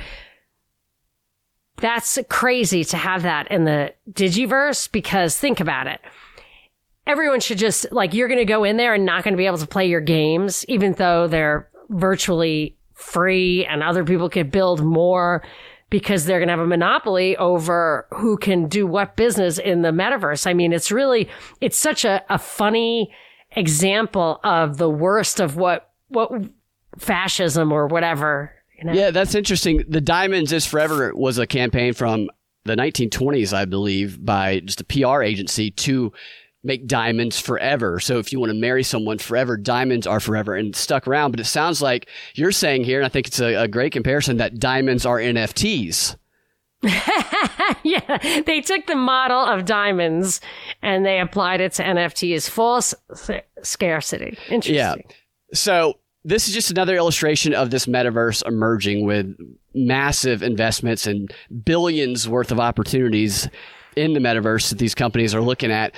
that's 1.78 2.18
crazy 2.28 2.84
to 2.84 2.96
have 2.96 3.22
that 3.24 3.50
in 3.50 3.64
the 3.64 3.94
digiverse 4.10 4.90
because 4.90 5.36
think 5.36 5.60
about 5.60 5.86
it. 5.86 6.00
Everyone 7.06 7.40
should 7.40 7.58
just 7.58 7.90
like, 7.92 8.14
you're 8.14 8.28
going 8.28 8.38
to 8.38 8.44
go 8.44 8.64
in 8.64 8.76
there 8.76 8.94
and 8.94 9.04
not 9.04 9.24
going 9.24 9.32
to 9.32 9.38
be 9.38 9.46
able 9.46 9.58
to 9.58 9.66
play 9.66 9.86
your 9.86 10.00
games, 10.00 10.64
even 10.68 10.92
though 10.92 11.26
they're 11.26 11.68
virtually 11.88 12.76
free 12.94 13.64
and 13.66 13.82
other 13.82 14.04
people 14.04 14.28
could 14.28 14.50
build 14.50 14.84
more 14.84 15.42
because 15.90 16.24
they're 16.24 16.38
going 16.38 16.48
to 16.48 16.52
have 16.52 16.60
a 16.60 16.66
monopoly 16.66 17.36
over 17.36 18.06
who 18.14 18.36
can 18.36 18.68
do 18.68 18.86
what 18.86 19.16
business 19.16 19.58
in 19.58 19.82
the 19.82 19.90
metaverse. 19.90 20.46
I 20.46 20.54
mean, 20.54 20.72
it's 20.72 20.90
really, 20.90 21.28
it's 21.60 21.78
such 21.78 22.04
a, 22.04 22.24
a 22.28 22.38
funny 22.38 23.14
example 23.52 24.40
of 24.42 24.78
the 24.78 24.90
worst 24.90 25.40
of 25.40 25.56
what, 25.56 25.90
what 26.08 26.30
fascism 26.98 27.72
or 27.72 27.86
whatever, 27.86 28.52
you 28.76 28.84
know? 28.84 28.92
Yeah, 28.92 29.10
that's 29.10 29.34
interesting. 29.34 29.84
The 29.88 30.00
Diamonds 30.00 30.52
is 30.52 30.66
Forever 30.66 31.14
was 31.14 31.38
a 31.38 31.46
campaign 31.46 31.92
from 31.92 32.28
the 32.64 32.74
1920s, 32.74 33.52
I 33.52 33.64
believe, 33.64 34.24
by 34.24 34.60
just 34.60 34.80
a 34.80 34.84
PR 34.84 35.22
agency 35.22 35.70
to 35.70 36.12
make 36.66 36.86
diamonds 36.86 37.40
forever. 37.40 38.00
So 38.00 38.18
if 38.18 38.32
you 38.32 38.40
want 38.40 38.50
to 38.50 38.58
marry 38.58 38.82
someone 38.82 39.18
forever, 39.18 39.56
diamonds 39.56 40.06
are 40.06 40.20
forever 40.20 40.54
and 40.54 40.74
stuck 40.74 41.06
around. 41.06 41.30
But 41.30 41.40
it 41.40 41.44
sounds 41.44 41.80
like 41.80 42.08
you're 42.34 42.52
saying 42.52 42.84
here, 42.84 42.98
and 42.98 43.06
I 43.06 43.08
think 43.08 43.28
it's 43.28 43.40
a, 43.40 43.54
a 43.54 43.68
great 43.68 43.92
comparison, 43.92 44.36
that 44.38 44.58
diamonds 44.58 45.06
are 45.06 45.18
NFTs. 45.18 46.16
yeah, 47.82 48.42
they 48.44 48.60
took 48.60 48.86
the 48.86 48.94
model 48.94 49.40
of 49.40 49.64
diamonds 49.64 50.40
and 50.82 51.06
they 51.06 51.20
applied 51.20 51.60
it 51.60 51.72
to 51.74 51.82
NFTs. 51.82 52.50
False 52.50 52.94
scarcity. 53.62 54.36
Interesting. 54.48 54.74
Yeah. 54.74 54.94
So 55.54 55.94
this 56.24 56.48
is 56.48 56.54
just 56.54 56.70
another 56.70 56.96
illustration 56.96 57.54
of 57.54 57.70
this 57.70 57.86
metaverse 57.86 58.46
emerging 58.46 59.06
with 59.06 59.36
massive 59.74 60.42
investments 60.42 61.06
and 61.06 61.32
billions 61.64 62.28
worth 62.28 62.50
of 62.50 62.58
opportunities 62.58 63.48
in 63.96 64.12
the 64.12 64.20
metaverse 64.20 64.68
that 64.70 64.78
these 64.78 64.94
companies 64.94 65.34
are 65.34 65.40
looking 65.40 65.70
at. 65.70 65.94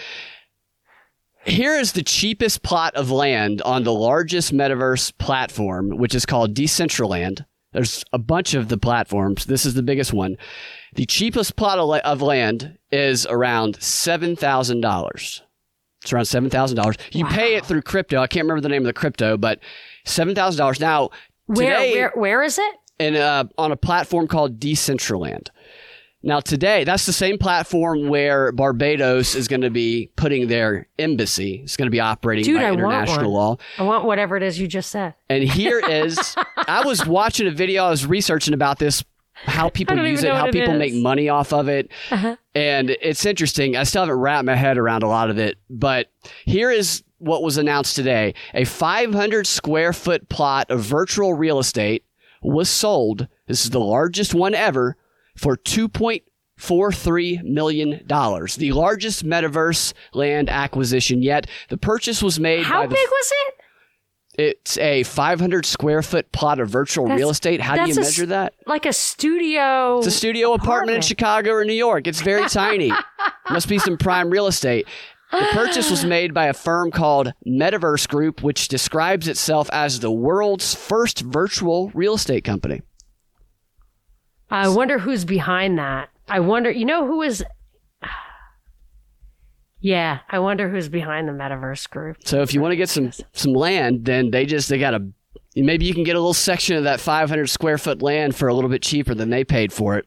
Here 1.49 1.75
is 1.77 1.93
the 1.93 2.03
cheapest 2.03 2.63
plot 2.63 2.95
of 2.95 3.11
land 3.11 3.63
on 3.63 3.83
the 3.83 3.93
largest 3.93 4.53
metaverse 4.53 5.17
platform, 5.19 5.97
which 5.97 6.15
is 6.15 6.27
called 6.27 6.55
Decentraland. 6.55 7.45
There's 7.73 8.05
a 8.13 8.19
bunch 8.19 8.55
of 8.55 8.69
the 8.69 8.79
platforms. 8.79 9.47
This 9.47 9.65
is 9.67 9.75
the 9.75 9.83
biggest 9.83 10.13
one. 10.13 10.37
The 10.95 11.07
cheapest 11.07 11.57
plot 11.57 11.79
of, 11.79 11.89
la- 11.89 11.99
of 11.99 12.23
land 12.23 12.79
is 12.91 13.27
around 13.27 13.79
$7,000. 13.79 15.41
It's 16.03 16.13
around 16.13 16.25
$7,000. 16.25 16.99
You 17.13 17.27
pay 17.27 17.57
it 17.57 17.65
through 17.65 17.83
crypto. 17.83 18.21
I 18.21 18.27
can't 18.27 18.45
remember 18.45 18.61
the 18.61 18.69
name 18.69 18.83
of 18.83 18.87
the 18.87 18.93
crypto, 18.93 19.37
but 19.37 19.61
$7,000. 20.07 20.81
Now, 20.81 21.11
Where, 21.47 21.79
today, 21.79 21.93
where, 21.93 22.13
where 22.15 22.43
is 22.43 22.59
it? 22.59 22.75
in 22.99 23.17
a, 23.17 23.49
on 23.57 23.73
a 23.73 23.77
platform 23.77 24.27
called 24.29 24.59
Decentraland. 24.59 25.49
Now, 26.23 26.41
today, 26.41 26.83
that's 26.83 27.07
the 27.07 27.13
same 27.13 27.39
platform 27.39 28.09
where 28.09 28.51
Barbados 28.51 29.37
is 29.37 29.47
going 29.47 29.61
to 29.61 29.71
be 29.71 30.11
putting 30.17 30.49
their 30.49 30.89
embassy. 30.99 31.61
It's 31.63 31.77
going 31.77 31.87
to 31.87 31.93
be 31.93 32.01
operating 32.01 32.45
Dude, 32.45 32.57
by 32.61 32.67
I 32.67 32.71
want 32.73 32.81
international 32.81 33.33
law. 33.33 33.57
I 33.79 33.85
want 33.85 34.05
whatever 34.05 34.37
it 34.37 34.43
is 34.43 34.59
you 34.59 34.67
just 34.67 34.91
said. 34.91 35.15
And 35.29 35.45
here 35.45 35.79
is, 35.79 36.35
I 36.57 36.85
was 36.85 37.07
watching 37.07 37.47
a 37.47 37.53
video, 37.53 37.85
I 37.85 37.91
was 37.91 38.05
researching 38.05 38.53
about 38.53 38.81
this, 38.81 39.05
how 39.33 39.69
people 39.69 39.97
use 40.05 40.25
it, 40.25 40.33
how 40.33 40.47
it 40.47 40.53
people 40.53 40.73
is. 40.73 40.79
make 40.79 40.95
money 40.95 41.29
off 41.29 41.53
of 41.53 41.69
it. 41.69 41.89
Uh-huh. 42.11 42.35
And 42.53 42.91
it's 42.91 43.25
interesting. 43.25 43.77
I 43.77 43.85
still 43.85 44.03
haven't 44.03 44.19
wrapped 44.19 44.45
my 44.45 44.57
head 44.57 44.77
around 44.77 45.05
a 45.05 45.09
lot 45.09 45.31
of 45.31 45.39
it, 45.39 45.59
but 45.71 46.11
here 46.45 46.73
is 46.73 47.05
what 47.19 47.45
was 47.45 47.59
announced 47.59 47.95
today. 47.95 48.35
A 48.55 48.65
500 48.65 49.47
square 49.47 49.93
foot 49.93 50.29
plot 50.29 50.69
of 50.71 50.81
virtual 50.81 51.35
real 51.35 51.61
estate 51.61 52.05
was 52.43 52.69
sold. 52.69 53.29
This 53.47 53.63
is 53.65 53.71
the 53.71 53.79
largest 53.81 54.35
one 54.35 54.55
ever 54.55 54.97
for 55.39 55.57
2.43 55.57 57.43
million 57.45 58.01
dollars. 58.07 58.57
The 58.57 58.73
largest 58.73 59.25
metaverse 59.25 59.93
land 60.13 60.49
acquisition 60.51 61.23
yet. 61.23 61.47
The 61.69 61.77
purchase 61.79 62.23
was 62.23 62.39
made 62.41 62.65
How 62.65 62.83
by 62.83 62.87
the 62.87 62.95
big 62.95 63.09
was 63.09 63.33
it? 63.47 63.55
it's 64.41 64.79
a 64.79 65.03
500 65.03 65.67
square 65.67 66.01
foot 66.01 66.31
plot 66.31 66.61
of 66.61 66.69
virtual 66.71 67.07
That's- 67.07 67.19
real 67.19 67.31
estate. 67.31 67.61
How 67.61 67.75
do 67.75 67.81
you 67.83 67.87
that's 67.95 67.97
a 67.99 68.01
measure 68.03 68.27
that? 68.27 68.55
Like 68.67 68.87
a 68.87 68.93
studio. 68.93 69.99
It's 69.99 70.07
a 70.07 70.11
studio 70.13 70.53
apartment 70.55 70.97
in 70.97 71.03
Chicago 71.03 71.51
or 71.53 71.65
New 71.65 71.73
York. 71.73 72.07
It's 72.07 72.21
very 72.21 72.49
tiny. 72.49 72.93
Must 73.51 73.69
be 73.69 73.79
some 73.79 73.97
prime 73.99 74.31
real 74.31 74.47
estate. 74.47 74.87
The 75.33 75.47
purchase 75.53 75.91
was 75.91 76.05
made 76.07 76.33
by 76.33 76.47
a 76.47 76.55
firm 76.55 76.91
called 76.91 77.35
Metaverse 77.47 78.09
Group, 78.09 78.43
which 78.43 78.69
describes 78.69 79.29
itself 79.29 79.69
as 79.73 80.01
the 80.01 80.11
world's 80.11 80.75
first 80.75 81.21
virtual 81.21 81.91
real 81.93 82.15
estate 82.15 82.45
company. 82.45 82.81
I 84.51 84.69
wonder 84.69 84.99
who's 84.99 85.25
behind 85.25 85.79
that. 85.79 86.09
I 86.29 86.41
wonder, 86.41 86.71
you 86.71 86.85
know, 86.85 87.07
who 87.07 87.23
is. 87.23 87.45
Yeah, 89.81 90.21
I 90.29 90.39
wonder 90.41 90.69
who's 90.69 90.89
behind 90.89 91.29
the 91.29 91.33
metaverse 91.33 91.89
group. 91.89 92.17
So 92.25 92.43
if 92.43 92.53
you 92.53 92.61
want 92.61 92.73
to 92.73 92.77
get 92.77 92.89
some 92.89 93.13
some 93.33 93.53
land, 93.53 94.05
then 94.05 94.31
they 94.31 94.45
just 94.45 94.69
they 94.69 94.79
got 94.79 94.95
a 94.95 95.07
maybe 95.55 95.85
you 95.85 95.95
can 95.95 96.05
get 96.05 96.17
a 96.17 96.19
little 96.19 96.35
section 96.35 96.77
of 96.77 96.85
that 96.85 97.01
500 97.01 97.49
square 97.49 97.79
foot 97.79 98.03
land 98.03 98.35
for 98.35 98.49
a 98.49 98.55
little 98.55 98.71
bit 98.71 98.83
cheaper 98.83 99.15
than 99.15 99.31
they 99.31 99.45
paid 99.45 99.73
for 99.73 99.97
it. 99.97 100.07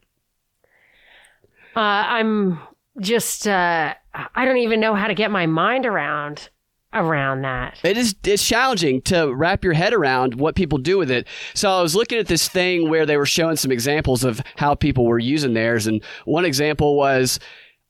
Uh, 1.76 1.80
I'm 1.80 2.60
just 3.00 3.48
uh, 3.48 3.94
I 4.14 4.46
don't 4.46 4.58
even 4.58 4.80
know 4.80 4.94
how 4.94 5.08
to 5.08 5.16
get 5.16 5.32
my 5.32 5.46
mind 5.46 5.86
around 5.86 6.50
around 6.94 7.42
that. 7.42 7.80
It 7.84 7.98
is 7.98 8.16
it's 8.24 8.46
challenging 8.46 9.02
to 9.04 9.34
wrap 9.34 9.64
your 9.64 9.74
head 9.74 9.94
around 9.94 10.36
what 10.36 10.56
people 10.56 10.78
do 10.78 10.98
with 10.98 11.12
it. 11.12 11.28
So 11.54 11.70
I 11.70 11.82
was 11.82 11.96
looking 11.96 12.20
at 12.20 12.28
this 12.28 12.48
thing 12.48 12.90
where 12.90 13.06
they 13.06 13.18
were 13.18 13.26
showing 13.26 13.56
some 13.56 13.72
examples 13.72 14.24
of 14.24 14.42
how 14.58 14.76
people 14.76 15.06
were 15.06 15.20
using 15.20 15.54
theirs 15.54 15.88
and 15.88 16.04
one 16.26 16.46
example 16.46 16.96
was 16.96 17.40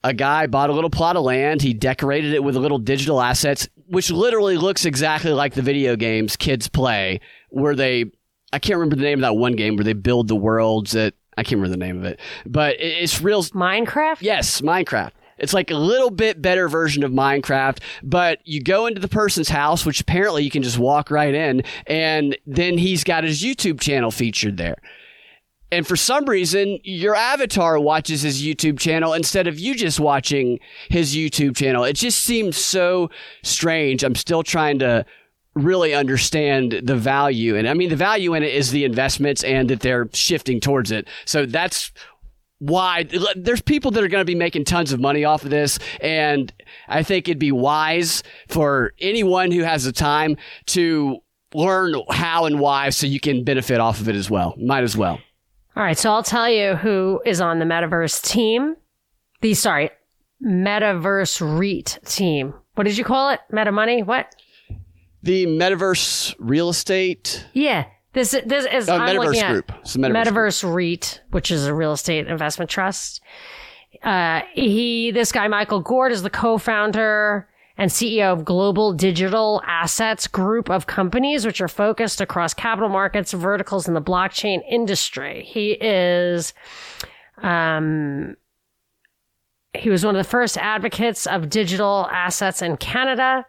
a 0.03 0.13
guy 0.13 0.47
bought 0.47 0.69
a 0.71 0.73
little 0.73 0.89
plot 0.89 1.15
of 1.15 1.23
land, 1.23 1.61
he 1.61 1.75
decorated 1.75 2.33
it 2.33 2.43
with 2.43 2.55
little 2.55 2.79
digital 2.79 3.21
assets 3.21 3.67
which 3.87 4.09
literally 4.09 4.57
looks 4.57 4.85
exactly 4.85 5.31
like 5.31 5.53
the 5.53 5.61
video 5.61 5.95
games 5.97 6.37
kids 6.37 6.67
play 6.67 7.19
where 7.49 7.75
they 7.75 8.05
I 8.53 8.59
can't 8.59 8.79
remember 8.79 8.95
the 8.95 9.03
name 9.03 9.19
of 9.19 9.21
that 9.21 9.35
one 9.35 9.53
game 9.53 9.75
where 9.75 9.83
they 9.83 9.93
build 9.93 10.27
the 10.27 10.35
worlds 10.35 10.91
that 10.91 11.13
I 11.37 11.43
can't 11.43 11.61
remember 11.61 11.77
the 11.77 11.85
name 11.85 11.97
of 11.97 12.05
it, 12.05 12.19
but 12.45 12.75
it's 12.79 13.21
real 13.21 13.41
Minecraft. 13.43 14.17
Yes, 14.21 14.61
Minecraft. 14.61 15.11
It's 15.41 15.53
like 15.53 15.71
a 15.71 15.75
little 15.75 16.11
bit 16.11 16.41
better 16.41 16.69
version 16.69 17.03
of 17.03 17.11
Minecraft, 17.11 17.79
but 18.03 18.39
you 18.45 18.61
go 18.61 18.85
into 18.85 19.01
the 19.01 19.07
person's 19.07 19.49
house, 19.49 19.85
which 19.85 19.99
apparently 19.99 20.43
you 20.43 20.51
can 20.51 20.63
just 20.63 20.77
walk 20.77 21.11
right 21.11 21.33
in, 21.33 21.63
and 21.87 22.37
then 22.45 22.77
he's 22.77 23.03
got 23.03 23.23
his 23.23 23.43
YouTube 23.43 23.81
channel 23.81 24.11
featured 24.11 24.57
there. 24.57 24.77
And 25.73 25.87
for 25.87 25.95
some 25.95 26.25
reason, 26.25 26.79
your 26.83 27.15
avatar 27.15 27.79
watches 27.79 28.21
his 28.21 28.43
YouTube 28.43 28.77
channel 28.77 29.13
instead 29.13 29.47
of 29.47 29.57
you 29.57 29.73
just 29.73 29.99
watching 29.99 30.59
his 30.89 31.15
YouTube 31.15 31.55
channel. 31.55 31.85
It 31.85 31.93
just 31.93 32.23
seems 32.23 32.57
so 32.57 33.09
strange. 33.41 34.03
I'm 34.03 34.15
still 34.15 34.43
trying 34.43 34.79
to 34.79 35.05
really 35.53 35.93
understand 35.93 36.81
the 36.83 36.95
value. 36.95 37.55
And 37.55 37.67
I 37.69 37.73
mean, 37.73 37.89
the 37.89 37.95
value 37.95 38.33
in 38.33 38.43
it 38.43 38.53
is 38.53 38.71
the 38.71 38.83
investments 38.83 39.43
and 39.43 39.69
that 39.69 39.79
they're 39.79 40.09
shifting 40.13 40.59
towards 40.59 40.91
it. 40.91 41.07
So 41.25 41.45
that's 41.45 41.91
why 42.61 43.07
there's 43.35 43.61
people 43.61 43.89
that 43.89 44.03
are 44.03 44.07
going 44.07 44.21
to 44.21 44.25
be 44.25 44.35
making 44.35 44.63
tons 44.63 44.93
of 44.93 44.99
money 44.99 45.25
off 45.25 45.43
of 45.43 45.49
this. 45.49 45.79
And 45.99 46.53
I 46.87 47.01
think 47.01 47.27
it'd 47.27 47.39
be 47.39 47.51
wise 47.51 48.21
for 48.49 48.93
anyone 48.99 49.49
who 49.49 49.63
has 49.63 49.83
the 49.83 49.91
time 49.91 50.37
to 50.67 51.17
learn 51.55 51.95
how 52.11 52.45
and 52.45 52.59
why 52.59 52.91
so 52.91 53.07
you 53.07 53.19
can 53.19 53.43
benefit 53.43 53.79
off 53.79 53.99
of 53.99 54.07
it 54.07 54.15
as 54.15 54.29
well. 54.29 54.53
Might 54.57 54.83
as 54.83 54.95
well. 54.95 55.19
All 55.75 55.83
right. 55.83 55.97
So 55.97 56.11
I'll 56.11 56.21
tell 56.21 56.47
you 56.47 56.75
who 56.75 57.19
is 57.25 57.41
on 57.41 57.57
the 57.57 57.65
metaverse 57.65 58.21
team. 58.21 58.75
The, 59.41 59.55
sorry, 59.55 59.89
metaverse 60.45 61.41
REIT 61.41 61.97
team. 62.05 62.53
What 62.75 62.83
did 62.83 62.95
you 62.95 63.03
call 63.03 63.31
it? 63.31 63.39
Meta 63.51 63.71
money? 63.71 64.03
What? 64.03 64.35
The 65.23 65.47
metaverse 65.47 66.35
real 66.37 66.69
estate. 66.69 67.43
Yeah. 67.53 67.85
This 68.13 68.31
this 68.45 68.65
is 68.71 68.89
oh, 68.89 68.97
I'm 68.97 69.15
Metaverse 69.15 69.47
Group. 69.49 69.67
Metaverse, 69.67 70.25
Metaverse 70.25 70.61
Group. 70.61 70.75
REIT, 70.75 71.21
which 71.31 71.49
is 71.49 71.65
a 71.65 71.73
real 71.73 71.93
estate 71.93 72.27
investment 72.27 72.69
trust. 72.69 73.21
Uh, 74.03 74.41
he, 74.53 75.11
this 75.11 75.31
guy, 75.31 75.47
Michael 75.47 75.79
Gord, 75.79 76.11
is 76.11 76.23
the 76.23 76.29
co-founder 76.29 77.47
and 77.77 77.89
CEO 77.89 78.33
of 78.33 78.43
Global 78.43 78.93
Digital 78.93 79.61
Assets 79.65 80.27
Group 80.27 80.69
of 80.69 80.87
companies, 80.87 81.45
which 81.45 81.61
are 81.61 81.67
focused 81.67 82.19
across 82.19 82.53
capital 82.53 82.89
markets 82.89 83.31
verticals 83.31 83.87
in 83.87 83.93
the 83.93 84.01
blockchain 84.01 84.61
industry. 84.69 85.43
He 85.45 85.71
is, 85.71 86.53
um, 87.41 88.35
he 89.73 89.89
was 89.89 90.05
one 90.05 90.15
of 90.15 90.23
the 90.23 90.29
first 90.29 90.57
advocates 90.57 91.25
of 91.27 91.49
digital 91.49 92.07
assets 92.11 92.61
in 92.61 92.77
Canada 92.77 93.45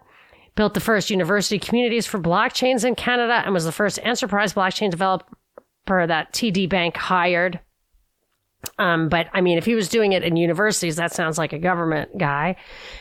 built 0.55 0.75
the 0.75 0.81
first 0.81 1.11
university 1.11 1.59
communities 1.59 2.07
for 2.07 2.19
blockchains 2.19 2.85
in 2.85 2.95
Canada, 2.95 3.43
and 3.45 3.55
was 3.55 3.65
the 3.65 3.73
first 3.73 3.99
enterprise 4.03 4.53
blockchain 4.53 4.91
developer 4.91 5.27
that 6.07 6.33
TD 6.33 6.69
Bank 6.69 6.97
hired. 6.97 7.61
Um, 8.79 9.09
but 9.09 9.29
I 9.33 9.41
mean, 9.41 9.59
if 9.59 9.65
he 9.65 9.75
was 9.75 9.89
doing 9.89 10.13
it 10.13 10.23
in 10.23 10.37
universities, 10.37 10.97
that 10.97 11.13
sounds 11.13 11.37
like 11.37 11.53
a 11.53 11.59
government 11.59 12.17
guy. 12.17 12.57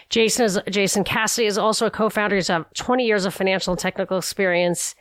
Jason 0.10 0.46
is 0.46 0.60
Jason 0.70 1.04
Cassidy 1.04 1.46
is 1.46 1.58
also 1.58 1.86
a 1.86 1.92
co-founder. 1.92 2.36
He's 2.36 2.48
got 2.48 2.74
20 2.76 3.06
years 3.06 3.26
of 3.26 3.34
financial 3.34 3.74
and 3.74 3.80
technical 3.80 4.18
experience, 4.18 4.96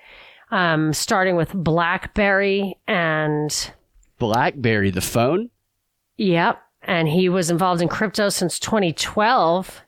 um, 0.50 0.92
starting 0.92 1.36
with 1.36 1.52
BlackBerry 1.54 2.76
and 2.86 3.72
BlackBerry, 4.18 4.90
the 4.90 5.00
phone. 5.00 5.50
Yep, 6.18 6.60
and 6.82 7.08
he 7.08 7.30
was 7.30 7.50
involved 7.50 7.80
in 7.80 7.88
crypto 7.88 8.28
since 8.28 8.58
2012 8.58 9.82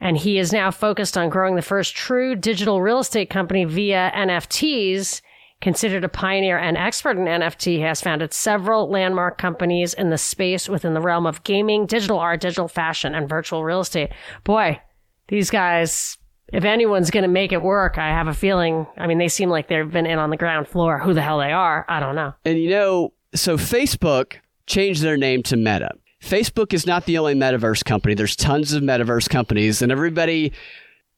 and 0.00 0.16
he 0.16 0.38
is 0.38 0.52
now 0.52 0.70
focused 0.70 1.18
on 1.18 1.28
growing 1.28 1.56
the 1.56 1.62
first 1.62 1.94
true 1.94 2.34
digital 2.34 2.80
real 2.80 3.00
estate 3.00 3.30
company 3.30 3.64
via 3.64 4.12
NFTs. 4.14 5.20
Considered 5.60 6.04
a 6.04 6.08
pioneer 6.08 6.56
and 6.56 6.76
expert 6.76 7.16
in 7.18 7.24
NFT, 7.24 7.80
has 7.80 8.00
founded 8.00 8.32
several 8.32 8.88
landmark 8.88 9.38
companies 9.38 9.92
in 9.92 10.10
the 10.10 10.16
space 10.16 10.68
within 10.68 10.94
the 10.94 11.00
realm 11.00 11.26
of 11.26 11.42
gaming, 11.42 11.84
digital 11.84 12.20
art, 12.20 12.40
digital 12.40 12.68
fashion, 12.68 13.12
and 13.12 13.28
virtual 13.28 13.64
real 13.64 13.80
estate. 13.80 14.12
Boy, 14.44 14.80
these 15.26 15.50
guys, 15.50 16.16
if 16.52 16.62
anyone's 16.62 17.10
going 17.10 17.22
to 17.22 17.28
make 17.28 17.50
it 17.50 17.60
work, 17.60 17.98
I 17.98 18.06
have 18.06 18.28
a 18.28 18.34
feeling. 18.34 18.86
I 18.96 19.08
mean, 19.08 19.18
they 19.18 19.26
seem 19.26 19.50
like 19.50 19.66
they've 19.66 19.90
been 19.90 20.06
in 20.06 20.20
on 20.20 20.30
the 20.30 20.36
ground 20.36 20.68
floor. 20.68 21.00
Who 21.00 21.12
the 21.12 21.22
hell 21.22 21.38
they 21.38 21.50
are, 21.50 21.84
I 21.88 21.98
don't 21.98 22.14
know. 22.14 22.34
And 22.44 22.56
you 22.56 22.70
know, 22.70 23.12
so 23.34 23.56
Facebook 23.56 24.36
changed 24.66 25.02
their 25.02 25.16
name 25.16 25.42
to 25.44 25.56
Meta. 25.56 25.90
Facebook 26.28 26.72
is 26.72 26.86
not 26.86 27.06
the 27.06 27.18
only 27.18 27.34
metaverse 27.34 27.84
company. 27.84 28.14
There's 28.14 28.36
tons 28.36 28.72
of 28.72 28.82
metaverse 28.82 29.28
companies, 29.28 29.82
and 29.82 29.90
everybody, 29.90 30.52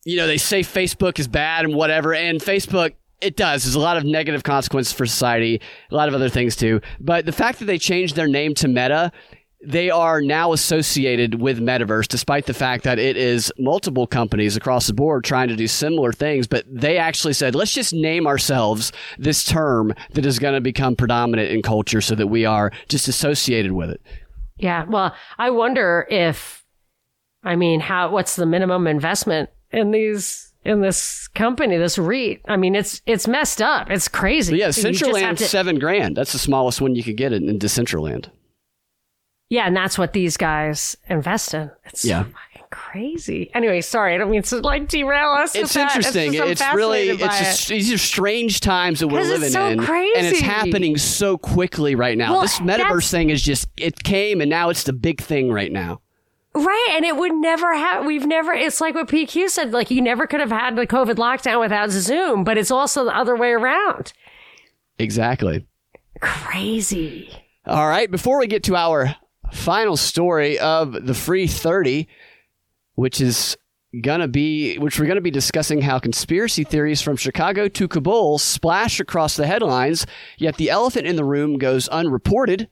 you 0.05 0.17
know, 0.17 0.27
they 0.27 0.39
say 0.39 0.61
Facebook 0.61 1.19
is 1.19 1.29
bad 1.29 1.65
and 1.65 1.75
whatever, 1.75 2.15
and 2.15 2.41
Facebook. 2.41 2.95
It 3.21 3.37
does. 3.37 3.65
There's 3.65 3.75
a 3.75 3.81
lot 3.81 3.99
of 3.99 4.05
negative 4.05 4.45
consequences 4.45 4.95
for 4.95 5.05
society, 5.05 5.61
a 5.91 5.95
lot 5.95 6.09
of 6.09 6.15
other 6.15 6.31
things 6.31 6.57
too. 6.57 6.81
But 7.01 7.27
the 7.27 7.33
fact 7.33 7.59
that 7.59 7.67
they 7.67 7.77
changed 7.77 8.17
their 8.17 8.29
name 8.29 8.55
to 8.55 8.69
Meta, 8.69 9.13
they 9.63 9.91
are 9.91 10.23
now 10.23 10.53
associated 10.53 11.41
with 11.41 11.59
metaverse 11.59 12.09
despite 12.09 12.47
the 12.47 12.55
fact 12.55 12.85
that 12.85 12.99
it 12.99 13.17
is 13.17 13.53
multiple 13.59 14.07
companies 14.07 14.57
across 14.57 14.87
the 14.87 14.95
board 14.95 15.23
trying 15.23 15.49
to 15.49 15.57
do 15.57 15.67
similar 15.67 16.13
things 16.13 16.47
but 16.47 16.65
they 16.67 16.97
actually 16.97 17.35
said 17.35 17.55
let's 17.55 17.75
just 17.75 17.93
name 17.93 18.27
ourselves 18.27 18.91
this 19.19 19.45
term 19.45 19.93
that 20.13 20.25
is 20.25 20.39
going 20.39 20.55
to 20.55 20.63
become 20.63 20.97
predominant 20.97 21.51
in 21.51 21.61
culture 21.61 22.01
so 22.01 22.15
that 22.15 22.29
we 22.29 22.47
are 22.47 22.73
just 22.89 23.07
associated 23.07 23.73
with 23.73 23.91
it 23.91 24.01
yeah. 24.63 24.85
Well, 24.85 25.15
I 25.39 25.51
wonder 25.51 26.07
if, 26.11 26.65
I 27.43 27.57
mean, 27.57 27.81
how, 27.81 28.11
what's 28.11 28.37
the 28.37 28.47
minimum 28.47 28.87
investment 28.87 29.51
in 29.71 29.91
these, 29.91 30.53
in 30.65 30.81
this 30.81 31.29
company, 31.29 31.77
this 31.79 31.99
REIT? 31.99 32.43
I 32.49 32.57
mean, 32.57 32.75
it's, 32.75 33.03
it's 33.07 33.27
messed 33.27 33.63
up. 33.63 33.91
It's 33.91 34.09
crazy. 34.09 34.53
But 34.53 34.59
yeah. 34.61 34.69
Decentraland, 34.69 35.39
to, 35.39 35.45
seven 35.45 35.79
grand. 35.79 36.17
That's 36.17 36.33
the 36.33 36.39
smallest 36.39 36.81
one 36.81 36.95
you 36.95 37.03
could 37.03 37.17
get 37.17 37.33
in, 37.33 37.49
in 37.49 37.59
Decentraland. 37.59 38.31
Yeah. 39.49 39.67
And 39.67 39.77
that's 39.77 39.99
what 39.99 40.13
these 40.13 40.37
guys 40.37 40.97
invest 41.09 41.55
in. 41.55 41.71
It's 41.87 42.05
yeah. 42.05 42.25
So 42.25 42.31
crazy. 42.71 43.51
Anyway, 43.55 43.81
sorry, 43.81 44.15
I 44.15 44.19
don't 44.19 44.31
mean 44.31 44.43
to 44.43 44.59
like 44.59 44.89
derail 44.89 45.31
us. 45.31 45.55
It's 45.55 45.77
interesting. 45.77 46.35
It's, 46.35 46.61
it's 46.61 46.75
really 46.75 47.11
it's 47.11 47.21
just, 47.21 47.69
these 47.69 47.93
are 47.93 47.99
strange 47.99 48.61
times 48.61 49.01
that 49.01 49.09
we're 49.09 49.23
living 49.23 49.51
so 49.51 49.67
in, 49.67 49.81
crazy. 49.81 50.13
and 50.17 50.27
it's 50.27 50.41
happening 50.41 50.97
so 50.97 51.37
quickly 51.37 51.95
right 51.95 52.17
now. 52.17 52.33
Well, 52.33 52.43
this 52.43 52.59
metaverse 52.59 53.11
thing 53.11 53.31
is 53.31 53.43
just 53.43 53.69
it 53.77 54.03
came, 54.03 54.41
and 54.41 54.49
now 54.49 54.71
it's 54.71 54.85
the 54.85 54.93
big 54.93 55.21
thing 55.21 55.53
right 55.53 55.71
now. 55.71 56.01
Right, 56.53 56.89
and 56.93 57.05
it 57.05 57.17
would 57.17 57.35
never 57.35 57.75
have. 57.75 58.05
We've 58.05 58.27
never. 58.27 58.53
It's 58.53 58.81
like 58.81 58.95
what 58.95 59.09
PQ 59.09 59.49
said. 59.51 59.73
Like 59.73 59.91
you 59.91 60.03
never 60.03 60.27
could 60.27 60.41
have 60.41 60.51
had 60.51 60.77
the 60.77 60.87
COVID 60.87 61.15
lockdown 61.15 61.61
without 61.61 61.91
Zoom, 61.91 62.45
but 62.45 62.59
it's 62.59 62.71
also 62.71 63.05
the 63.05 63.17
other 63.17 63.37
way 63.37 63.51
around. 63.51 64.13
Exactly. 64.99 65.67
Crazy. 66.21 67.31
All 67.67 67.89
right. 67.89 68.11
Before 68.11 68.39
we 68.39 68.47
get 68.47 68.65
to 68.65 68.77
our 68.77 69.15
final 69.53 69.97
story 69.97 70.59
of 70.59 71.07
the 71.07 71.15
free 71.15 71.47
thirty 71.47 72.09
which 73.01 73.19
is 73.19 73.57
gonna 74.03 74.29
be 74.29 74.77
which 74.77 75.01
we're 75.01 75.07
gonna 75.07 75.23
be 75.23 75.31
discussing 75.31 75.81
how 75.81 75.99
conspiracy 75.99 76.65
theories 76.65 77.01
from 77.01 77.17
Chicago 77.17 77.67
to 77.67 77.89
Kabul 77.89 78.37
splash 78.37 79.01
across 79.01 79.37
the 79.37 79.47
headlines, 79.47 80.07
yet 80.37 80.57
the 80.59 80.69
elephant 80.69 81.07
in 81.07 81.17
the 81.17 81.25
room 81.25 81.57
goes 81.57 81.89
unreported. 81.89 82.69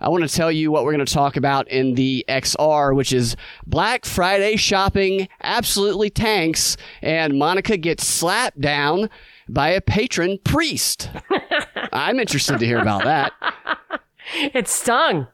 I 0.00 0.08
want 0.08 0.28
to 0.28 0.34
tell 0.34 0.50
you 0.50 0.72
what 0.72 0.82
we're 0.84 0.94
going 0.94 1.04
to 1.04 1.14
talk 1.14 1.36
about 1.36 1.68
in 1.68 1.94
the 1.94 2.24
XR, 2.26 2.96
which 2.96 3.12
is 3.12 3.36
Black 3.66 4.04
Friday 4.06 4.56
shopping 4.56 5.28
absolutely 5.42 6.10
tanks, 6.10 6.76
and 7.00 7.38
Monica 7.38 7.76
gets 7.76 8.06
slapped 8.06 8.60
down 8.60 9.08
by 9.48 9.68
a 9.68 9.80
patron 9.80 10.38
priest. 10.42 11.10
I'm 11.92 12.18
interested 12.18 12.58
to 12.58 12.66
hear 12.66 12.78
about 12.78 13.04
that. 13.04 13.32
It 14.54 14.68
stung. 14.68 15.28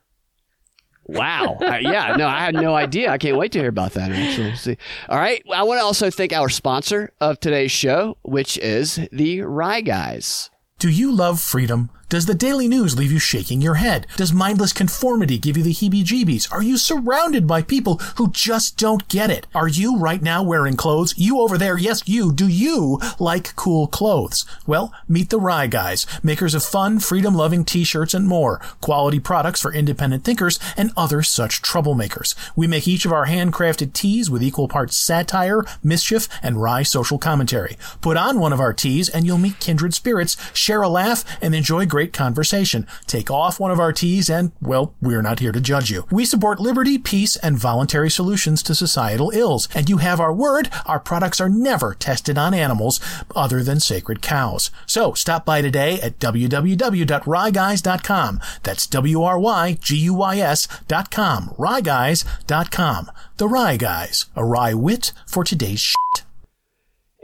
Wow. 1.08 1.58
Yeah, 1.60 2.16
no, 2.16 2.26
I 2.26 2.40
had 2.40 2.54
no 2.54 2.74
idea. 2.74 3.10
I 3.10 3.18
can't 3.18 3.36
wait 3.36 3.52
to 3.52 3.60
hear 3.60 3.68
about 3.68 3.92
that 3.92 4.10
actually. 4.10 4.56
See. 4.56 4.76
All 5.08 5.18
right. 5.18 5.42
I 5.52 5.62
want 5.62 5.78
to 5.78 5.84
also 5.84 6.10
thank 6.10 6.32
our 6.32 6.48
sponsor 6.48 7.12
of 7.20 7.38
today's 7.38 7.70
show, 7.70 8.18
which 8.22 8.58
is 8.58 9.00
the 9.12 9.42
Rye 9.42 9.82
Guys. 9.82 10.50
Do 10.78 10.88
you 10.90 11.12
love 11.12 11.40
freedom? 11.40 11.90
Does 12.08 12.26
the 12.26 12.36
daily 12.36 12.68
news 12.68 12.96
leave 12.96 13.10
you 13.10 13.18
shaking 13.18 13.60
your 13.60 13.74
head? 13.74 14.06
Does 14.14 14.32
mindless 14.32 14.72
conformity 14.72 15.38
give 15.38 15.56
you 15.56 15.64
the 15.64 15.72
heebie 15.72 16.04
jeebies? 16.04 16.52
Are 16.52 16.62
you 16.62 16.78
surrounded 16.78 17.48
by 17.48 17.62
people 17.62 17.96
who 18.14 18.30
just 18.30 18.78
don't 18.78 19.08
get 19.08 19.28
it? 19.28 19.48
Are 19.56 19.66
you 19.66 19.98
right 19.98 20.22
now 20.22 20.40
wearing 20.44 20.76
clothes? 20.76 21.14
You 21.16 21.40
over 21.40 21.58
there, 21.58 21.76
yes, 21.76 22.04
you. 22.06 22.32
Do 22.32 22.46
you 22.46 23.00
like 23.18 23.56
cool 23.56 23.88
clothes? 23.88 24.46
Well, 24.68 24.94
meet 25.08 25.30
the 25.30 25.40
Rye 25.40 25.66
Guys, 25.66 26.06
makers 26.22 26.54
of 26.54 26.62
fun, 26.62 27.00
freedom 27.00 27.34
loving 27.34 27.64
t 27.64 27.82
shirts 27.82 28.14
and 28.14 28.28
more. 28.28 28.60
Quality 28.80 29.18
products 29.18 29.60
for 29.60 29.74
independent 29.74 30.22
thinkers 30.22 30.60
and 30.76 30.92
other 30.96 31.24
such 31.24 31.60
troublemakers. 31.60 32.36
We 32.54 32.68
make 32.68 32.86
each 32.86 33.04
of 33.04 33.12
our 33.12 33.26
handcrafted 33.26 33.94
tees 33.94 34.30
with 34.30 34.44
equal 34.44 34.68
parts 34.68 34.96
satire, 34.96 35.64
mischief, 35.82 36.28
and 36.40 36.62
wry 36.62 36.84
social 36.84 37.18
commentary. 37.18 37.76
Put 38.00 38.16
on 38.16 38.38
one 38.38 38.52
of 38.52 38.60
our 38.60 38.72
tees 38.72 39.08
and 39.08 39.26
you'll 39.26 39.38
meet 39.38 39.58
kindred 39.58 39.92
spirits, 39.92 40.36
share 40.56 40.82
a 40.82 40.88
laugh, 40.88 41.24
and 41.42 41.52
enjoy 41.52 41.84
great 41.96 42.12
conversation. 42.12 42.86
Take 43.06 43.30
off 43.30 43.58
one 43.58 43.70
of 43.70 43.80
our 43.80 43.90
tees 43.90 44.28
and, 44.28 44.52
well, 44.60 44.92
we're 45.00 45.22
not 45.22 45.38
here 45.38 45.50
to 45.50 45.62
judge 45.62 45.90
you. 45.90 46.06
We 46.10 46.26
support 46.26 46.60
liberty, 46.60 46.98
peace, 46.98 47.36
and 47.36 47.56
voluntary 47.56 48.10
solutions 48.10 48.62
to 48.64 48.74
societal 48.74 49.30
ills. 49.30 49.66
And 49.74 49.88
you 49.88 49.96
have 49.96 50.20
our 50.20 50.30
word, 50.30 50.68
our 50.84 51.00
products 51.00 51.40
are 51.40 51.48
never 51.48 51.94
tested 51.94 52.36
on 52.36 52.52
animals 52.52 53.00
other 53.34 53.62
than 53.62 53.80
sacred 53.80 54.20
cows. 54.20 54.70
So 54.84 55.14
stop 55.14 55.46
by 55.46 55.62
today 55.62 55.98
at 56.02 56.18
www.ryguys.com. 56.18 58.40
That's 58.62 58.86
W-R-Y-G-U-Y-S 58.86 60.68
dot 60.86 61.10
com. 61.10 61.54
Ryguys.com. 61.58 63.10
The 63.38 63.48
Rye 63.48 63.76
Guys, 63.78 64.26
a 64.36 64.44
wry 64.44 64.74
wit 64.74 65.14
for 65.24 65.44
today's 65.44 65.80
shit. 65.80 66.25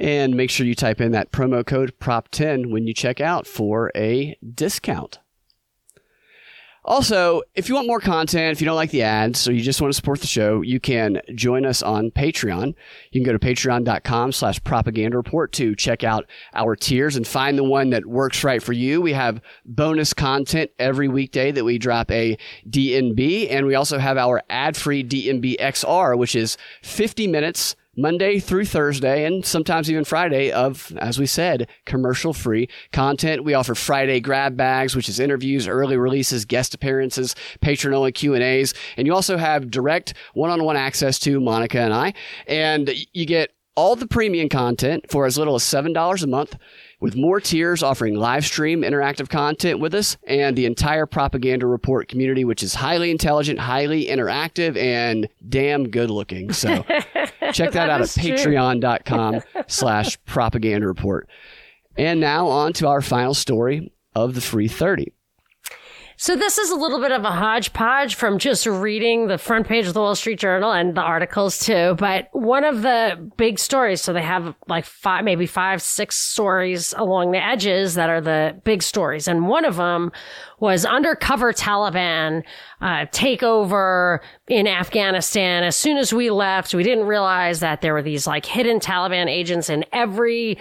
And 0.02 0.34
make 0.34 0.50
sure 0.50 0.66
you 0.66 0.74
type 0.74 1.00
in 1.00 1.12
that 1.12 1.30
promo 1.30 1.64
code 1.64 1.94
PROP10 2.00 2.72
when 2.72 2.88
you 2.88 2.92
check 2.92 3.20
out 3.20 3.46
for 3.46 3.92
a 3.94 4.36
discount. 4.54 5.20
Also, 6.84 7.42
if 7.54 7.68
you 7.68 7.76
want 7.76 7.86
more 7.86 8.00
content, 8.00 8.50
if 8.50 8.60
you 8.60 8.64
don't 8.64 8.74
like 8.74 8.90
the 8.90 9.02
ads, 9.02 9.46
or 9.46 9.52
you 9.52 9.60
just 9.60 9.80
want 9.80 9.92
to 9.92 9.96
support 9.96 10.20
the 10.20 10.26
show, 10.26 10.60
you 10.62 10.80
can 10.80 11.20
join 11.36 11.64
us 11.64 11.80
on 11.80 12.10
Patreon. 12.10 12.74
You 13.12 13.20
can 13.20 13.22
go 13.22 13.30
to 13.30 13.38
patreon.com 13.38 14.32
slash 14.32 14.62
propaganda 14.64 15.16
report 15.16 15.52
to 15.52 15.76
check 15.76 16.02
out 16.02 16.26
our 16.54 16.74
tiers 16.74 17.14
and 17.14 17.24
find 17.24 17.56
the 17.56 17.62
one 17.62 17.90
that 17.90 18.04
works 18.04 18.42
right 18.42 18.60
for 18.60 18.72
you. 18.72 19.00
We 19.00 19.12
have 19.12 19.40
bonus 19.64 20.12
content 20.12 20.72
every 20.80 21.06
weekday 21.06 21.52
that 21.52 21.64
we 21.64 21.78
drop 21.78 22.10
a 22.10 22.36
DNB, 22.68 23.52
and 23.52 23.66
we 23.66 23.76
also 23.76 23.98
have 23.98 24.18
our 24.18 24.42
ad-free 24.50 25.04
DNB 25.04 25.60
XR, 25.60 26.18
which 26.18 26.34
is 26.34 26.58
50 26.82 27.28
minutes 27.28 27.76
Monday 27.96 28.38
through 28.38 28.64
Thursday 28.64 29.26
and 29.26 29.44
sometimes 29.44 29.90
even 29.90 30.04
Friday 30.04 30.50
of, 30.50 30.92
as 30.96 31.18
we 31.18 31.26
said, 31.26 31.68
commercial 31.84 32.32
free 32.32 32.68
content. 32.90 33.44
We 33.44 33.52
offer 33.52 33.74
Friday 33.74 34.18
grab 34.18 34.56
bags, 34.56 34.96
which 34.96 35.10
is 35.10 35.20
interviews, 35.20 35.68
early 35.68 35.98
releases, 35.98 36.46
guest 36.46 36.74
appearances, 36.74 37.34
patron 37.60 37.92
only 37.92 38.12
Q 38.12 38.34
and 38.34 39.06
you 39.06 39.12
also 39.12 39.36
have 39.36 39.70
direct 39.70 40.14
one-on-one 40.32 40.76
access 40.76 41.18
to 41.20 41.38
Monica 41.38 41.80
and 41.80 41.92
I. 41.92 42.14
And 42.46 42.90
you 43.12 43.26
get 43.26 43.50
all 43.74 43.96
the 43.96 44.06
premium 44.06 44.48
content 44.48 45.10
for 45.10 45.26
as 45.26 45.38
little 45.38 45.54
as 45.54 45.62
$7 45.62 46.22
a 46.22 46.26
month 46.26 46.56
with 47.02 47.16
more 47.16 47.40
tiers 47.40 47.82
offering 47.82 48.14
live 48.14 48.46
stream 48.46 48.82
interactive 48.82 49.28
content 49.28 49.80
with 49.80 49.92
us 49.92 50.16
and 50.28 50.56
the 50.56 50.64
entire 50.64 51.04
propaganda 51.04 51.66
report 51.66 52.06
community 52.08 52.44
which 52.44 52.62
is 52.62 52.74
highly 52.74 53.10
intelligent 53.10 53.58
highly 53.58 54.06
interactive 54.06 54.76
and 54.76 55.28
damn 55.48 55.88
good 55.90 56.10
looking. 56.10 56.52
So 56.52 56.82
check 57.52 57.72
that, 57.72 57.72
that 57.72 57.90
out 57.90 58.00
at 58.00 58.06
patreon.com 58.06 59.40
slash 59.66 60.18
propaganda 60.24 60.86
report. 60.86 61.28
And 61.96 62.20
now 62.20 62.46
on 62.46 62.72
to 62.74 62.88
our 62.88 63.02
final 63.02 63.34
story 63.34 63.92
of 64.14 64.34
the 64.34 64.40
free 64.40 64.68
30 64.68 65.12
so 66.22 66.36
this 66.36 66.56
is 66.56 66.70
a 66.70 66.76
little 66.76 67.00
bit 67.00 67.10
of 67.10 67.24
a 67.24 67.32
hodgepodge 67.32 68.14
from 68.14 68.38
just 68.38 68.64
reading 68.64 69.26
the 69.26 69.38
front 69.38 69.66
page 69.66 69.88
of 69.88 69.94
the 69.94 69.98
Wall 69.98 70.14
Street 70.14 70.38
Journal 70.38 70.70
and 70.70 70.96
the 70.96 71.00
articles 71.00 71.58
too. 71.58 71.96
But 71.98 72.28
one 72.30 72.62
of 72.62 72.82
the 72.82 73.32
big 73.36 73.58
stories, 73.58 74.02
so 74.02 74.12
they 74.12 74.22
have 74.22 74.54
like 74.68 74.84
five, 74.84 75.24
maybe 75.24 75.46
five, 75.46 75.82
six 75.82 76.14
stories 76.14 76.94
along 76.96 77.32
the 77.32 77.44
edges 77.44 77.94
that 77.94 78.08
are 78.08 78.20
the 78.20 78.56
big 78.62 78.84
stories. 78.84 79.26
And 79.26 79.48
one 79.48 79.64
of 79.64 79.74
them 79.74 80.12
was 80.60 80.84
undercover 80.84 81.52
Taliban 81.52 82.44
uh, 82.82 83.06
takeover 83.06 84.18
in 84.48 84.66
Afghanistan. 84.66 85.62
As 85.62 85.76
soon 85.76 85.96
as 85.96 86.12
we 86.12 86.30
left, 86.30 86.74
we 86.74 86.82
didn't 86.82 87.06
realize 87.06 87.60
that 87.60 87.80
there 87.80 87.94
were 87.94 88.02
these 88.02 88.26
like 88.26 88.44
hidden 88.44 88.80
Taliban 88.80 89.28
agents 89.28 89.70
in 89.70 89.84
every 89.92 90.58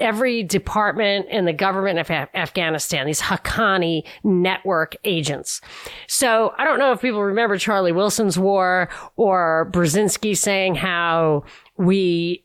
every 0.00 0.42
department 0.42 1.28
in 1.28 1.44
the 1.44 1.52
government 1.52 2.00
of 2.00 2.10
Af- 2.10 2.28
Afghanistan. 2.34 3.06
These 3.06 3.20
Haqqani 3.20 4.02
network 4.24 4.96
agents. 5.04 5.60
So 6.08 6.52
I 6.58 6.64
don't 6.64 6.80
know 6.80 6.90
if 6.90 7.00
people 7.00 7.22
remember 7.22 7.56
Charlie 7.56 7.92
Wilson's 7.92 8.36
war 8.36 8.88
or 9.14 9.70
Brzezinski 9.72 10.36
saying 10.36 10.74
how 10.74 11.44
we 11.78 12.44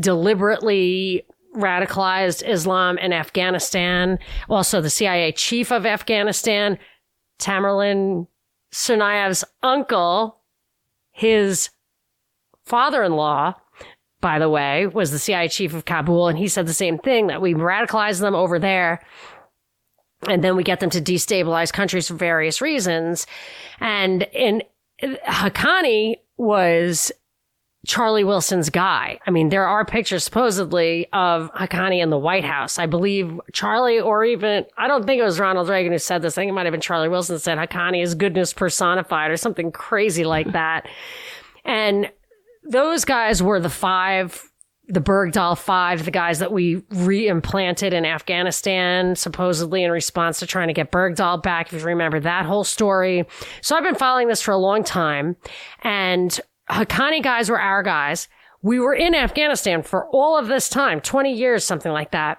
deliberately 0.00 1.26
radicalized 1.54 2.48
Islam 2.48 2.96
in 2.96 3.12
Afghanistan. 3.12 4.18
Also, 4.48 4.80
the 4.80 4.90
CIA 4.90 5.32
chief 5.32 5.70
of 5.70 5.84
Afghanistan, 5.84 6.78
Tamerlan 7.38 8.26
Tsarnaev's 8.72 9.44
uncle, 9.62 10.40
his 11.10 11.70
father-in-law, 12.64 13.54
by 14.20 14.38
the 14.38 14.48
way, 14.48 14.86
was 14.86 15.10
the 15.10 15.18
CIA 15.18 15.48
chief 15.48 15.74
of 15.74 15.84
Kabul, 15.84 16.28
and 16.28 16.38
he 16.38 16.48
said 16.48 16.66
the 16.66 16.74
same 16.74 16.98
thing 16.98 17.28
that 17.28 17.40
we 17.40 17.54
radicalize 17.54 18.20
them 18.20 18.34
over 18.34 18.58
there. 18.58 19.00
And 20.28 20.42
then 20.42 20.56
we 20.56 20.64
get 20.64 20.80
them 20.80 20.90
to 20.90 21.00
destabilize 21.00 21.72
countries 21.72 22.08
for 22.08 22.14
various 22.14 22.60
reasons. 22.60 23.26
And 23.78 24.24
in 24.32 24.62
Haqqani 25.00 26.16
was 26.36 27.12
Charlie 27.88 28.22
Wilson's 28.22 28.68
guy. 28.68 29.18
I 29.26 29.30
mean, 29.30 29.48
there 29.48 29.66
are 29.66 29.82
pictures 29.82 30.22
supposedly 30.22 31.06
of 31.14 31.50
Haqqani 31.54 32.02
in 32.02 32.10
the 32.10 32.18
White 32.18 32.44
House. 32.44 32.78
I 32.78 32.84
believe 32.84 33.40
Charlie 33.54 33.98
or 33.98 34.26
even, 34.26 34.66
I 34.76 34.88
don't 34.88 35.06
think 35.06 35.18
it 35.18 35.24
was 35.24 35.40
Ronald 35.40 35.70
Reagan 35.70 35.92
who 35.92 35.98
said 35.98 36.20
this. 36.20 36.36
I 36.36 36.42
think 36.42 36.50
it 36.50 36.52
might 36.52 36.66
have 36.66 36.72
been 36.72 36.82
Charlie 36.82 37.08
Wilson 37.08 37.38
said 37.38 37.56
Haqqani 37.56 38.02
is 38.02 38.14
goodness 38.14 38.52
personified 38.52 39.30
or 39.30 39.38
something 39.38 39.72
crazy 39.72 40.26
like 40.26 40.52
that. 40.52 40.86
And 41.64 42.12
those 42.62 43.06
guys 43.06 43.42
were 43.42 43.58
the 43.58 43.70
five, 43.70 44.44
the 44.88 45.00
Bergdahl 45.00 45.56
five, 45.56 46.04
the 46.04 46.10
guys 46.10 46.40
that 46.40 46.52
we 46.52 46.82
re-implanted 46.90 47.94
in 47.94 48.04
Afghanistan, 48.04 49.16
supposedly 49.16 49.82
in 49.82 49.90
response 49.90 50.40
to 50.40 50.46
trying 50.46 50.68
to 50.68 50.74
get 50.74 50.92
Bergdahl 50.92 51.42
back. 51.42 51.72
If 51.72 51.80
you 51.80 51.86
remember 51.86 52.20
that 52.20 52.44
whole 52.44 52.64
story. 52.64 53.26
So 53.62 53.74
I've 53.76 53.82
been 53.82 53.94
following 53.94 54.28
this 54.28 54.42
for 54.42 54.52
a 54.52 54.58
long 54.58 54.84
time 54.84 55.36
and 55.82 56.38
Haqqani 56.70 57.22
guys 57.22 57.50
were 57.50 57.60
our 57.60 57.82
guys. 57.82 58.28
We 58.62 58.80
were 58.80 58.94
in 58.94 59.14
Afghanistan 59.14 59.82
for 59.82 60.06
all 60.08 60.36
of 60.38 60.48
this 60.48 60.68
time, 60.68 61.00
20 61.00 61.32
years, 61.32 61.64
something 61.64 61.92
like 61.92 62.10
that. 62.10 62.38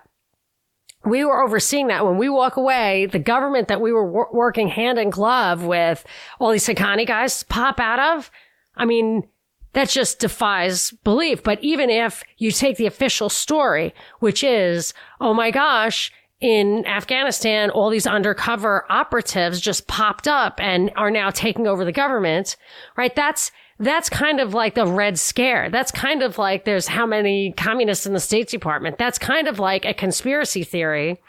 We 1.06 1.24
were 1.24 1.42
overseeing 1.42 1.88
that. 1.88 2.06
When 2.06 2.18
we 2.18 2.28
walk 2.28 2.58
away, 2.58 3.06
the 3.06 3.20
government 3.20 3.70
that 3.70 3.80
we 3.80 3.94
were 3.94 4.10
wor- 4.10 4.30
working 4.34 4.68
hand 4.68 5.00
in 5.00 5.10
glove 5.10 5.64
with 5.64 6.06
all 6.40 6.52
these 6.52 6.68
Haqqani 6.68 7.08
guys 7.08 7.44
pop 7.44 7.80
out 7.80 8.18
of. 8.18 8.30
I 8.76 8.86
mean, 8.86 9.28
that 9.74 9.90
just 9.90 10.20
defies 10.20 10.92
belief. 11.04 11.42
But 11.44 11.64
even 11.64 11.90
if 11.90 12.24
you 12.38 12.52
take 12.52 12.78
the 12.78 12.88
official 12.88 13.30
story, 13.30 13.94
which 14.20 14.44
is, 14.44 14.94
oh 15.22 15.34
my 15.34 15.52
gosh, 15.52 16.12
in 16.42 16.86
Afghanistan, 16.86 17.70
all 17.70 17.90
these 17.90 18.08
undercover 18.08 18.86
operatives 18.90 19.60
just 19.60 19.88
popped 19.88 20.28
up 20.28 20.60
and 20.60 20.92
are 20.96 21.12
now 21.12 21.30
taking 21.30 21.68
over 21.68 21.86
the 21.86 21.92
government, 21.92 22.56
right? 22.96 23.16
That's, 23.16 23.52
that's 23.80 24.10
kind 24.10 24.40
of 24.40 24.54
like 24.54 24.76
the 24.76 24.86
Red 24.86 25.18
Scare. 25.18 25.70
That's 25.70 25.92
kind 25.92 26.22
of 26.22 26.38
like 26.38 26.66
there's 26.66 26.88
how 26.88 27.06
many 27.06 27.54
communists 27.54 28.06
in 28.06 28.14
the 28.14 28.20
State 28.20 28.50
Department. 28.50 28.98
That's 28.98 29.18
kind 29.18 29.48
of 29.48 29.58
like 29.58 29.86
a 29.86 29.94
conspiracy 29.94 30.64
theory 30.64 31.22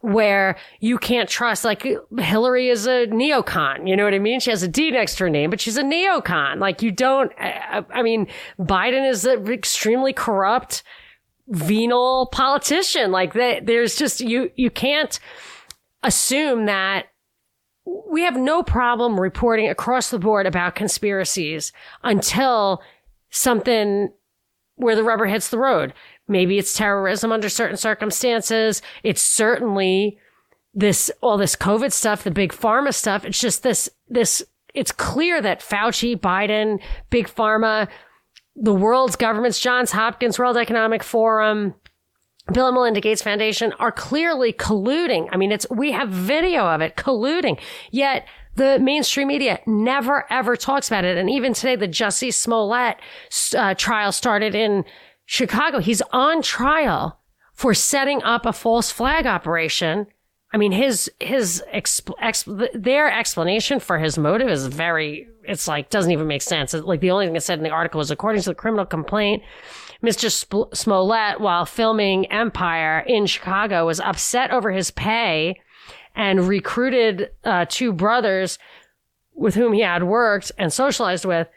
where 0.00 0.56
you 0.78 0.96
can't 0.96 1.28
trust, 1.28 1.64
like 1.64 1.84
Hillary 2.16 2.68
is 2.68 2.86
a 2.86 3.08
neocon. 3.08 3.88
You 3.88 3.96
know 3.96 4.04
what 4.04 4.14
I 4.14 4.20
mean? 4.20 4.38
She 4.38 4.50
has 4.50 4.62
a 4.62 4.68
D 4.68 4.92
next 4.92 5.16
to 5.16 5.24
her 5.24 5.30
name, 5.30 5.50
but 5.50 5.60
she's 5.60 5.76
a 5.76 5.82
neocon. 5.82 6.60
Like 6.60 6.82
you 6.82 6.92
don't, 6.92 7.32
I 7.36 8.02
mean, 8.02 8.28
Biden 8.60 9.08
is 9.08 9.24
an 9.24 9.50
extremely 9.50 10.12
corrupt, 10.12 10.84
venal 11.48 12.26
politician. 12.26 13.10
Like 13.10 13.32
there's 13.32 13.96
just, 13.96 14.20
you, 14.20 14.52
you 14.54 14.70
can't 14.70 15.18
assume 16.04 16.66
that 16.66 17.06
we 18.10 18.22
have 18.22 18.36
no 18.36 18.62
problem 18.62 19.18
reporting 19.18 19.68
across 19.68 20.10
the 20.10 20.18
board 20.18 20.46
about 20.46 20.74
conspiracies 20.74 21.72
until 22.02 22.82
something 23.30 24.12
where 24.76 24.96
the 24.96 25.04
rubber 25.04 25.26
hits 25.26 25.48
the 25.48 25.58
road. 25.58 25.92
Maybe 26.26 26.58
it's 26.58 26.74
terrorism 26.76 27.32
under 27.32 27.48
certain 27.48 27.76
circumstances. 27.76 28.82
It's 29.02 29.22
certainly 29.22 30.18
this, 30.74 31.10
all 31.20 31.38
this 31.38 31.56
COVID 31.56 31.92
stuff, 31.92 32.24
the 32.24 32.30
big 32.30 32.52
pharma 32.52 32.94
stuff. 32.94 33.24
It's 33.24 33.40
just 33.40 33.62
this, 33.62 33.88
this, 34.08 34.42
it's 34.74 34.92
clear 34.92 35.40
that 35.40 35.60
Fauci, 35.60 36.16
Biden, 36.16 36.80
big 37.10 37.26
pharma, 37.26 37.88
the 38.54 38.74
world's 38.74 39.16
governments, 39.16 39.60
Johns 39.60 39.92
Hopkins, 39.92 40.38
World 40.38 40.56
Economic 40.56 41.02
Forum, 41.02 41.74
Bill 42.52 42.68
and 42.68 42.74
Melinda 42.74 43.00
Gates 43.00 43.22
Foundation 43.22 43.72
are 43.78 43.92
clearly 43.92 44.52
colluding. 44.52 45.28
I 45.32 45.36
mean, 45.36 45.52
it's, 45.52 45.66
we 45.70 45.92
have 45.92 46.08
video 46.08 46.66
of 46.66 46.80
it 46.80 46.96
colluding. 46.96 47.60
Yet 47.90 48.26
the 48.54 48.78
mainstream 48.78 49.28
media 49.28 49.60
never 49.66 50.24
ever 50.30 50.56
talks 50.56 50.88
about 50.88 51.04
it. 51.04 51.16
And 51.16 51.30
even 51.30 51.52
today, 51.52 51.76
the 51.76 51.88
Jussie 51.88 52.32
Smollett 52.32 52.96
uh, 53.56 53.74
trial 53.74 54.12
started 54.12 54.54
in 54.54 54.84
Chicago. 55.26 55.78
He's 55.78 56.02
on 56.12 56.42
trial 56.42 57.20
for 57.54 57.74
setting 57.74 58.22
up 58.22 58.46
a 58.46 58.52
false 58.52 58.90
flag 58.90 59.26
operation. 59.26 60.06
I 60.52 60.56
mean, 60.56 60.72
his, 60.72 61.10
his, 61.20 61.62
exp- 61.74 62.18
exp- 62.22 62.70
their 62.72 63.12
explanation 63.12 63.80
for 63.80 63.98
his 63.98 64.16
motive 64.16 64.48
is 64.48 64.66
very, 64.66 65.28
it's 65.44 65.68
like, 65.68 65.90
doesn't 65.90 66.10
even 66.10 66.26
make 66.26 66.40
sense. 66.40 66.72
It's 66.72 66.86
like 66.86 67.00
the 67.00 67.10
only 67.10 67.26
thing 67.26 67.36
it 67.36 67.42
said 67.42 67.58
in 67.58 67.64
the 67.64 67.70
article 67.70 67.98
was 67.98 68.10
according 68.10 68.40
to 68.42 68.48
the 68.48 68.54
criminal 68.54 68.86
complaint, 68.86 69.42
Mr. 70.02 70.30
Sp- 70.30 70.70
Smollett, 70.72 71.40
while 71.40 71.66
filming 71.66 72.30
Empire 72.30 73.00
in 73.06 73.26
Chicago, 73.26 73.86
was 73.86 74.00
upset 74.00 74.50
over 74.50 74.70
his 74.70 74.90
pay 74.90 75.60
and 76.14 76.48
recruited 76.48 77.30
uh, 77.44 77.66
two 77.68 77.92
brothers 77.92 78.58
with 79.34 79.54
whom 79.54 79.72
he 79.72 79.80
had 79.80 80.02
worked 80.02 80.52
and 80.58 80.72
socialized 80.72 81.24
with 81.24 81.48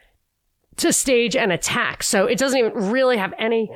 to 0.76 0.92
stage 0.92 1.36
an 1.36 1.50
attack. 1.50 2.02
So 2.02 2.26
it 2.26 2.38
doesn't 2.38 2.58
even 2.58 2.90
really 2.90 3.16
have 3.16 3.34
any 3.38 3.70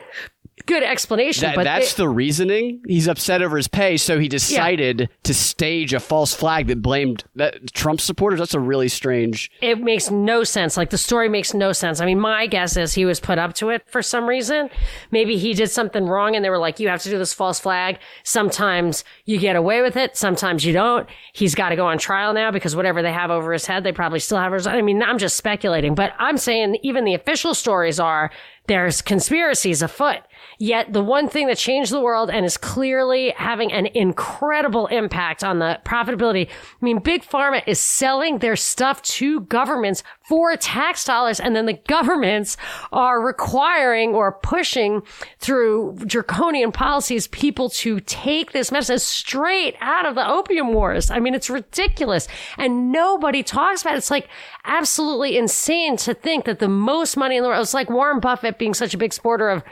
good 0.65 0.83
explanation. 0.83 1.43
That, 1.43 1.55
but 1.55 1.65
that's 1.65 1.93
it, 1.93 1.97
the 1.97 2.09
reasoning. 2.09 2.83
He's 2.87 3.07
upset 3.07 3.43
over 3.43 3.57
his 3.57 3.69
pay, 3.69 3.97
so 3.99 4.19
he 4.19 4.29
decided 4.29 5.01
yeah. 5.01 5.07
to 5.25 5.35
stage 5.35 5.93
a 5.93 6.01
false 6.01 6.35
flag 6.35 6.69
that 6.69 6.81
blamed 6.81 7.25
that 7.35 7.73
Trump 7.75 8.01
supporters. 8.01 8.39
That's 8.39 8.55
a 8.55 8.61
really 8.61 8.89
strange. 8.89 9.51
It 9.61 9.81
makes 9.81 10.11
no 10.11 10.45
sense. 10.45 10.77
Like 10.77 10.91
the 10.91 10.99
story 10.99 11.29
makes 11.29 11.53
no 11.53 11.73
sense. 11.73 12.01
I 12.01 12.07
mean, 12.07 12.19
my 12.19 12.47
guess 12.47 12.77
is 12.77 12.95
he 12.95 13.05
was 13.05 13.21
put 13.21 13.39
up 13.39 13.55
to 13.55 13.69
it 13.69 13.83
for 13.87 14.01
some 14.01 14.27
reason. 14.27 14.71
Maybe 15.11 15.37
he 15.37 15.53
did 15.53 15.71
something 15.71 16.07
wrong, 16.07 16.35
and 16.35 16.45
they 16.45 16.51
were 16.51 16.59
like, 16.59 16.81
"You 16.81 16.89
have 16.89 17.03
to 17.03 17.11
do 17.11 17.19
this 17.19 17.35
false 17.35 17.61
flag." 17.61 17.99
Sometimes 18.25 19.05
you 19.27 19.39
get 19.39 19.57
away 19.57 19.83
with 19.83 19.97
it. 19.97 20.17
Sometimes 20.17 20.65
you 20.65 20.73
don't. 20.73 21.07
He's 21.35 21.55
got 21.55 21.69
to 21.69 21.77
go 21.77 21.87
on 21.87 21.99
trial 21.99 22.33
now 22.33 22.51
because 22.51 22.75
whatever 22.75 23.03
they 23.03 23.13
have 23.13 23.31
over 23.31 23.53
his 23.53 23.67
head, 23.67 23.85
they 23.85 23.93
probably 23.93 24.21
still 24.21 24.39
have. 24.39 24.53
His, 24.53 24.67
I 24.67 24.81
mean, 24.81 25.03
I'm 25.03 25.19
just 25.19 25.37
speculating, 25.37 25.95
but 25.95 26.13
I'm 26.19 26.39
saying 26.39 26.79
even 26.83 27.05
the 27.05 27.15
official 27.15 27.53
stories 27.53 28.01
are 28.01 28.31
there's 28.67 29.03
conspiracies 29.03 29.83
afoot. 29.83 30.21
Yet 30.59 30.93
the 30.93 31.03
one 31.03 31.29
thing 31.29 31.49
that 31.49 31.59
changed 31.59 31.93
the 31.93 32.01
world 32.01 32.31
and 32.31 32.47
is 32.47 32.57
clearly 32.57 33.35
having 33.37 33.73
an 33.73 33.87
incredible 33.87 34.87
impact 34.87 35.45
on 35.45 35.59
the 35.59 35.79
profitability. 35.85 36.49
I 36.49 36.85
mean, 36.85 37.01
Big 37.01 37.25
Pharma 37.25 37.63
is 37.67 37.79
selling 37.79 38.39
their 38.39 38.57
stuff 38.57 39.03
to 39.03 39.41
governments 39.41 40.03
for 40.27 40.57
tax 40.57 41.05
dollars. 41.05 41.41
And 41.41 41.55
then 41.55 41.67
the 41.67 41.79
governments 41.89 42.57
are 42.91 43.21
requiring 43.21 44.15
or 44.15 44.33
pushing 44.33 45.03
through 45.39 45.97
draconian 46.07 46.73
policies 46.73 47.29
people 47.29 47.69
to 47.71 48.01
take 48.01 48.53
this 48.53 48.73
medicine 48.73 48.99
straight 48.99 49.77
out 49.81 50.07
of 50.07 50.15
the 50.15 50.27
opium 50.27 50.73
wars. 50.73 51.11
I 51.11 51.21
mean, 51.21 51.35
it's 51.35 51.51
ridiculous. 51.51 52.29
And 52.57 52.93
nobody 52.93 53.43
talks 53.43 53.83
about 53.83 53.95
it. 53.95 53.99
It's 53.99 54.11
like 54.11 54.29
absolutely 54.65 55.37
insane 55.37 55.97
to 55.99 56.15
think 56.15 56.47
that 56.47 56.61
the 56.61 56.69
most 56.69 57.17
money 57.17 57.37
in 57.37 57.43
the 57.43 57.49
world, 57.49 57.63
it's 57.63 57.75
like 57.75 57.91
Warren 57.91 58.21
Buffett 58.21 58.56
being 58.59 58.75
such 58.75 58.95
a 58.95 58.99
big 58.99 59.13
supporter 59.13 59.49
of 59.49 59.63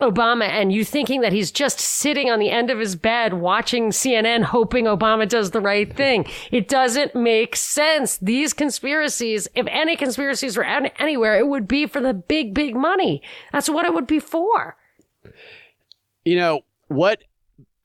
Obama 0.00 0.48
and 0.48 0.72
you 0.72 0.84
thinking 0.84 1.22
that 1.22 1.32
he's 1.32 1.50
just 1.50 1.80
sitting 1.80 2.30
on 2.30 2.38
the 2.38 2.50
end 2.50 2.70
of 2.70 2.78
his 2.78 2.94
bed 2.94 3.34
watching 3.34 3.90
CNN 3.90 4.44
hoping 4.44 4.84
Obama 4.84 5.28
does 5.28 5.50
the 5.50 5.60
right 5.60 5.94
thing. 5.96 6.24
It 6.52 6.68
doesn't 6.68 7.16
make 7.16 7.56
sense. 7.56 8.16
These 8.18 8.52
conspiracies, 8.52 9.48
if 9.54 9.66
any 9.68 9.96
conspiracies 9.96 10.56
were 10.56 10.64
anywhere, 10.64 11.36
it 11.36 11.48
would 11.48 11.66
be 11.66 11.86
for 11.86 12.00
the 12.00 12.14
big, 12.14 12.54
big 12.54 12.76
money. 12.76 13.22
That's 13.52 13.68
what 13.68 13.86
it 13.86 13.94
would 13.94 14.06
be 14.06 14.20
for. 14.20 14.76
You 16.24 16.36
know, 16.36 16.60
what 16.86 17.22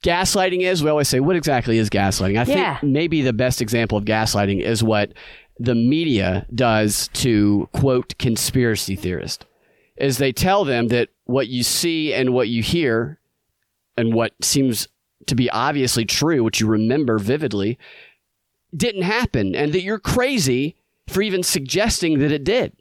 gaslighting 0.04 0.60
is, 0.60 0.84
we 0.84 0.90
always 0.90 1.08
say, 1.08 1.18
what 1.18 1.34
exactly 1.34 1.78
is 1.78 1.90
gaslighting? 1.90 2.38
I 2.38 2.44
yeah. 2.44 2.78
think 2.78 2.92
maybe 2.92 3.22
the 3.22 3.32
best 3.32 3.60
example 3.60 3.98
of 3.98 4.04
gaslighting 4.04 4.60
is 4.60 4.84
what 4.84 5.12
the 5.58 5.74
media 5.74 6.46
does 6.54 7.08
to 7.08 7.68
quote 7.72 8.16
conspiracy 8.18 8.94
theorists 8.94 9.44
is 9.96 10.18
they 10.18 10.32
tell 10.32 10.64
them 10.64 10.88
that 10.88 11.08
what 11.24 11.48
you 11.48 11.62
see 11.62 12.12
and 12.12 12.32
what 12.32 12.48
you 12.48 12.62
hear 12.62 13.18
and 13.96 14.14
what 14.14 14.32
seems 14.42 14.88
to 15.26 15.34
be 15.34 15.48
obviously 15.50 16.04
true, 16.04 16.42
which 16.42 16.60
you 16.60 16.66
remember 16.66 17.18
vividly, 17.18 17.78
didn't 18.76 19.02
happen 19.02 19.54
and 19.54 19.72
that 19.72 19.82
you're 19.82 19.98
crazy 19.98 20.76
for 21.06 21.22
even 21.22 21.42
suggesting 21.42 22.18
that 22.18 22.32
it 22.32 22.44
did. 22.44 22.72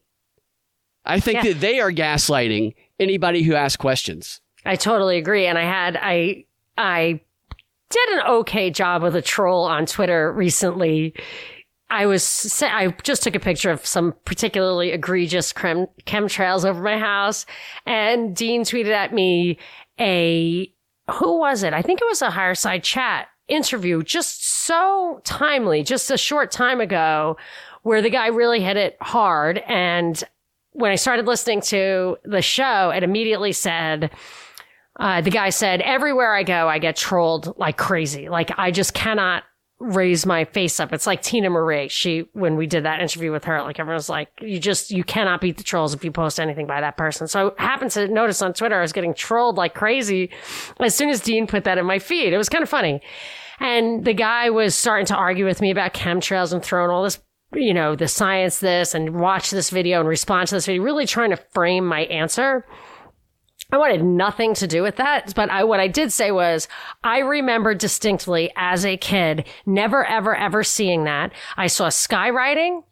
I 1.06 1.20
think 1.20 1.44
yeah. 1.44 1.54
that 1.54 1.60
they 1.60 1.80
are 1.80 1.92
gaslighting 1.92 2.74
anybody 3.00 3.44
who 3.44 3.54
asks 3.54 3.76
questions. 3.76 4.42
I 4.66 4.76
totally 4.76 5.18
agree. 5.18 5.46
And 5.46 5.58
I 5.58 5.64
had, 5.64 5.98
I, 6.02 6.46
I 6.78 7.20
did 7.90 8.10
an 8.10 8.22
okay 8.28 8.70
job 8.70 9.04
with 9.04 9.16
a 9.16 9.22
troll 9.22 9.66
on 9.66 9.86
Twitter 9.86 10.32
recently 10.32 11.14
I 11.90 12.06
was 12.06 12.62
I 12.64 12.88
just 13.04 13.24
took 13.24 13.36
a 13.36 13.40
picture 13.40 13.70
of 13.70 13.86
some 13.86 14.16
particularly 14.26 14.92
egregious 14.92 15.54
chem, 15.54 15.88
chemtrails 16.06 16.66
over 16.66 16.82
my 16.82 16.98
house, 16.98 17.46
and 17.86 18.36
Dean 18.36 18.64
tweeted 18.64 18.94
at 18.94 19.14
me 19.14 19.60
a 20.00 20.74
who 21.12 21.38
was 21.38 21.64
it? 21.64 21.74
I 21.74 21.82
think 21.82 22.02
it 22.02 22.08
was 22.08 22.22
a 22.22 22.32
higher 22.32 22.56
side 22.56 22.84
chat 22.84 23.28
interview, 23.48 24.04
just 24.04 24.48
so 24.48 25.22
timely, 25.24 25.84
just 25.84 26.10
a 26.10 26.18
short 26.18 26.50
time 26.52 26.80
ago, 26.80 27.38
where 27.84 28.02
the 28.02 28.10
guy 28.10 28.28
really 28.28 28.62
hit 28.62 28.78
it 28.78 28.98
hard. 29.02 29.60
And 29.68 30.24
when 30.72 30.92
I 30.92 30.96
started 30.96 31.28
listening 31.28 31.62
to 31.62 32.18
the 32.24 32.42
show, 32.42 32.90
it 32.90 33.04
immediately 33.04 33.52
said. 33.52 34.12
Uh, 35.00 35.22
the 35.22 35.32
guy 35.32 35.50
said, 35.50 35.82
everywhere 35.82 36.36
I 36.36 36.44
go, 36.44 36.68
I 36.70 36.78
get 36.78 36.96
trolled 36.96 37.58
like 37.58 37.78
crazy. 37.78 38.30
Like 38.30 38.52
I 38.58 38.70
just 38.72 38.94
cannot 38.94 39.44
raise 39.80 40.26
my 40.26 40.46
face 40.46 40.80
up. 40.80 40.94
It's 40.94 41.08
like 41.08 41.22
Tina 41.22 41.50
Marie. 41.50 41.88
She, 41.90 42.26
when 42.34 42.56
we 42.56 42.68
did 42.68 42.86
that 42.86 43.02
interview 43.02 43.32
with 43.32 43.46
her, 43.46 43.62
like 43.62 43.80
everyone's 43.80 44.10
like, 44.10 44.30
you 44.42 44.60
just, 44.60 44.92
you 44.92 45.04
cannot 45.04 45.42
beat 45.42 45.58
the 45.58 45.64
trolls 45.64 45.94
if 45.94 46.04
you 46.06 46.12
post 46.12 46.40
anything 46.40 46.68
by 46.68 46.82
that 46.82 46.98
person. 46.98 47.28
So 47.28 47.54
I 47.58 47.64
happened 47.64 47.92
to 47.92 48.08
notice 48.08 48.42
on 48.42 48.54
Twitter, 48.54 48.78
I 48.78 48.82
was 48.82 48.94
getting 48.94 49.14
trolled 49.14 49.58
like 49.58 49.74
crazy 49.74 50.32
as 50.80 50.96
soon 50.96 51.10
as 51.10 51.22
Dean 51.22 51.48
put 51.48 51.66
that 51.66 51.78
in 51.78 51.86
my 51.86 52.00
feed. 52.00 52.34
It 52.34 52.38
was 52.38 52.50
kind 52.50 52.64
of 52.64 52.70
funny. 52.70 53.02
And 53.60 54.06
the 54.06 54.14
guy 54.14 54.50
was 54.50 54.76
starting 54.76 55.06
to 55.08 55.16
argue 55.16 55.46
with 55.46 55.62
me 55.62 55.72
about 55.72 55.94
chemtrails 55.94 56.54
and 56.54 56.64
throwing 56.64 56.90
all 56.90 57.04
this 57.04 57.20
you 57.56 57.74
know, 57.74 57.96
the 57.96 58.08
science 58.08 58.60
this 58.60 58.96
and 58.96 59.20
watch 59.20 59.52
this 59.52 59.70
video 59.70 60.00
and 60.00 60.10
respond 60.10 60.48
to 60.48 60.56
this 60.56 60.66
video, 60.66 60.82
really 60.82 61.06
trying 61.06 61.30
to 61.30 61.38
frame 61.38 61.86
my 61.86 62.02
answer. 62.06 62.66
I 63.74 63.78
wanted 63.78 64.04
nothing 64.04 64.54
to 64.54 64.68
do 64.68 64.84
with 64.84 64.98
that. 64.98 65.34
But 65.36 65.50
I, 65.50 65.64
what 65.64 65.80
I 65.80 65.88
did 65.88 66.14
say 66.14 66.30
was, 66.30 66.68
I 67.04 67.18
remember 67.18 67.74
distinctly 67.74 68.52
as 68.56 68.86
a 68.86 68.98
kid, 68.98 69.48
never, 69.66 70.06
ever, 70.06 70.36
ever 70.36 70.64
seeing 70.64 71.06
that. 71.06 71.34
I 71.58 71.66
saw 71.66 71.88
skywriting. 71.88 72.84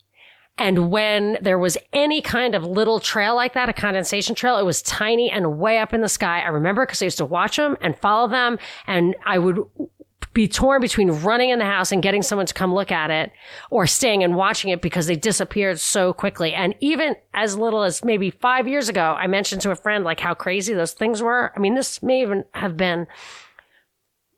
And 0.58 0.90
when 0.90 1.38
there 1.40 1.60
was 1.60 1.78
any 1.94 2.20
kind 2.20 2.56
of 2.56 2.64
little 2.64 3.00
trail 3.00 3.36
like 3.36 3.54
that, 3.54 3.70
a 3.70 3.74
condensation 3.74 4.34
trail, 4.34 4.58
it 4.58 4.66
was 4.66 4.82
tiny 4.82 5.30
and 5.30 5.60
way 5.60 5.78
up 5.78 5.94
in 5.94 6.02
the 6.02 6.10
sky. 6.10 6.42
I 6.42 6.48
remember 6.48 6.84
because 6.84 7.04
I 7.04 7.06
used 7.06 7.20
to 7.20 7.26
watch 7.26 7.58
them 7.58 7.78
and 7.80 7.96
follow 8.00 8.28
them. 8.28 8.58
And 8.88 9.16
I 9.24 9.38
would 9.38 9.60
be 10.34 10.47
torn 10.47 10.82
between 10.82 11.11
running 11.11 11.49
in 11.49 11.59
the 11.59 11.65
house 11.65 11.91
and 11.91 12.01
getting 12.01 12.22
someone 12.22 12.45
to 12.45 12.53
come 12.53 12.74
look 12.74 12.91
at 12.91 13.11
it 13.11 13.32
or 13.69 13.86
staying 13.86 14.24
and 14.24 14.36
watching 14.36 14.72
it 14.72 14.82
because 14.82 15.07
they 15.07 15.15
disappeared 15.15 15.80
so 15.80 16.13
quickly. 16.13 16.53
And 16.53 16.76
even 16.80 17.15
as 17.34 17.57
little 17.57 17.84
as 17.84 18.03
maybe 18.03 18.32
five 18.32 18.67
years 18.67 18.89
ago, 18.89 19.15
I 19.17 19.28
mentioned 19.28 19.61
to 19.61 19.72
a 19.72 19.76
friend 19.76 20.03
like 20.03 20.19
how 20.19 20.34
crazy 20.34 20.74
those 20.74 20.93
things 20.93 21.22
were. 21.22 21.51
I 21.55 21.59
mean, 21.59 21.76
this 21.76 22.01
may 22.01 22.22
even 22.22 22.45
have 22.53 22.78
been 22.78 23.07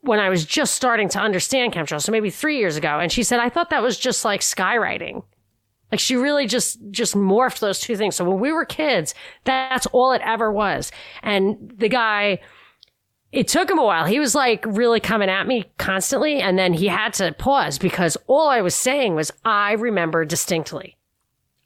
when 0.00 0.20
I 0.20 0.28
was 0.28 0.44
just 0.44 0.74
starting 0.74 1.08
to 1.10 1.20
understand 1.20 1.72
chemtrails. 1.72 2.02
So 2.02 2.12
maybe 2.12 2.30
three 2.30 2.58
years 2.58 2.76
ago. 2.76 2.98
And 2.98 3.10
she 3.10 3.22
said, 3.22 3.40
I 3.40 3.48
thought 3.48 3.70
that 3.70 3.82
was 3.82 3.98
just 3.98 4.24
like 4.24 4.40
skywriting. 4.40 5.22
Like 5.90 6.00
she 6.00 6.16
really 6.16 6.46
just, 6.46 6.78
just 6.90 7.14
morphed 7.14 7.60
those 7.60 7.78
two 7.78 7.96
things. 7.96 8.16
So 8.16 8.24
when 8.24 8.40
we 8.40 8.52
were 8.52 8.64
kids, 8.64 9.14
that's 9.44 9.86
all 9.86 10.12
it 10.12 10.22
ever 10.24 10.52
was. 10.52 10.90
And 11.22 11.72
the 11.78 11.88
guy, 11.88 12.40
it 13.34 13.48
took 13.48 13.70
him 13.70 13.78
a 13.78 13.84
while. 13.84 14.06
He 14.06 14.20
was 14.20 14.34
like 14.34 14.64
really 14.66 15.00
coming 15.00 15.28
at 15.28 15.46
me 15.46 15.64
constantly. 15.78 16.40
And 16.40 16.58
then 16.58 16.72
he 16.72 16.86
had 16.86 17.12
to 17.14 17.32
pause 17.32 17.78
because 17.78 18.16
all 18.26 18.48
I 18.48 18.60
was 18.60 18.74
saying 18.74 19.14
was, 19.14 19.32
I 19.44 19.72
remember 19.72 20.24
distinctly. 20.24 20.96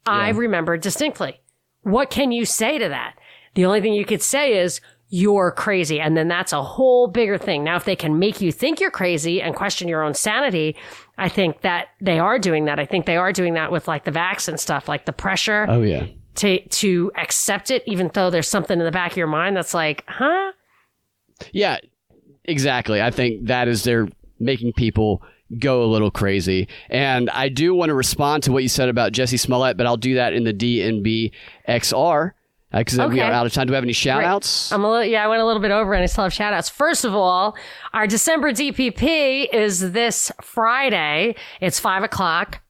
Yeah. 0.07 0.13
I 0.13 0.29
remember 0.29 0.77
distinctly. 0.77 1.41
What 1.83 2.09
can 2.09 2.31
you 2.31 2.45
say 2.45 2.77
to 2.79 2.89
that? 2.89 3.15
The 3.53 3.65
only 3.65 3.81
thing 3.81 3.93
you 3.93 4.05
could 4.05 4.21
say 4.21 4.57
is, 4.57 4.81
you're 5.11 5.51
crazy. 5.51 5.99
And 5.99 6.15
then 6.15 6.27
that's 6.27 6.53
a 6.53 6.61
whole 6.61 7.07
bigger 7.07 7.39
thing. 7.39 7.63
Now, 7.63 7.77
if 7.77 7.83
they 7.83 7.95
can 7.95 8.19
make 8.19 8.41
you 8.41 8.51
think 8.51 8.79
you're 8.79 8.91
crazy 8.91 9.41
and 9.41 9.55
question 9.55 9.87
your 9.87 10.03
own 10.03 10.13
sanity, 10.13 10.75
I 11.17 11.29
think 11.29 11.61
that 11.61 11.87
they 11.99 12.19
are 12.19 12.37
doing 12.37 12.65
that. 12.65 12.79
I 12.79 12.85
think 12.85 13.07
they 13.07 13.17
are 13.17 13.33
doing 13.33 13.55
that 13.55 13.71
with 13.71 13.87
like 13.87 14.05
the 14.05 14.11
vax 14.11 14.47
and 14.47 14.59
stuff, 14.59 14.87
like 14.87 15.05
the 15.05 15.11
pressure. 15.11 15.65
Oh, 15.67 15.81
yeah. 15.81 16.05
To, 16.35 16.59
to 16.59 17.11
accept 17.17 17.71
it, 17.71 17.81
even 17.87 18.11
though 18.13 18.29
there's 18.29 18.47
something 18.47 18.77
in 18.77 18.85
the 18.85 18.91
back 18.91 19.11
of 19.11 19.17
your 19.17 19.25
mind 19.25 19.57
that's 19.57 19.73
like, 19.73 20.03
huh? 20.07 20.51
Yeah, 21.53 21.77
exactly. 22.45 23.01
I 23.01 23.11
think 23.11 23.45
that 23.47 23.67
is 23.67 23.83
they're 23.83 24.07
making 24.39 24.73
people 24.73 25.21
go 25.57 25.83
a 25.83 25.87
little 25.87 26.11
crazy. 26.11 26.67
And 26.89 27.29
I 27.31 27.49
do 27.49 27.73
want 27.73 27.89
to 27.89 27.95
respond 27.95 28.43
to 28.43 28.51
what 28.51 28.61
you 28.63 28.69
said 28.69 28.87
about 28.89 29.13
Jussie 29.13 29.39
Smollett, 29.39 29.77
but 29.77 29.85
I'll 29.87 29.97
do 29.97 30.15
that 30.15 30.33
in 30.33 30.43
the 30.43 30.53
DNB 30.53 31.31
XR 31.67 32.31
Because 32.71 32.99
uh, 32.99 33.07
we 33.09 33.15
Okay. 33.15 33.21
are 33.27 33.31
out 33.31 33.47
of 33.47 33.53
time. 33.53 33.65
Do 33.65 33.71
we 33.71 33.75
have 33.75 33.83
any 33.83 33.93
shout 33.93 34.23
outs? 34.23 34.71
I'm 34.71 34.83
a 34.83 34.91
little, 34.91 35.05
yeah, 35.05 35.23
I 35.23 35.27
went 35.27 35.41
a 35.41 35.45
little 35.45 35.61
bit 35.61 35.71
over 35.71 35.93
and 35.95 36.03
I 36.03 36.05
still 36.05 36.23
have 36.23 36.33
shout 36.33 36.53
outs. 36.53 36.69
First 36.69 37.03
of 37.03 37.15
all, 37.15 37.55
our 37.93 38.05
December 38.05 38.51
DPP 38.51 39.47
is 39.51 39.91
this 39.91 40.31
Friday. 40.41 41.33
It's 41.61 41.79
five 41.79 42.03
o'clock 42.03 42.61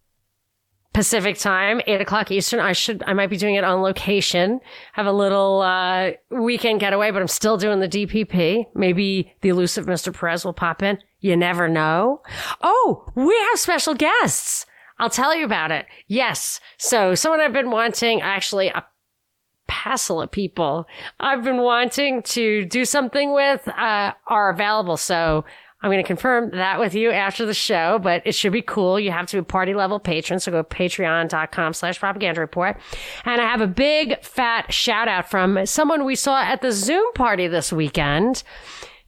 Pacific 0.99 1.37
time, 1.37 1.79
eight 1.87 2.01
o'clock 2.01 2.29
Eastern. 2.29 2.59
I 2.59 2.73
should, 2.73 3.01
I 3.07 3.13
might 3.13 3.29
be 3.29 3.37
doing 3.37 3.55
it 3.55 3.63
on 3.63 3.81
location. 3.81 4.59
Have 4.91 5.05
a 5.05 5.13
little, 5.13 5.61
uh, 5.61 6.11
weekend 6.29 6.81
getaway, 6.81 7.09
but 7.11 7.21
I'm 7.21 7.29
still 7.29 7.55
doing 7.55 7.79
the 7.79 7.87
DPP. 7.87 8.65
Maybe 8.75 9.33
the 9.39 9.47
elusive 9.47 9.85
Mr. 9.85 10.13
Perez 10.13 10.43
will 10.43 10.51
pop 10.51 10.83
in. 10.83 10.97
You 11.21 11.37
never 11.37 11.69
know. 11.69 12.21
Oh, 12.61 13.05
we 13.15 13.33
have 13.49 13.59
special 13.59 13.93
guests. 13.93 14.65
I'll 14.97 15.09
tell 15.09 15.33
you 15.33 15.45
about 15.45 15.71
it. 15.71 15.85
Yes. 16.07 16.59
So 16.77 17.15
someone 17.15 17.39
I've 17.39 17.53
been 17.53 17.71
wanting, 17.71 18.21
actually, 18.21 18.67
a 18.67 18.85
passel 19.69 20.21
of 20.21 20.31
people 20.31 20.85
I've 21.21 21.43
been 21.43 21.61
wanting 21.61 22.23
to 22.23 22.65
do 22.65 22.83
something 22.83 23.33
with 23.33 23.65
uh, 23.69 24.13
are 24.27 24.49
available. 24.49 24.97
So 24.97 25.45
I'm 25.82 25.89
going 25.89 26.03
to 26.03 26.07
confirm 26.07 26.49
that 26.51 26.80
with 26.80 26.93
you 26.93 27.11
after 27.11 27.45
the 27.45 27.53
show, 27.53 27.99
but 27.99 28.21
it 28.25 28.36
should 28.36 28.51
be 28.51 28.61
cool. 28.61 28.99
You 28.99 29.11
have 29.11 29.27
to 29.27 29.38
be 29.38 29.45
party 29.45 29.73
level 29.73 29.99
patron. 29.99 30.39
So 30.39 30.51
go 30.51 30.63
patreon.com 30.63 31.73
slash 31.73 31.99
propaganda 31.99 32.41
report. 32.41 32.77
And 33.23 33.39
I 33.41 33.45
have 33.45 33.61
a 33.61 33.67
big 33.67 34.21
fat 34.21 34.73
shout 34.73 35.07
out 35.07 35.30
from 35.30 35.65
someone 35.65 36.03
we 36.03 36.15
saw 36.15 36.41
at 36.41 36.61
the 36.61 36.73
Zoom 36.73 37.13
party 37.13 37.47
this 37.47 37.71
weekend. 37.71 38.43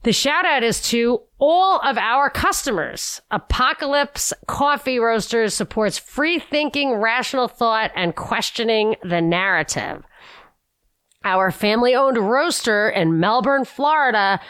The 0.04 0.12
shout 0.12 0.46
out 0.46 0.62
is 0.62 0.80
to 0.88 1.20
all 1.38 1.78
of 1.80 1.98
our 1.98 2.30
customers. 2.30 3.20
Apocalypse 3.30 4.32
Coffee 4.48 4.98
Roasters 4.98 5.54
supports 5.54 5.98
free 5.98 6.38
thinking, 6.38 6.94
rational 6.94 7.48
thought, 7.48 7.92
and 7.94 8.16
questioning 8.16 8.96
the 9.02 9.20
narrative. 9.20 10.02
Our 11.22 11.52
family 11.52 11.94
owned 11.94 12.18
roaster 12.18 12.88
in 12.88 13.20
Melbourne, 13.20 13.64
Florida 13.64 14.40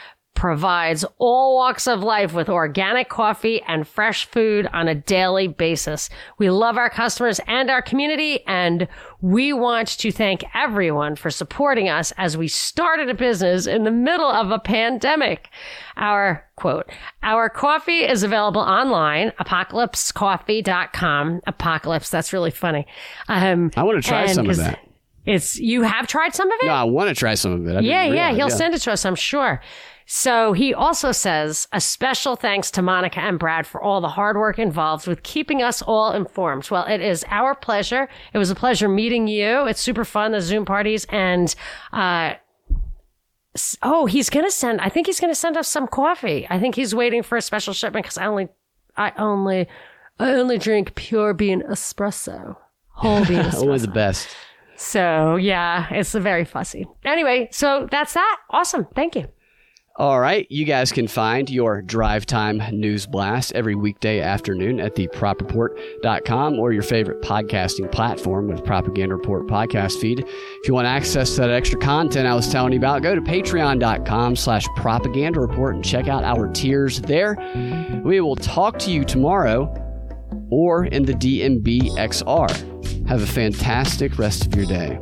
provides 0.42 1.04
all 1.18 1.54
walks 1.54 1.86
of 1.86 2.02
life 2.02 2.34
with 2.34 2.48
organic 2.48 3.08
coffee 3.08 3.62
and 3.68 3.86
fresh 3.86 4.24
food 4.24 4.66
on 4.72 4.88
a 4.88 4.94
daily 4.96 5.46
basis. 5.46 6.10
We 6.36 6.50
love 6.50 6.76
our 6.76 6.90
customers 6.90 7.40
and 7.46 7.70
our 7.70 7.80
community, 7.80 8.44
and 8.48 8.88
we 9.20 9.52
want 9.52 9.86
to 9.98 10.10
thank 10.10 10.42
everyone 10.52 11.14
for 11.14 11.30
supporting 11.30 11.88
us 11.88 12.12
as 12.16 12.36
we 12.36 12.48
started 12.48 13.08
a 13.08 13.14
business 13.14 13.68
in 13.68 13.84
the 13.84 13.92
middle 13.92 14.26
of 14.26 14.50
a 14.50 14.58
pandemic. 14.58 15.48
Our 15.96 16.44
quote, 16.56 16.90
our 17.22 17.48
coffee 17.48 18.00
is 18.00 18.24
available 18.24 18.62
online, 18.62 19.30
apocalypsecoffee.com. 19.38 21.42
Apocalypse, 21.46 22.10
that's 22.10 22.32
really 22.32 22.50
funny. 22.50 22.84
Um, 23.28 23.70
I 23.76 23.84
want 23.84 24.02
to 24.02 24.08
try 24.08 24.26
some 24.26 24.50
of 24.50 24.56
that. 24.56 24.80
It's, 25.24 25.58
you 25.58 25.82
have 25.82 26.06
tried 26.06 26.34
some 26.34 26.50
of 26.50 26.58
it? 26.62 26.66
No, 26.66 26.72
I 26.72 26.84
want 26.84 27.08
to 27.08 27.14
try 27.14 27.34
some 27.34 27.52
of 27.52 27.66
it. 27.66 27.76
I 27.76 27.80
Yeah, 27.80 28.04
yeah, 28.04 28.32
he'll 28.32 28.50
send 28.50 28.74
it 28.74 28.80
to 28.82 28.92
us, 28.92 29.04
I'm 29.04 29.14
sure. 29.14 29.60
So 30.04 30.52
he 30.52 30.74
also 30.74 31.12
says 31.12 31.68
a 31.72 31.80
special 31.80 32.34
thanks 32.34 32.70
to 32.72 32.82
Monica 32.82 33.20
and 33.20 33.38
Brad 33.38 33.66
for 33.66 33.80
all 33.80 34.00
the 34.00 34.08
hard 34.08 34.36
work 34.36 34.58
involved 34.58 35.06
with 35.06 35.22
keeping 35.22 35.62
us 35.62 35.80
all 35.80 36.12
informed. 36.12 36.68
Well, 36.70 36.84
it 36.86 37.00
is 37.00 37.24
our 37.28 37.54
pleasure. 37.54 38.08
It 38.34 38.38
was 38.38 38.50
a 38.50 38.54
pleasure 38.54 38.88
meeting 38.88 39.28
you. 39.28 39.66
It's 39.66 39.80
super 39.80 40.04
fun, 40.04 40.32
the 40.32 40.40
Zoom 40.40 40.64
parties. 40.64 41.06
And, 41.08 41.54
uh, 41.92 42.34
oh, 43.82 44.06
he's 44.06 44.28
going 44.28 44.44
to 44.44 44.50
send, 44.50 44.80
I 44.80 44.88
think 44.88 45.06
he's 45.06 45.20
going 45.20 45.32
to 45.32 45.38
send 45.38 45.56
us 45.56 45.68
some 45.68 45.86
coffee. 45.86 46.46
I 46.50 46.58
think 46.58 46.74
he's 46.74 46.94
waiting 46.94 47.22
for 47.22 47.36
a 47.38 47.42
special 47.42 47.72
shipment 47.72 48.04
because 48.04 48.18
I 48.18 48.26
only, 48.26 48.48
I 48.96 49.12
only, 49.16 49.68
I 50.18 50.32
only 50.32 50.58
drink 50.58 50.94
pure 50.94 51.32
bean 51.32 51.62
espresso. 51.62 52.56
Whole 52.88 53.24
bean 53.24 53.38
espresso. 53.38 53.54
Always 53.62 53.82
the 53.82 53.88
best. 53.88 54.28
So 54.82 55.36
yeah, 55.36 55.92
it's 55.92 56.12
very 56.12 56.44
fussy. 56.44 56.86
Anyway, 57.04 57.48
so 57.52 57.88
that's 57.90 58.14
that. 58.14 58.38
Awesome. 58.50 58.86
Thank 58.94 59.14
you. 59.14 59.28
All 59.96 60.18
right, 60.18 60.46
you 60.50 60.64
guys 60.64 60.90
can 60.90 61.06
find 61.06 61.50
your 61.50 61.82
drive 61.82 62.24
time 62.24 62.62
news 62.72 63.06
blast 63.06 63.52
every 63.52 63.74
weekday 63.74 64.20
afternoon 64.20 64.80
at 64.80 64.94
the 64.94 65.06
propreport.com 65.08 66.58
or 66.58 66.72
your 66.72 66.82
favorite 66.82 67.20
podcasting 67.20 67.92
platform 67.92 68.48
with 68.48 68.64
Propaganda 68.64 69.14
Report 69.14 69.46
podcast 69.46 70.00
feed. 70.00 70.20
If 70.20 70.66
you 70.68 70.72
want 70.72 70.86
access 70.86 71.34
to 71.34 71.42
that 71.42 71.50
extra 71.50 71.78
content 71.78 72.26
I 72.26 72.34
was 72.34 72.50
telling 72.50 72.72
you 72.72 72.78
about, 72.78 73.02
go 73.02 73.14
to 73.14 73.20
patreon.com 73.20 74.34
slash 74.34 74.66
propaganda 74.76 75.40
report 75.40 75.74
and 75.74 75.84
check 75.84 76.08
out 76.08 76.24
our 76.24 76.48
tiers 76.48 77.02
there. 77.02 77.36
We 78.02 78.22
will 78.22 78.36
talk 78.36 78.78
to 78.80 78.90
you 78.90 79.04
tomorrow 79.04 79.81
or 80.50 80.84
in 80.86 81.04
the 81.04 81.14
DNB 81.14 81.90
XR. 81.96 83.08
Have 83.08 83.22
a 83.22 83.26
fantastic 83.26 84.18
rest 84.18 84.46
of 84.46 84.54
your 84.54 84.66
day. 84.66 84.98